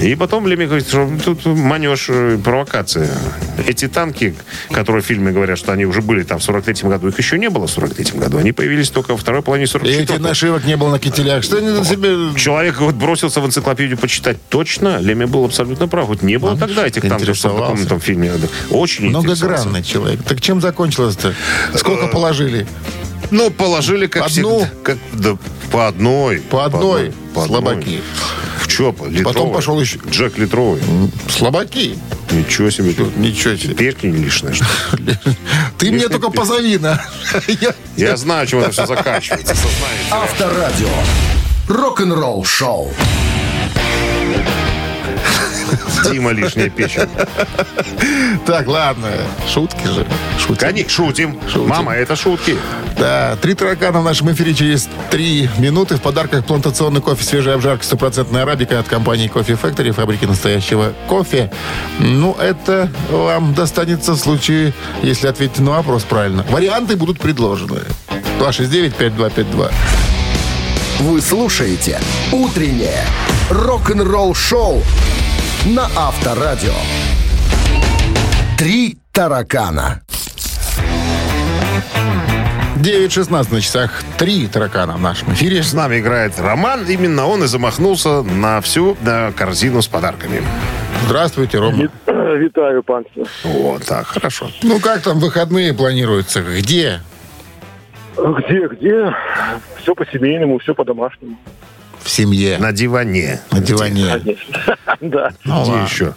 И 0.00 0.14
потом 0.14 0.46
Леми 0.46 0.66
говорит, 0.66 0.88
что 0.88 1.10
тут 1.24 1.46
манеж, 1.46 2.10
провокация. 2.42 3.10
Эти 3.66 3.88
танки, 3.88 4.34
которые 4.70 5.02
в 5.02 5.06
фильме 5.06 5.32
говорят, 5.32 5.58
что 5.58 5.72
они 5.72 5.84
уже 5.86 6.02
были 6.02 6.22
там 6.22 6.38
в 6.38 6.48
43-м 6.48 6.88
году, 6.88 7.08
их 7.08 7.18
еще 7.18 7.38
не 7.38 7.50
было 7.50 7.66
в 7.66 7.76
43-м 7.76 8.18
году. 8.18 8.38
Они 8.38 8.52
появились 8.52 8.90
только 8.90 9.12
во 9.12 9.16
второй 9.16 9.42
половине 9.42 9.66
И 9.84 9.92
44 9.92 10.02
этих 10.02 10.20
нашивок 10.20 10.64
не 10.64 10.76
было 10.76 10.90
на 10.90 10.98
кителях. 10.98 11.44
Что 11.44 11.58
они 11.58 11.68
на 11.68 11.84
себе... 11.84 12.38
Человек 12.38 12.80
вот 12.80 12.94
бросился 12.94 13.40
в 13.40 13.46
энциклопедию 13.46 13.98
почитать. 13.98 14.38
Точно, 14.48 14.98
Леми 14.98 15.24
был 15.24 15.44
абсолютно 15.44 15.88
прав. 15.88 16.08
Вот 16.08 16.22
не 16.22 16.38
было 16.38 16.50
Он 16.52 16.58
тогда 16.58 16.86
этих 16.86 17.04
что 17.34 17.50
в 17.50 17.58
документном 17.58 18.00
фильме. 18.00 18.32
Очень. 18.70 19.10
Многогранный 19.10 19.82
человек. 19.82 20.22
Так 20.22 20.40
чем 20.40 20.60
закончилось-то? 20.60 21.34
Сколько 21.74 22.08
положили? 22.08 22.66
Ну, 23.30 23.50
положили 23.50 24.06
как 24.06 24.26
Одну? 24.26 24.58
всегда. 24.60 24.70
Как, 24.82 24.98
да, 25.12 25.36
по 25.72 25.88
одной. 25.88 26.40
По 26.40 26.66
одной. 26.66 27.12
По 27.34 27.46
Слабаки. 27.46 27.80
В 27.80 27.90
чё? 27.90 28.00
По- 28.92 29.04
Литровый. 29.06 29.24
Потом 29.24 29.52
пошел 29.52 29.80
еще. 29.80 29.98
Джек 30.10 30.38
литровый. 30.38 30.82
Слабаки. 31.28 31.98
Ничего 32.30 32.70
себе. 32.70 32.94
Ничего 33.16 33.56
себе. 33.56 33.74
Перки 33.74 34.06
не 34.06 34.18
лишние. 34.24 34.54
что? 34.54 34.66
Ты 35.78 35.90
мне 35.92 36.08
только 36.08 36.30
позови 36.30 36.78
на. 36.78 37.02
Я- 37.96 38.16
знаю, 38.16 38.46
чем 38.46 38.60
это 38.60 38.72
все 38.72 38.86
заканчивается. 38.86 39.54
Авторадио. 40.10 40.88
Рок-н-ролл 41.68 42.44
шоу. 42.44 42.92
Дима 46.10 46.30
лишняя 46.32 46.70
печень. 46.70 47.08
Так, 48.46 48.66
ладно. 48.66 49.08
Шутки 49.52 49.86
же. 49.86 50.06
Конечно, 50.58 50.90
шутим. 50.90 51.38
Шутим. 51.48 51.68
Мама, 51.68 51.94
это 51.94 52.16
шутки. 52.16 52.56
Да, 52.98 53.36
три 53.40 53.54
таракана 53.54 54.00
в 54.00 54.04
нашем 54.04 54.32
эфире 54.32 54.54
через 54.54 54.88
три 55.10 55.48
минуты. 55.58 55.96
В 55.96 56.00
подарках 56.02 56.44
плантационный 56.44 57.00
кофе 57.00 57.24
свежей 57.24 57.54
обжарки 57.54 57.84
стопроцентная 57.84 58.42
арабика 58.42 58.78
от 58.78 58.88
компании 58.88 59.28
Кофе 59.28 59.54
Factory, 59.54 59.92
фабрики 59.92 60.24
настоящего 60.26 60.92
кофе. 61.08 61.50
Ну, 61.98 62.36
это 62.40 62.90
вам 63.10 63.54
достанется 63.54 64.12
в 64.12 64.18
случае, 64.18 64.72
если 65.02 65.26
ответите 65.26 65.62
на 65.62 65.72
вопрос 65.72 66.04
правильно. 66.04 66.44
Варианты 66.50 66.96
будут 66.96 67.18
предложены. 67.18 67.80
269-5252. 68.40 69.72
Вы 71.00 71.20
слушаете 71.20 72.00
«Утреннее 72.30 73.04
рок-н-ролл 73.50 74.34
шоу» 74.34 74.82
на 75.66 75.86
Авторадио. 75.96 76.74
Три 78.58 78.98
таракана. 79.12 80.02
9.16 82.76 83.54
на 83.54 83.60
часах. 83.62 84.02
Три 84.18 84.46
таракана 84.46 84.94
в 84.94 85.00
нашем 85.00 85.32
эфире. 85.32 85.62
С 85.62 85.72
нами 85.72 86.00
играет 86.00 86.38
Роман. 86.38 86.84
Именно 86.86 87.26
он 87.26 87.44
и 87.44 87.46
замахнулся 87.46 88.22
на 88.22 88.60
всю 88.60 88.94
да, 89.00 89.32
корзину 89.32 89.80
с 89.80 89.86
подарками. 89.88 90.42
Здравствуйте, 91.06 91.58
Рома. 91.58 91.88
Вітаю, 92.06 92.82
панство. 92.82 93.24
Вот 93.44 93.86
так, 93.86 94.06
хорошо. 94.06 94.50
Ну, 94.62 94.80
как 94.80 95.00
там 95.00 95.18
выходные 95.18 95.72
планируются? 95.72 96.42
Где? 96.42 97.00
Где, 98.18 98.68
где? 98.68 99.14
Все 99.78 99.94
по-семейному, 99.94 100.58
все 100.58 100.74
по-домашнему. 100.74 101.38
В 102.04 102.10
семье. 102.10 102.58
На 102.58 102.72
диване. 102.72 103.40
На 103.50 103.60
диване. 103.60 104.06
Конечно. 104.18 104.76
Да. 105.00 105.32
Ну, 105.44 105.62
Где 105.64 105.72
еще? 105.84 106.14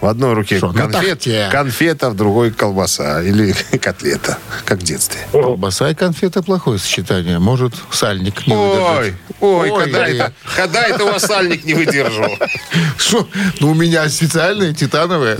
В 0.00 0.06
одной 0.06 0.34
руке 0.34 0.58
Что, 0.58 0.72
на 0.72 0.88
конфет, 0.88 1.26
конфета, 1.50 2.10
в 2.10 2.16
другой 2.16 2.50
колбаса 2.50 3.22
или 3.22 3.54
котлета, 3.80 4.38
как 4.64 4.80
в 4.80 4.82
детстве. 4.82 5.20
Колбаса 5.32 5.90
и 5.90 5.94
конфета 5.94 6.42
плохое 6.42 6.78
сочетание. 6.78 7.38
Может, 7.38 7.74
сальник 7.90 8.46
не 8.46 8.54
выдержать. 8.54 9.14
Ой, 9.40 9.70
ой, 9.70 9.70
Ой, 9.70 9.84
когда, 9.84 10.06
это, 10.06 10.32
когда 10.54 10.82
это 10.82 11.04
у 11.04 11.12
вас 11.12 11.22
сальник 11.22 11.64
не 11.64 11.74
выдержал? 11.74 12.38
Что? 12.98 13.28
Ну, 13.60 13.70
у 13.70 13.74
меня 13.74 14.08
специальные 14.08 14.74
титановые. 14.74 15.38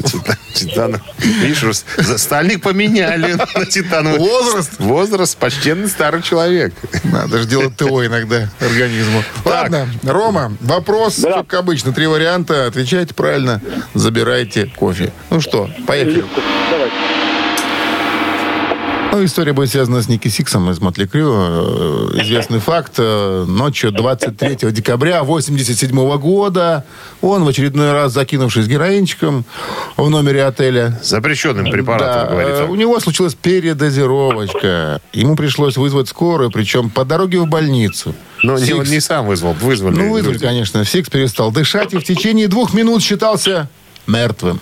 Титан. 0.54 1.02
Видишь, 1.18 1.82
стальник 2.18 2.62
поменяли 2.62 3.36
на 3.54 3.66
титановый. 3.66 4.18
Возраст? 4.18 4.72
Возраст, 4.78 5.36
почтенный 5.36 5.88
старый 5.88 6.22
человек. 6.22 6.72
Надо 7.04 7.40
же 7.40 7.46
делать 7.46 7.76
ТО 7.76 8.06
иногда 8.06 8.48
организму. 8.60 9.22
Ладно, 9.44 9.88
Рома, 10.02 10.56
вопрос, 10.60 11.20
как 11.22 11.52
обычно, 11.54 11.92
три 11.92 12.06
варианта. 12.06 12.66
Отвечайте 12.66 13.12
правильно, 13.12 13.60
забирайте 13.94 14.45
кофе. 14.76 15.12
Ну 15.30 15.40
что, 15.40 15.68
поехали. 15.86 16.24
Давайте. 16.70 16.94
Ну, 19.12 19.24
история 19.24 19.54
будет 19.54 19.70
связана 19.70 20.02
с 20.02 20.08
Ники 20.10 20.28
Сиксом 20.28 20.68
из 20.70 20.78
Mötley 20.78 21.06
Crüe. 21.06 21.32
Э, 21.32 22.08
Известный 22.22 22.58
факт. 22.58 22.94
э, 22.98 23.44
Ночью 23.48 23.90
23 23.90 24.70
декабря 24.72 25.22
87 25.24 26.18
года 26.18 26.84
он 27.22 27.44
в 27.44 27.48
очередной 27.48 27.92
раз, 27.92 28.12
закинувшись 28.12 28.66
героинчиком 28.66 29.46
в 29.96 30.10
номере 30.10 30.44
отеля, 30.44 31.00
Запрещенным 31.02 31.70
препаратом, 31.70 32.24
Да, 32.26 32.30
говорит 32.30 32.54
э, 32.56 32.66
у 32.66 32.74
него 32.74 33.00
случилась 33.00 33.34
передозировочка. 33.34 35.00
Ему 35.14 35.34
пришлось 35.34 35.78
вызвать 35.78 36.08
скорую, 36.08 36.50
причем 36.50 36.90
по 36.90 37.06
дороге 37.06 37.38
в 37.38 37.46
больницу. 37.46 38.14
Но 38.42 38.58
не, 38.58 38.66
Сикс- 38.66 38.78
он 38.80 38.84
не 38.84 39.00
сам 39.00 39.26
вызвал, 39.26 39.54
вызвали. 39.54 39.94
ну, 39.94 40.12
вызвали, 40.12 40.34
люди. 40.34 40.44
конечно. 40.44 40.84
Сикс 40.84 41.08
перестал 41.08 41.50
дышать 41.52 41.94
и 41.94 41.96
в 41.96 42.04
течение 42.04 42.48
двух 42.48 42.74
минут 42.74 43.02
считался 43.02 43.70
мертвым. 44.06 44.60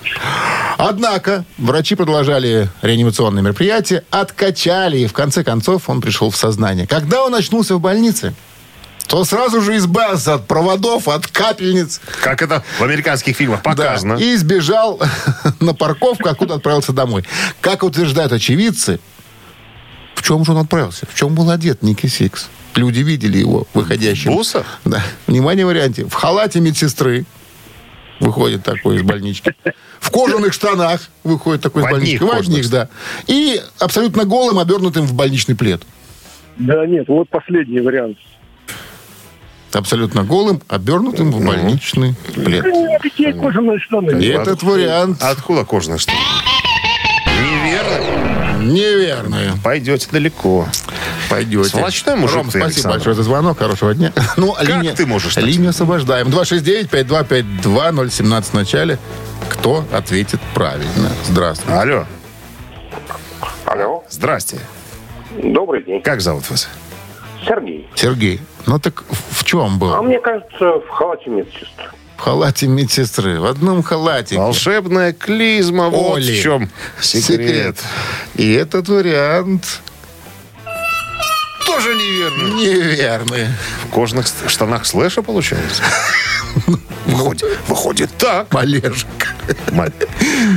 Однако 0.77 1.45
врачи 1.59 1.95
продолжали 1.95 2.69
реанимационные 2.83 3.43
мероприятия, 3.43 4.05
откачали, 4.11 4.99
и 4.99 5.07
в 5.07 5.13
конце 5.13 5.45
концов 5.45 5.89
он 5.89 6.01
пришел 6.01 6.31
в 6.31 6.37
сознание. 6.37 6.87
Когда 6.87 7.25
он 7.25 7.35
очнулся 7.35 7.77
в 7.77 7.81
больнице, 7.81 8.35
то 9.07 9.25
сразу 9.25 9.61
же 9.61 9.77
избавился 9.77 10.35
от 10.35 10.47
проводов, 10.47 11.09
от 11.09 11.27
капельниц. 11.27 12.01
Как 12.23 12.43
это 12.43 12.65
в 12.79 12.83
американских 12.83 13.37
фильмах 13.37 13.63
показано. 13.63 14.17
Да, 14.17 14.25
и 14.25 14.37
сбежал 14.37 15.01
на 15.61 15.75
парковку, 15.75 16.29
откуда 16.29 16.55
отправился 16.55 16.93
домой. 16.93 17.25
Как 17.61 17.83
утверждают 17.83 18.33
очевидцы, 18.33 18.99
в 20.15 20.23
чем 20.23 20.45
же 20.45 20.53
он 20.53 20.59
отправился? 20.59 21.07
В 21.07 21.15
чем 21.15 21.35
был 21.35 21.51
одет 21.51 21.83
Ники 21.83 22.07
Сикс? 22.07 22.49
Люди 22.75 23.01
видели 23.01 23.39
его 23.39 23.67
выходящим. 23.75 24.33
В 24.33 24.37
бусах? 24.37 24.81
Да. 24.85 25.03
Внимание, 25.27 25.65
варианте. 25.65 26.07
В 26.07 26.15
халате 26.15 26.61
медсестры 26.61 27.25
выходит 28.25 28.63
такой 28.63 28.97
из 28.97 29.03
больнички. 29.03 29.55
В 30.01 30.11
кожаных 30.11 30.53
штанах 30.53 31.09
выходит 31.23 31.63
такой 31.63 31.83
из 31.83 31.91
больнички. 31.91 32.23
В 32.23 32.31
одних, 32.31 32.71
да. 32.71 32.89
И 33.27 33.61
абсолютно 33.79 34.25
голым, 34.25 34.59
обернутым 34.59 35.07
в 35.07 35.13
больничный 35.13 35.55
плед. 35.55 35.83
Да 36.57 36.87
нет, 36.87 37.09
вот 37.09 37.29
последний 37.29 37.81
вариант. 37.81 38.19
Абсолютно 39.73 40.23
голым, 40.23 40.63
обернутым 40.69 41.33
в 41.33 41.45
больничный 41.45 42.15
плед. 42.33 42.65
Ну, 42.65 42.97
Какие 43.01 43.33
кожаные 43.33 43.81
штаны? 43.81 44.23
И 44.23 44.29
этот 44.29 44.63
вариант 44.63 45.21
Откуда 45.21 45.65
кожаные 45.65 45.99
штаны? 45.99 46.17
Неверно. 48.65 49.39
Пойдете 49.63 50.09
далеко. 50.11 50.67
Пойдете. 51.31 51.69
Сволочной 51.71 52.17
мужик 52.17 52.37
Ром, 52.37 52.47
ты, 52.47 52.51
спасибо 52.59 52.67
Александр. 52.67 52.97
большое 52.97 53.17
за 53.17 53.23
звонок. 53.23 53.59
Хорошего 53.59 53.95
дня. 53.95 54.13
Ну, 54.37 54.53
Как 54.53 54.65
линия, 54.69 54.95
ты 54.95 55.07
можешь 55.07 55.35
так 55.35 55.45
Линию 55.45 55.71
освобождаем. 55.71 56.29
269-5252-017 56.29 58.43
в 58.43 58.55
начале. 58.55 58.99
Кто 59.49 59.85
ответит 59.93 60.41
правильно? 60.55 61.11
Здравствуйте. 61.27 61.73
Алло. 61.79 62.05
Алло. 63.67 64.05
Здрасте. 64.11 64.59
Добрый 65.43 65.83
день. 65.85 66.03
Как 66.03 66.21
зовут 66.21 66.49
вас? 66.51 66.69
Сергей. 67.47 67.89
Сергей, 67.95 68.41
ну 68.67 68.79
так 68.79 69.05
в 69.31 69.45
чем 69.45 69.61
А 69.61 69.69
был? 69.79 70.03
мне 70.03 70.19
кажется, 70.21 70.79
в 70.79 70.89
халате 70.89 71.31
медсестры. 71.31 71.89
В 72.25 72.27
халате 72.27 72.69
медсестры. 72.69 73.39
В 73.39 73.45
одном 73.45 73.83
халате. 73.83 74.39
Волшебная 74.39 75.13
клизма. 75.13 75.91
Вот 75.91 76.17
Оли. 76.17 76.41
в 76.41 76.43
чем 76.43 76.71
секрет. 76.99 77.77
И 78.35 78.51
этот 78.55 78.89
вариант 78.89 79.83
Тоже 81.67 81.95
неверно. 81.95 82.55
неверный. 82.55 83.47
В 83.85 83.91
кожаных 83.91 84.27
штанах 84.47 84.87
слэша 84.87 85.21
получается? 85.21 85.83
Выходит, 87.05 87.59
выходит 87.69 88.11
так. 88.17 88.51
Малежик. 88.55 89.07
Ма- 89.73 89.93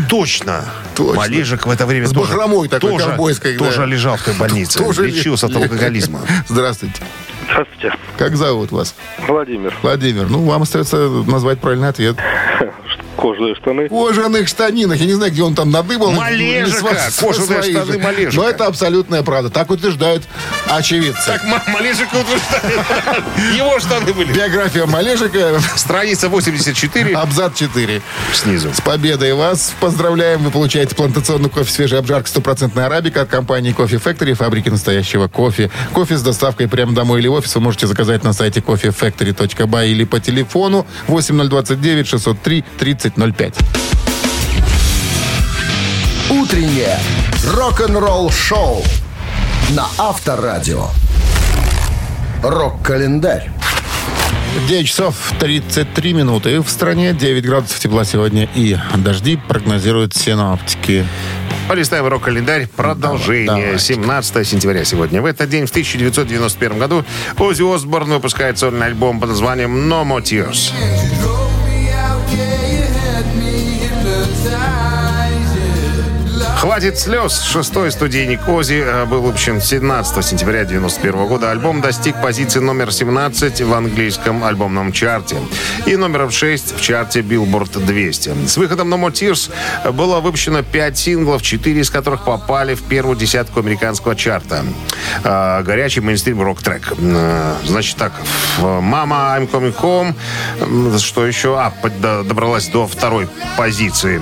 Точно. 0.07 0.63
Точно. 0.95 1.15
Малежик 1.15 1.65
в 1.65 1.69
это 1.69 1.85
время 1.85 2.07
С 2.07 2.13
тоже, 2.13 2.31
бахромой 2.31 2.69
такой 2.69 2.91
тоже, 2.91 3.05
ковбойской, 3.07 3.57
да. 3.57 3.65
тоже 3.65 3.85
лежал 3.85 4.15
в 4.15 4.21
той 4.21 4.35
больнице. 4.35 4.79
Тоже 4.79 5.05
лечился 5.05 5.47
от 5.47 5.55
алкоголизма. 5.57 6.21
Здравствуйте. 6.47 7.01
Здравствуйте. 7.43 7.91
Как 8.17 8.35
зовут 8.35 8.71
вас? 8.71 8.95
Владимир. 9.27 9.73
Владимир. 9.81 10.27
Ну, 10.27 10.43
вам 10.45 10.63
остается 10.63 10.97
назвать 11.27 11.59
правильный 11.59 11.89
ответ. 11.89 12.17
Кожаные 13.17 13.55
штаны. 13.55 13.89
кожаных 13.89 14.47
штанинах. 14.47 14.99
Я 14.99 15.05
не 15.07 15.13
знаю, 15.13 15.31
где 15.31 15.41
он 15.43 15.55
там 15.55 15.71
надыбал. 15.71 16.11
Малежика, 16.11 16.77
Сва- 17.09 17.19
кожаные 17.27 17.61
свои 17.63 17.71
штаны 17.73 17.93
же. 17.93 17.99
Малежика. 17.99 18.35
Но 18.35 18.49
это 18.49 18.65
абсолютная 18.67 19.23
правда. 19.23 19.49
Так 19.49 19.71
утверждают 19.71 20.23
очевидцы. 20.69 21.25
Так 21.25 21.43
Ма- 21.45 21.63
Малежик 21.67 22.07
утверждает. 22.13 23.23
Его 23.55 23.79
штаны 23.79 24.13
были. 24.13 24.31
Биография 24.33 24.85
Малежика, 24.85 25.59
Страница 25.75 26.29
84 26.29 27.15
абзац 27.15 27.57
4. 27.57 28.01
снизу. 28.33 28.71
С 28.73 28.81
победой 28.81 29.33
вас 29.33 29.73
поздравляем. 29.79 30.43
Вы 30.43 30.51
получаете 30.51 30.95
плантационный 30.95 31.49
кофе 31.49 31.71
свежей 31.71 31.99
обжарки 31.99 32.29
стопроцентная 32.29 32.85
арабика 32.85 33.21
от 33.21 33.29
компании 33.29 33.71
Кофе 33.71 33.97
Factory, 33.97 34.33
фабрики 34.35 34.69
настоящего 34.69 35.27
кофе. 35.27 35.71
Кофе 35.93 36.17
с 36.17 36.21
доставкой 36.21 36.67
прямо 36.67 36.93
домой 36.93 37.19
или 37.19 37.27
в 37.27 37.33
офис 37.33 37.55
вы 37.55 37.61
можете 37.61 37.87
заказать 37.87 38.23
на 38.23 38.33
сайте 38.33 38.59
coffeefactory.by 38.59 39.87
или 39.89 40.03
по 40.03 40.19
телефону 40.19 40.85
8029 41.07 42.07
603 42.07 42.63
3005. 43.09 43.55
Утреннее 46.29 46.99
рок-н-ролл-шоу 47.53 48.83
на 49.69 49.87
Авторадио. 49.97 50.87
Рок-календарь. 52.43 53.49
9 54.67 54.87
часов 54.87 55.15
33 55.39 56.13
минуты. 56.13 56.61
В 56.61 56.69
стране 56.69 57.13
9 57.13 57.45
градусов 57.45 57.79
тепла 57.79 58.03
сегодня 58.03 58.49
и 58.55 58.77
дожди 58.95 59.37
прогнозируют 59.37 60.15
синоптики. 60.15 61.05
Полистаем 61.67 62.07
рок-календарь. 62.07 62.67
Продолжение. 62.67 63.47
Давайте. 63.47 63.79
17 63.79 64.47
сентября 64.47 64.85
сегодня. 64.85 65.21
В 65.21 65.25
этот 65.25 65.49
день, 65.49 65.65
в 65.65 65.69
1991 65.69 66.79
году, 66.79 67.05
Оззи 67.37 67.75
Осборн 67.75 68.09
выпускает 68.11 68.57
сольный 68.57 68.87
альбом 68.87 69.19
под 69.19 69.29
названием 69.29 69.91
«No 69.91 70.03
More 70.03 70.21
Tears». 70.21 71.36
«Хватит 76.67 76.99
слез». 76.99 77.43
Шестой 77.43 77.93
студийник 77.93 78.45
Ози 78.49 78.83
э, 78.85 79.05
был 79.05 79.21
выпущен 79.21 79.61
17 79.61 80.25
сентября 80.25 80.63
1991 80.63 81.27
года. 81.27 81.49
Альбом 81.49 81.79
достиг 81.79 82.21
позиции 82.21 82.59
номер 82.59 82.91
17 82.91 83.61
в 83.61 83.73
английском 83.73 84.43
альбомном 84.43 84.91
чарте 84.91 85.37
и 85.85 85.95
номером 85.95 86.29
6 86.29 86.75
в 86.75 86.81
чарте 86.81 87.21
Billboard 87.21 87.85
200. 87.85 88.47
С 88.47 88.57
выходом 88.57 88.93
No 88.93 88.99
More 88.99 89.13
Tears 89.13 89.49
было 89.93 90.19
выпущено 90.19 90.61
5 90.61 90.97
синглов, 90.97 91.41
4 91.41 91.79
из 91.79 91.89
которых 91.89 92.25
попали 92.25 92.75
в 92.75 92.83
первую 92.83 93.15
десятку 93.15 93.61
американского 93.61 94.17
чарта. 94.17 94.65
Э, 95.23 95.63
Горячий 95.63 96.01
мейнстрим 96.01 96.41
рок-трек. 96.41 96.91
Э, 96.97 97.55
Значит 97.63 97.95
так, 97.95 98.11
«Мама, 98.59 99.37
I'm 99.39 99.49
Coming 99.49 99.73
Home», 99.79 100.99
что 100.99 101.25
еще? 101.25 101.57
А, 101.57 101.71
добралась 102.23 102.67
до 102.67 102.87
второй 102.87 103.29
позиции. 103.55 104.21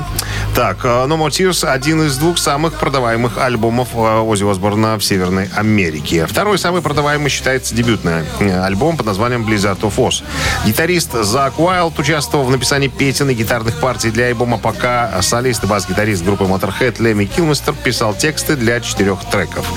Так, 0.56 0.86
э, 0.86 0.88
No 0.88 1.18
More 1.18 1.30
Tears 1.32 1.68
один 1.68 2.04
из 2.04 2.18
двух 2.18 2.35
самых 2.40 2.80
продаваемых 2.80 3.38
альбомов 3.38 3.90
э, 3.94 4.20
Оззи 4.20 4.50
Осборна 4.50 4.98
в 4.98 5.04
Северной 5.04 5.50
Америке. 5.56 6.26
Второй 6.26 6.58
самый 6.58 6.82
продаваемый 6.82 7.30
считается 7.30 7.76
дебютный 7.76 8.24
э, 8.40 8.62
альбом 8.62 8.98
под 8.98 9.06
названием 9.06 9.48
Blizzard 9.48 9.80
of 9.82 9.96
Oz. 9.98 10.24
Гитарист 10.66 11.14
Зак 11.14 11.60
Уайлд 11.60 11.98
участвовал 12.00 12.46
в 12.46 12.52
написании 12.52 12.88
песен 12.88 13.30
и 13.30 13.34
гитарных 13.34 13.80
партий 13.80 14.12
для 14.12 14.26
альбома, 14.26 14.58
пока 14.58 15.22
солист 15.22 15.64
и 15.64 15.68
бас-гитарист 15.68 16.24
группы 16.24 16.44
Motorhead 16.44 17.02
Леми 17.02 17.26
Килмистер 17.26 17.74
писал 17.74 18.14
тексты 18.14 18.56
для 18.56 18.80
четырех 18.80 19.24
треков. 19.26 19.72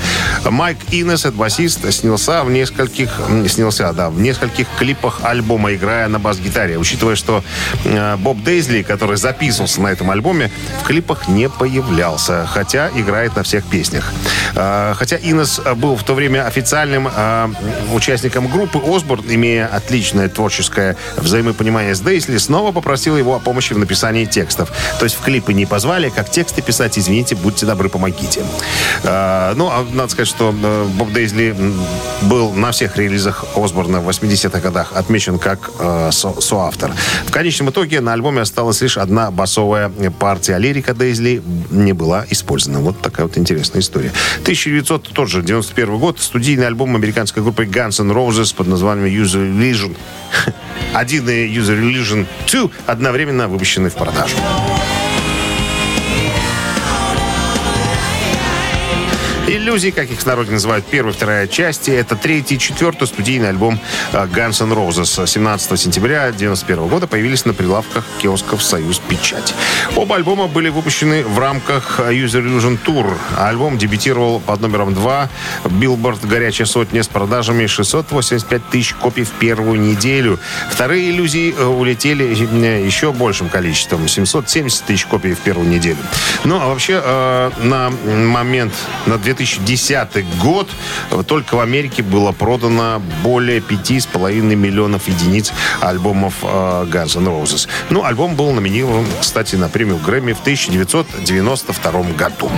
Майк 0.49 0.77
Инес, 0.91 1.25
это 1.25 1.37
басист, 1.37 1.91
снялся 1.91 2.43
в 2.43 2.51
нескольких, 2.51 3.09
снялся, 3.47 3.93
да, 3.93 4.09
в 4.09 4.19
нескольких 4.19 4.67
клипах 4.77 5.19
альбома, 5.23 5.73
играя 5.73 6.07
на 6.07 6.19
бас-гитаре. 6.19 6.77
Учитывая, 6.77 7.15
что 7.15 7.43
э, 7.85 8.15
Боб 8.17 8.41
Дейзли, 8.43 8.83
который 8.83 9.17
записывался 9.17 9.81
на 9.81 9.87
этом 9.87 10.11
альбоме, 10.11 10.51
в 10.81 10.87
клипах 10.87 11.27
не 11.27 11.49
появлялся, 11.49 12.48
хотя 12.49 12.89
играет 12.95 13.35
на 13.35 13.43
всех 13.43 13.63
песнях. 13.65 14.11
А, 14.55 14.93
Хотя 14.95 15.17
Инес 15.17 15.59
был 15.75 15.95
в 15.95 16.03
то 16.03 16.13
время 16.13 16.45
официальным 16.47 17.07
а, 17.13 17.49
участником 17.93 18.47
группы, 18.47 18.79
Осборн, 18.85 19.23
имея 19.29 19.67
отличное 19.67 20.27
творческое 20.29 20.95
взаимопонимание 21.17 21.95
с 21.95 21.99
Дейсли, 21.99 22.37
снова 22.37 22.71
попросил 22.71 23.17
его 23.17 23.35
о 23.35 23.39
помощи 23.39 23.73
в 23.73 23.77
написании 23.77 24.25
текстов. 24.25 24.71
То 24.99 25.05
есть 25.05 25.15
в 25.17 25.21
клипы 25.23 25.53
не 25.53 25.65
позвали, 25.65 26.09
как 26.09 26.29
тексты 26.29 26.61
писать, 26.61 26.97
извините, 26.97 27.35
будьте 27.35 27.65
добры, 27.65 27.89
помогите. 27.89 28.41
А, 29.03 29.53
Ну, 29.55 29.67
а 29.67 29.85
надо 29.93 30.09
сказать, 30.11 30.27
что 30.27 30.53
э, 30.61 30.85
Боб 30.95 31.11
Дейзли 31.11 31.49
м, 31.51 31.73
был 32.23 32.51
на 32.53 32.71
всех 32.71 32.97
релизах 32.97 33.45
Осборна 33.55 33.99
в 34.01 34.09
80-х 34.09 34.59
годах 34.59 34.91
отмечен 34.95 35.39
как 35.39 35.69
э, 35.79 36.09
со- 36.11 36.39
соавтор. 36.41 36.91
В 37.25 37.31
конечном 37.31 37.69
итоге 37.69 38.01
на 38.01 38.13
альбоме 38.13 38.41
осталась 38.41 38.81
лишь 38.81 38.97
одна 38.97 39.31
басовая 39.31 39.89
партия, 40.19 40.55
а 40.55 40.59
лирика 40.59 40.93
Дейзли 40.93 41.41
не 41.71 41.93
была 41.93 42.25
использована. 42.29 42.81
Вот 42.81 43.01
такая 43.01 43.25
вот 43.25 43.37
интересная 43.37 43.81
история. 43.81 44.11
1900, 44.41 45.09
тот 45.13 45.29
же, 45.29 45.41
91 45.41 45.97
год, 45.97 46.19
студийный 46.19 46.67
альбом 46.67 46.95
американской 46.95 47.43
группы 47.43 47.65
Guns 47.65 48.01
N' 48.01 48.11
Roses 48.11 48.55
под 48.55 48.67
названием 48.67 49.07
User 49.07 49.39
Religion 49.39 49.95
1 50.93 51.29
и 51.29 51.57
User 51.57 51.79
Religion 51.79 52.25
2 52.51 52.69
одновременно 52.87 53.47
выпущены 53.47 53.89
в 53.89 53.95
продажу. 53.95 54.35
Иллюзии, 59.59 59.89
как 59.89 60.09
их 60.09 60.21
в 60.21 60.25
народе 60.25 60.51
называют, 60.51 60.85
первая 60.85 61.13
вторая 61.13 61.45
части. 61.45 61.91
Это 61.91 62.15
третий 62.15 62.57
четвертый 62.57 63.09
студийный 63.09 63.49
альбом 63.49 63.77
э, 64.13 64.25
Guns 64.25 64.63
N' 64.63 64.71
Roses. 64.71 65.27
17 65.27 65.77
сентября 65.77 66.27
1991 66.27 66.87
года 66.87 67.07
появились 67.07 67.43
на 67.43 67.53
прилавках 67.53 68.05
киосков 68.21 68.63
«Союз 68.63 68.99
Печать». 68.99 69.53
Оба 69.97 70.15
альбома 70.15 70.47
были 70.47 70.69
выпущены 70.69 71.23
в 71.23 71.37
рамках 71.37 71.99
Use 71.99 72.17
Your 72.17 72.41
Illusion 72.41 72.79
Tour. 72.85 73.13
Альбом 73.37 73.77
дебютировал 73.77 74.39
под 74.39 74.61
номером 74.61 74.93
2 74.93 75.29
Билборд 75.65 76.25
«Горячая 76.25 76.65
сотня» 76.65 77.03
с 77.03 77.09
продажами 77.09 77.67
685 77.67 78.69
тысяч 78.69 78.93
копий 78.93 79.25
в 79.25 79.31
первую 79.31 79.81
неделю. 79.81 80.39
Вторые 80.71 81.09
иллюзии 81.11 81.53
э, 81.53 81.65
улетели 81.65 82.25
э, 82.25 82.85
еще 82.85 83.11
большим 83.11 83.49
количеством. 83.49 84.07
770 84.07 84.85
тысяч 84.85 85.05
копий 85.05 85.33
в 85.33 85.39
первую 85.39 85.67
неделю. 85.67 85.97
Ну, 86.45 86.61
а 86.61 86.67
вообще, 86.67 87.01
э, 87.03 87.51
на 87.61 87.91
момент, 88.05 88.73
на 89.05 89.17
2010 89.57 90.37
год 90.39 90.69
э, 91.11 91.23
только 91.25 91.55
в 91.55 91.59
Америке 91.59 92.03
было 92.03 92.31
продано 92.31 93.01
более 93.23 93.59
5,5 93.59 94.41
миллионов 94.55 95.07
единиц 95.07 95.51
альбомов 95.81 96.35
э, 96.43 96.45
Guns 96.45 97.17
N' 97.17 97.27
Roses. 97.27 97.67
Ну, 97.89 98.03
альбом 98.03 98.35
был 98.35 98.51
номинирован, 98.51 99.05
кстати, 99.19 99.55
на 99.55 99.69
премию 99.69 99.97
Грэмми 99.97 100.33
в 100.33 100.41
1992 100.41 101.91
году. 102.17 102.51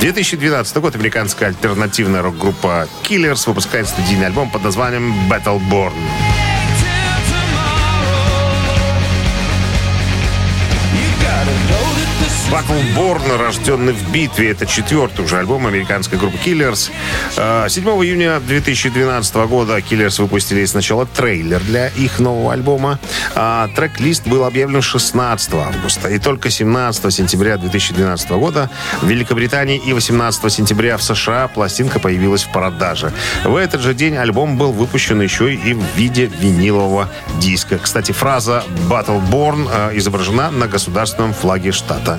2012 0.00 0.76
год 0.76 0.94
американская 0.94 1.48
альтернативная 1.48 2.22
рок-группа 2.22 2.86
Killers 3.02 3.48
выпускает 3.48 3.88
студийный 3.88 4.26
альбом 4.26 4.48
под 4.50 4.62
названием 4.62 5.12
Battleborn. 5.28 5.92
Battleborn, 12.50 13.36
рожденный 13.36 13.92
в 13.92 14.10
битве. 14.10 14.52
Это 14.52 14.64
четвертый 14.64 15.22
уже 15.22 15.36
альбом 15.36 15.66
американской 15.66 16.18
группы 16.18 16.38
Killers. 16.38 16.90
Э, 17.36 17.66
7 17.68 17.84
июня 17.84 18.40
2012 18.40 19.34
года 19.48 19.76
Killers 19.78 20.22
выпустили 20.22 20.64
сначала 20.64 21.04
трейлер 21.04 21.60
для 21.60 21.88
их 21.88 22.18
нового 22.20 22.54
альбома. 22.54 22.98
А 23.34 23.68
трек-лист 23.76 24.26
был 24.26 24.44
объявлен 24.44 24.80
16 24.80 25.54
августа. 25.54 26.08
И 26.08 26.18
только 26.18 26.48
17 26.48 27.12
сентября 27.12 27.58
2012 27.58 28.30
года 28.30 28.70
в 29.02 29.06
Великобритании 29.06 29.76
и 29.76 29.92
18 29.92 30.50
сентября 30.50 30.96
в 30.96 31.02
США 31.02 31.48
пластинка 31.48 31.98
появилась 31.98 32.44
в 32.44 32.52
продаже. 32.52 33.12
В 33.44 33.56
этот 33.56 33.82
же 33.82 33.92
день 33.92 34.16
альбом 34.16 34.56
был 34.56 34.72
выпущен 34.72 35.20
еще 35.20 35.52
и 35.52 35.74
в 35.74 35.84
виде 35.96 36.30
винилового 36.40 37.10
диска. 37.40 37.76
Кстати, 37.76 38.12
фраза 38.12 38.64
Battleborn 38.88 39.68
э, 39.70 39.98
изображена 39.98 40.50
на 40.50 40.66
государственном 40.66 41.34
флаге 41.34 41.72
штата 41.72 42.18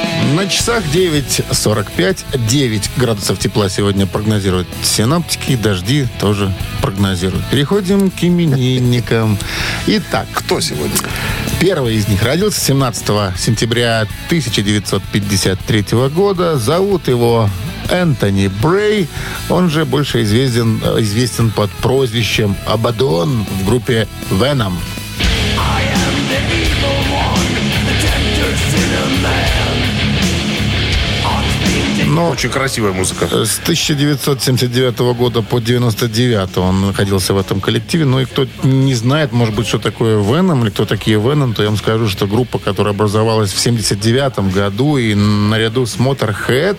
На 0.35 0.47
часах 0.47 0.85
9.45, 0.85 2.47
9 2.47 2.91
градусов 2.95 3.37
тепла 3.37 3.67
сегодня 3.67 4.07
прогнозируют 4.07 4.67
синоптики, 4.81 5.57
дожди 5.57 6.07
тоже 6.21 6.53
прогнозируют. 6.81 7.43
Переходим 7.51 8.09
к 8.09 8.23
именинникам. 8.23 9.37
Итак, 9.87 10.27
Кто 10.31 10.61
сегодня? 10.61 10.95
Первый 11.59 11.95
из 11.95 12.07
них 12.07 12.23
родился 12.23 12.61
17 12.61 13.37
сентября 13.37 14.07
1953 14.27 15.85
года. 16.15 16.57
Зовут 16.57 17.09
его 17.09 17.49
Энтони 17.89 18.49
Брей. 18.61 19.09
Он 19.49 19.69
же 19.69 19.83
больше 19.83 20.23
известен, 20.23 20.77
известен 20.99 21.51
под 21.51 21.69
прозвищем 21.71 22.55
Абадон 22.65 23.45
в 23.59 23.65
группе 23.65 24.07
Venom. 24.29 24.73
Но 32.11 32.29
Очень 32.29 32.49
красивая 32.49 32.91
музыка. 32.91 33.25
с 33.45 33.59
1979 33.59 34.99
года 35.15 35.41
по 35.41 35.59
99 35.59 36.57
он 36.57 36.87
находился 36.87 37.33
в 37.33 37.37
этом 37.37 37.61
коллективе. 37.61 38.03
Ну 38.03 38.19
и 38.19 38.25
кто 38.25 38.45
не 38.63 38.93
знает, 38.95 39.31
может 39.31 39.55
быть, 39.55 39.65
что 39.65 39.79
такое 39.79 40.21
Веном 40.21 40.63
или 40.63 40.71
кто 40.71 40.85
такие 40.85 41.17
Веном, 41.17 41.53
то 41.53 41.63
я 41.63 41.69
вам 41.69 41.77
скажу, 41.77 42.09
что 42.09 42.27
группа, 42.27 42.59
которая 42.59 42.93
образовалась 42.93 43.53
в 43.53 43.59
79 43.59 44.53
году 44.53 44.97
и 44.97 45.15
наряду 45.15 45.85
с 45.85 45.95
Motorhead 45.95 46.77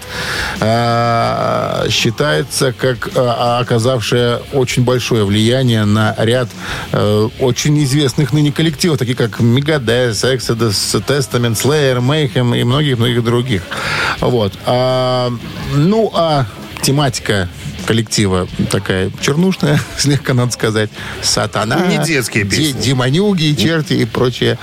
э, 0.61 1.89
считается 1.89 2.75
как 2.75 3.09
э, 3.15 3.27
оказавшая 3.61 4.43
очень 4.53 4.85
большое 4.85 5.25
влияние 5.25 5.87
на 5.87 6.15
ряд 6.19 6.49
э, 6.93 7.29
очень 7.41 7.83
известных 7.85 8.35
ныне 8.35 8.53
коллективов, 8.53 8.99
такие 8.99 9.17
как 9.17 9.41
Megadeth, 9.41 10.11
Exodus, 10.11 11.03
Testament, 11.07 11.55
Slayer, 11.55 12.01
Mayhem 12.01 12.59
и 12.59 12.65
многих-многих 12.65 13.25
других. 13.25 13.63
Вот. 14.21 14.53
А, 14.67 15.22
ну, 15.75 16.11
а 16.15 16.47
тематика 16.83 17.49
коллектива 17.87 18.49
такая 18.71 19.11
чернушная, 19.21 19.81
слегка 19.99 20.35
надо 20.35 20.53
сказать. 20.53 20.91
Сатана. 21.23 21.87
Не 21.87 21.99
детские 22.05 22.45
песни. 22.45 22.73
де- 22.73 22.89
демонюги, 22.89 23.55
черти 23.55 23.95
и 23.95 24.05
прочее, 24.05 24.59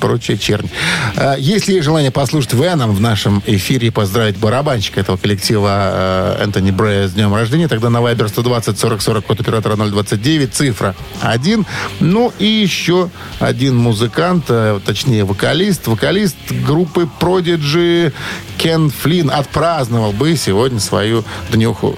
прочее 0.00 0.38
чернь. 0.38 0.68
А, 1.16 1.36
Есть 1.36 1.66
желание 1.82 2.10
послушать 2.10 2.52
Веном 2.54 2.94
в 2.94 3.00
нашем 3.00 3.42
эфире 3.46 3.88
и 3.88 3.90
поздравить 3.90 4.36
барабанщика 4.36 5.00
этого 5.00 5.16
коллектива 5.16 6.36
э, 6.38 6.42
Энтони 6.44 6.70
Брея 6.70 7.08
с 7.08 7.12
днем 7.12 7.34
рождения, 7.34 7.68
тогда 7.68 7.90
на 7.90 7.98
Viber 7.98 8.28
120 8.28 8.78
40 8.78 9.02
40 9.02 9.24
код 9.26 9.40
оператора 9.40 9.76
029, 9.76 10.54
цифра 10.54 10.94
1. 11.20 11.66
Ну 12.00 12.32
и 12.38 12.46
еще 12.46 13.10
один 13.40 13.76
музыкант, 13.76 14.44
э, 14.48 14.80
точнее 14.84 15.24
вокалист, 15.24 15.86
вокалист 15.86 16.36
группы 16.66 17.08
Prodigy 17.20 18.12
Кен 18.58 18.90
Флинн 18.90 19.30
отпраздновал 19.30 20.12
бы 20.12 20.36
сегодня 20.36 20.80
свою 20.80 21.24
днюху. 21.50 21.96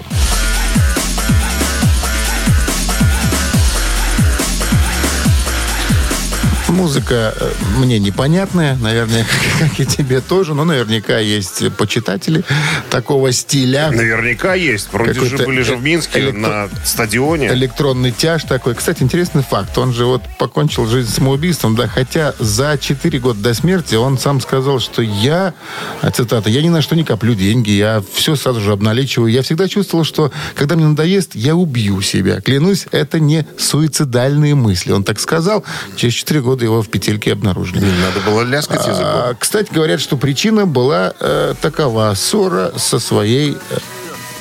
Музыка 6.77 7.35
э, 7.35 7.53
мне 7.79 7.99
непонятная, 7.99 8.77
наверное, 8.77 9.27
как 9.59 9.81
и 9.81 9.87
тебе 9.87 10.21
тоже, 10.21 10.53
но 10.53 10.65
наверняка 10.65 11.19
есть 11.19 11.73
почитатели 11.73 12.45
такого 12.91 13.33
стиля. 13.33 13.91
Наверняка 13.91 14.53
есть. 14.53 14.93
Вроде 14.93 15.25
же 15.25 15.39
были 15.39 15.63
же 15.63 15.77
в 15.77 15.83
Минске 15.83 16.21
электро- 16.21 16.33
на 16.33 16.69
стадионе. 16.85 17.49
Электронный 17.49 18.13
тяж 18.13 18.45
такой. 18.45 18.75
Кстати, 18.75 19.03
интересный 19.03 19.43
факт. 19.43 19.79
Он 19.79 19.95
же 19.95 20.05
вот 20.05 20.21
покончил 20.39 20.87
жизнь 20.87 21.11
самоубийством, 21.11 21.77
да, 21.77 21.89
хотя 21.89 22.35
за 22.39 22.77
4 22.79 23.19
года 23.21 23.41
до 23.41 23.55
смерти 23.55 23.95
он 23.95 24.19
сам 24.19 24.43
сказал, 24.43 24.79
что 24.79 25.01
я, 25.01 25.55
а, 26.03 26.11
цитата, 26.11 26.51
я 26.51 26.61
ни 26.61 26.69
на 26.69 26.83
что 26.83 26.95
не 26.95 27.05
коплю 27.05 27.35
деньги, 27.35 27.71
я 27.71 28.03
все 28.13 28.37
сразу 28.37 28.61
же 28.61 28.73
обналичиваю. 28.73 29.33
Я 29.33 29.41
всегда 29.41 29.67
чувствовал, 29.67 30.05
что 30.05 30.31
когда 30.55 30.77
мне 30.77 30.85
надоест, 30.85 31.35
я 31.37 31.57
убью 31.57 32.03
себя. 32.03 32.43
Клянусь, 32.43 32.87
это 32.93 33.19
не 33.19 33.47
суицидальные 33.57 34.55
мысли. 34.55 34.93
Он 34.93 35.05
так 35.05 35.19
сказал. 35.21 35.65
Через 35.97 36.13
4 36.13 36.43
года 36.43 36.66
его 36.67 36.83
в 36.83 36.89
петельке 36.89 37.33
обнаружили. 37.33 37.81
Надо 37.81 38.21
было 38.25 38.43
ляскать 38.43 38.87
языком. 38.87 39.07
А, 39.07 39.35
кстати, 39.39 39.73
говорят, 39.73 40.01
что 40.01 40.17
причина 40.17 40.67
была 40.67 41.13
э, 41.19 41.55
такова. 41.61 42.13
Ссора 42.15 42.73
со 42.77 42.99
своей 42.99 43.57
э, 43.71 43.79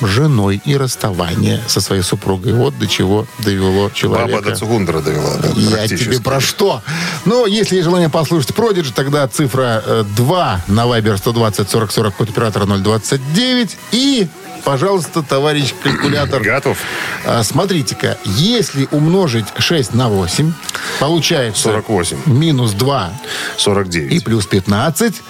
женой 0.02 0.60
и 0.64 0.76
расставание 0.76 1.60
со 1.66 1.80
своей 1.80 2.02
супругой. 2.02 2.52
Вот 2.52 2.78
до 2.78 2.86
чего 2.86 3.26
довело 3.38 3.90
человека. 3.90 4.30
Баба 4.30 4.50
до 4.50 4.56
Цугундера 4.56 5.00
довела. 5.00 5.36
да, 5.36 5.48
Я 5.54 5.88
тебе 5.88 6.20
про 6.20 6.40
что? 6.40 6.82
Ну, 7.24 7.46
если 7.46 7.76
есть 7.76 7.84
желание 7.84 8.08
послушать 8.08 8.54
Продиджи, 8.54 8.92
тогда 8.92 9.26
цифра 9.28 9.82
э, 9.84 10.04
2 10.16 10.60
на 10.68 10.84
Viber 10.84 11.16
120 11.16 11.70
40 11.70 11.92
40 11.92 12.14
код 12.14 12.30
оператора 12.30 12.66
029 12.66 13.76
и 13.92 14.28
Пожалуйста, 14.66 15.22
товарищ 15.22 15.72
калькулятор. 15.80 16.42
Готов. 16.42 16.76
А, 17.24 17.44
Смотрите-ка, 17.44 18.18
если 18.24 18.88
умножить 18.90 19.46
6 19.56 19.94
на 19.94 20.08
8, 20.08 20.52
получается 20.98 21.62
48. 21.62 22.16
минус 22.26 22.72
2 22.72 23.12
49. 23.58 24.12
и 24.12 24.18
плюс 24.18 24.44
15. 24.46 25.22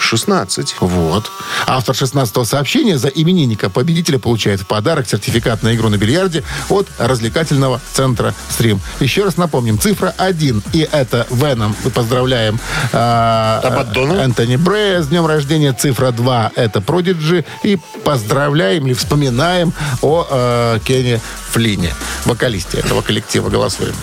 16. 0.00 0.74
Вот. 0.80 1.30
Автор 1.68 1.94
16-го 1.94 2.44
сообщения 2.44 2.98
за 2.98 3.06
именинника 3.06 3.70
победителя 3.70 4.18
получает 4.18 4.62
в 4.62 4.66
подарок 4.66 5.08
сертификат 5.08 5.62
на 5.62 5.76
игру 5.76 5.88
на 5.88 5.96
бильярде 5.96 6.42
от 6.68 6.88
развлекательного 6.98 7.80
центра 7.92 8.34
«Стрим». 8.50 8.80
Еще 8.98 9.22
раз 9.22 9.36
напомним, 9.36 9.78
цифра 9.78 10.12
1, 10.18 10.60
и 10.72 10.88
это 10.90 11.28
Веном. 11.30 11.76
Мы 11.84 11.90
поздравляем 11.90 12.58
Абаддона. 12.92 14.14
Энтони 14.14 14.56
Брея 14.56 15.02
с 15.02 15.06
днем 15.06 15.26
рождения. 15.26 15.72
Цифра 15.72 16.10
2, 16.10 16.50
это 16.56 16.80
Продиджи. 16.80 17.44
И 17.62 17.78
поздравляем 18.04 18.71
или 18.76 18.92
вспоминаем 18.94 19.72
о 20.00 20.26
э, 20.28 20.78
Кене 20.84 21.20
Флине, 21.50 21.92
вокалисте 22.24 22.78
этого 22.78 23.02
коллектива. 23.02 23.48
Голосуем. 23.48 23.94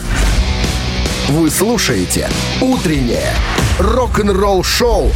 Вы 1.29 1.49
слушаете 1.51 2.29
«Утреннее 2.59 3.33
рок-н-ролл-шоу» 3.79 5.11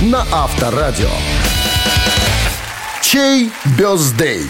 на 0.00 0.26
Авторадио. 0.32 1.10
Чей 3.02 3.50
бездей? 3.78 4.46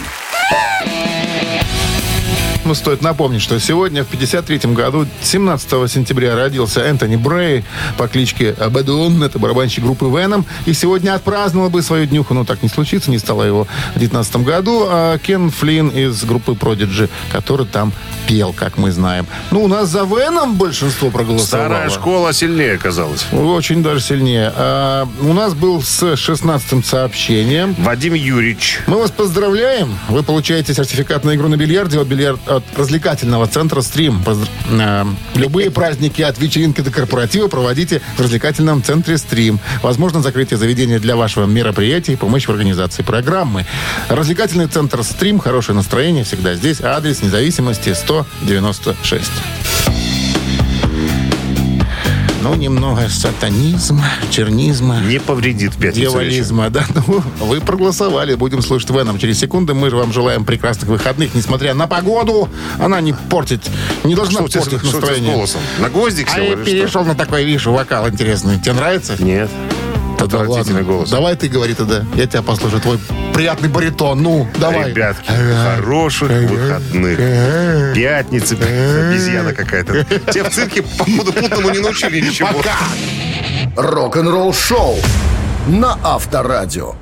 Ну, 2.67 2.75
стоит 2.75 3.01
напомнить, 3.01 3.43
что 3.43 3.61
сегодня, 3.61 4.03
в 4.03 4.11
53-м 4.13 4.75
году, 4.75 5.07
17 5.23 5.89
сентября, 5.89 6.35
родился 6.35 6.81
Энтони 6.81 7.15
Брей 7.15 7.63
по 7.97 8.09
кличке 8.09 8.57
Абадон. 8.59 9.23
Это 9.23 9.39
барабанщик 9.39 9.85
группы 9.85 10.07
Веном. 10.07 10.45
И 10.65 10.73
сегодня 10.73 11.15
отпраздновал 11.15 11.71
бы 11.71 11.81
свою 11.81 12.07
днюху, 12.07 12.35
но 12.35 12.45
так 12.45 12.65
не 12.65 12.69
случится, 12.69 13.13
не 13.13 13.19
стало 13.19 13.45
его 13.45 13.69
в 13.95 14.01
19 14.01 14.39
году. 14.39 14.87
А 14.89 15.17
Кен 15.19 15.53
Флинн 15.53 15.91
из 15.91 16.25
группы 16.25 16.53
Prodigy, 16.53 17.09
который 17.31 17.67
там 17.67 17.93
пел, 18.27 18.53
как 18.53 18.79
мы 18.79 18.91
знаем. 18.91 19.29
Ну, 19.53 19.63
у 19.63 19.69
нас 19.69 19.89
за 19.89 20.03
Веном 20.03 20.57
большинство 20.57 21.11
проголосовало. 21.11 21.67
Старая 21.69 21.91
школа 21.91 22.33
сильнее 22.33 22.75
оказалась. 22.75 23.27
Очень 23.33 23.85
даже 23.85 24.01
сильнее. 24.01 24.53
А, 24.57 25.09
у 25.21 25.33
нас 25.33 25.55
был 25.55 25.83
с 25.83 26.03
16-м 26.03 26.83
сообщением. 26.83 27.77
Вадим 27.79 28.15
Юрьевич. 28.15 28.81
Мы 28.89 28.99
вас 28.99 29.13
поздравляем. 29.13 29.97
Вы 30.09 30.25
получаете 30.25 30.75
сертификат 30.75 31.25
на 31.25 31.37
игру 31.37 31.47
на 31.47 31.57
бильярде 31.57 32.01
от, 32.01 32.09
бильярд... 32.09 32.41
от 32.57 32.65
развлекательного 32.77 33.47
центра 33.47 33.81
«Стрим». 33.81 34.23
Э, 34.71 35.05
Любые 35.35 35.71
праздники 35.71 36.23
от 36.23 36.39
вечеринки 36.39 36.81
до 36.81 36.91
корпоратива 36.91 37.49
проводите 37.49 38.01
в 38.17 38.21
развлекательном 38.21 38.83
центре 38.83 39.19
«Стрим». 39.19 39.61
Возможно, 39.83 40.23
закрытие 40.23 40.59
заведения 40.59 40.99
для 40.99 41.17
вашего 41.17 41.47
мероприятия 41.47 42.15
и 42.15 42.17
помощь 42.17 42.47
в 42.47 42.51
организации 42.51 43.03
программы. 43.03 43.67
Развлекательный 44.09 44.67
центр 44.67 45.03
«Стрим». 45.03 45.39
Хорошее 45.39 45.77
настроение 45.77 46.25
всегда 46.25 46.55
здесь. 46.55 46.81
Адрес 46.81 47.23
независимости 47.23 47.93
196. 47.95 49.31
Ну, 52.49 52.55
немного 52.55 53.09
сатанизма, 53.09 54.05
чернизма. 54.31 55.01
Не 55.01 55.19
повредит 55.19 55.73
в 55.75 55.79
пятницу. 55.79 55.99
Дьяволизма, 56.13 56.71
да. 56.71 56.85
Ну, 56.95 57.23
вы 57.41 57.61
проголосовали. 57.61 58.35
Будем 58.37 58.63
слушать 58.63 58.89
Веном 58.91 59.19
через 59.19 59.41
секунду. 59.41 59.75
Мы 59.75 59.91
же 59.91 59.97
вам 59.97 60.13
желаем 60.13 60.45
прекрасных 60.45 60.89
выходных, 60.89 61.35
несмотря 61.35 61.75
на 61.75 61.89
погоду. 61.89 62.49
Она 62.79 63.01
не 63.01 63.15
портит, 63.15 63.69
не 64.05 64.15
должна 64.15 64.41
Что 64.43 64.49
тебя, 64.49 64.61
портить 64.61 64.79
что 64.79 64.89
тебя 64.89 64.99
настроение. 65.01 65.35
голосом? 65.35 65.61
На 65.81 65.89
гвоздик 65.91 66.29
А 66.29 66.35
сел 66.37 66.45
я 66.45 66.53
или 66.53 66.63
что? 66.63 66.71
перешел 66.71 67.05
на 67.05 67.15
такой, 67.17 67.45
видишь, 67.45 67.67
вокал 67.67 68.09
интересный. 68.09 68.61
Тебе 68.61 68.75
нравится? 68.75 69.17
Нет. 69.19 69.51
Тогда 70.19 70.41
Отвратительный 70.41 70.81
ладно. 70.83 70.93
голос. 70.95 71.11
Давай 71.11 71.37
ты 71.37 71.49
говори 71.49 71.75
тогда. 71.75 72.05
Я 72.15 72.27
тебя 72.27 72.43
послушаю. 72.43 72.81
Твой 72.81 72.99
приятный 73.35 73.69
баритон. 73.69 74.23
Ну, 74.23 74.49
давай. 74.59 74.91
Ребятки, 74.91 75.29
Ага. 75.31 75.77
хороших 75.77 76.31
Ага. 76.31 76.47
выходных. 76.47 77.19
Ага. 77.19 77.95
Пятница, 77.95 78.55
обезьяна 78.55 79.53
какая-то. 79.53 80.05
Тебя 80.33 80.45
в 80.45 80.51
цирке, 80.53 80.83
походу, 80.83 81.33
путному 81.33 81.71
не 81.71 81.79
научили 81.81 82.21
ничего. 82.21 82.49
Рок-н-ролл-шоу 83.77 84.97
на 85.69 85.99
Авторадио. 86.03 86.95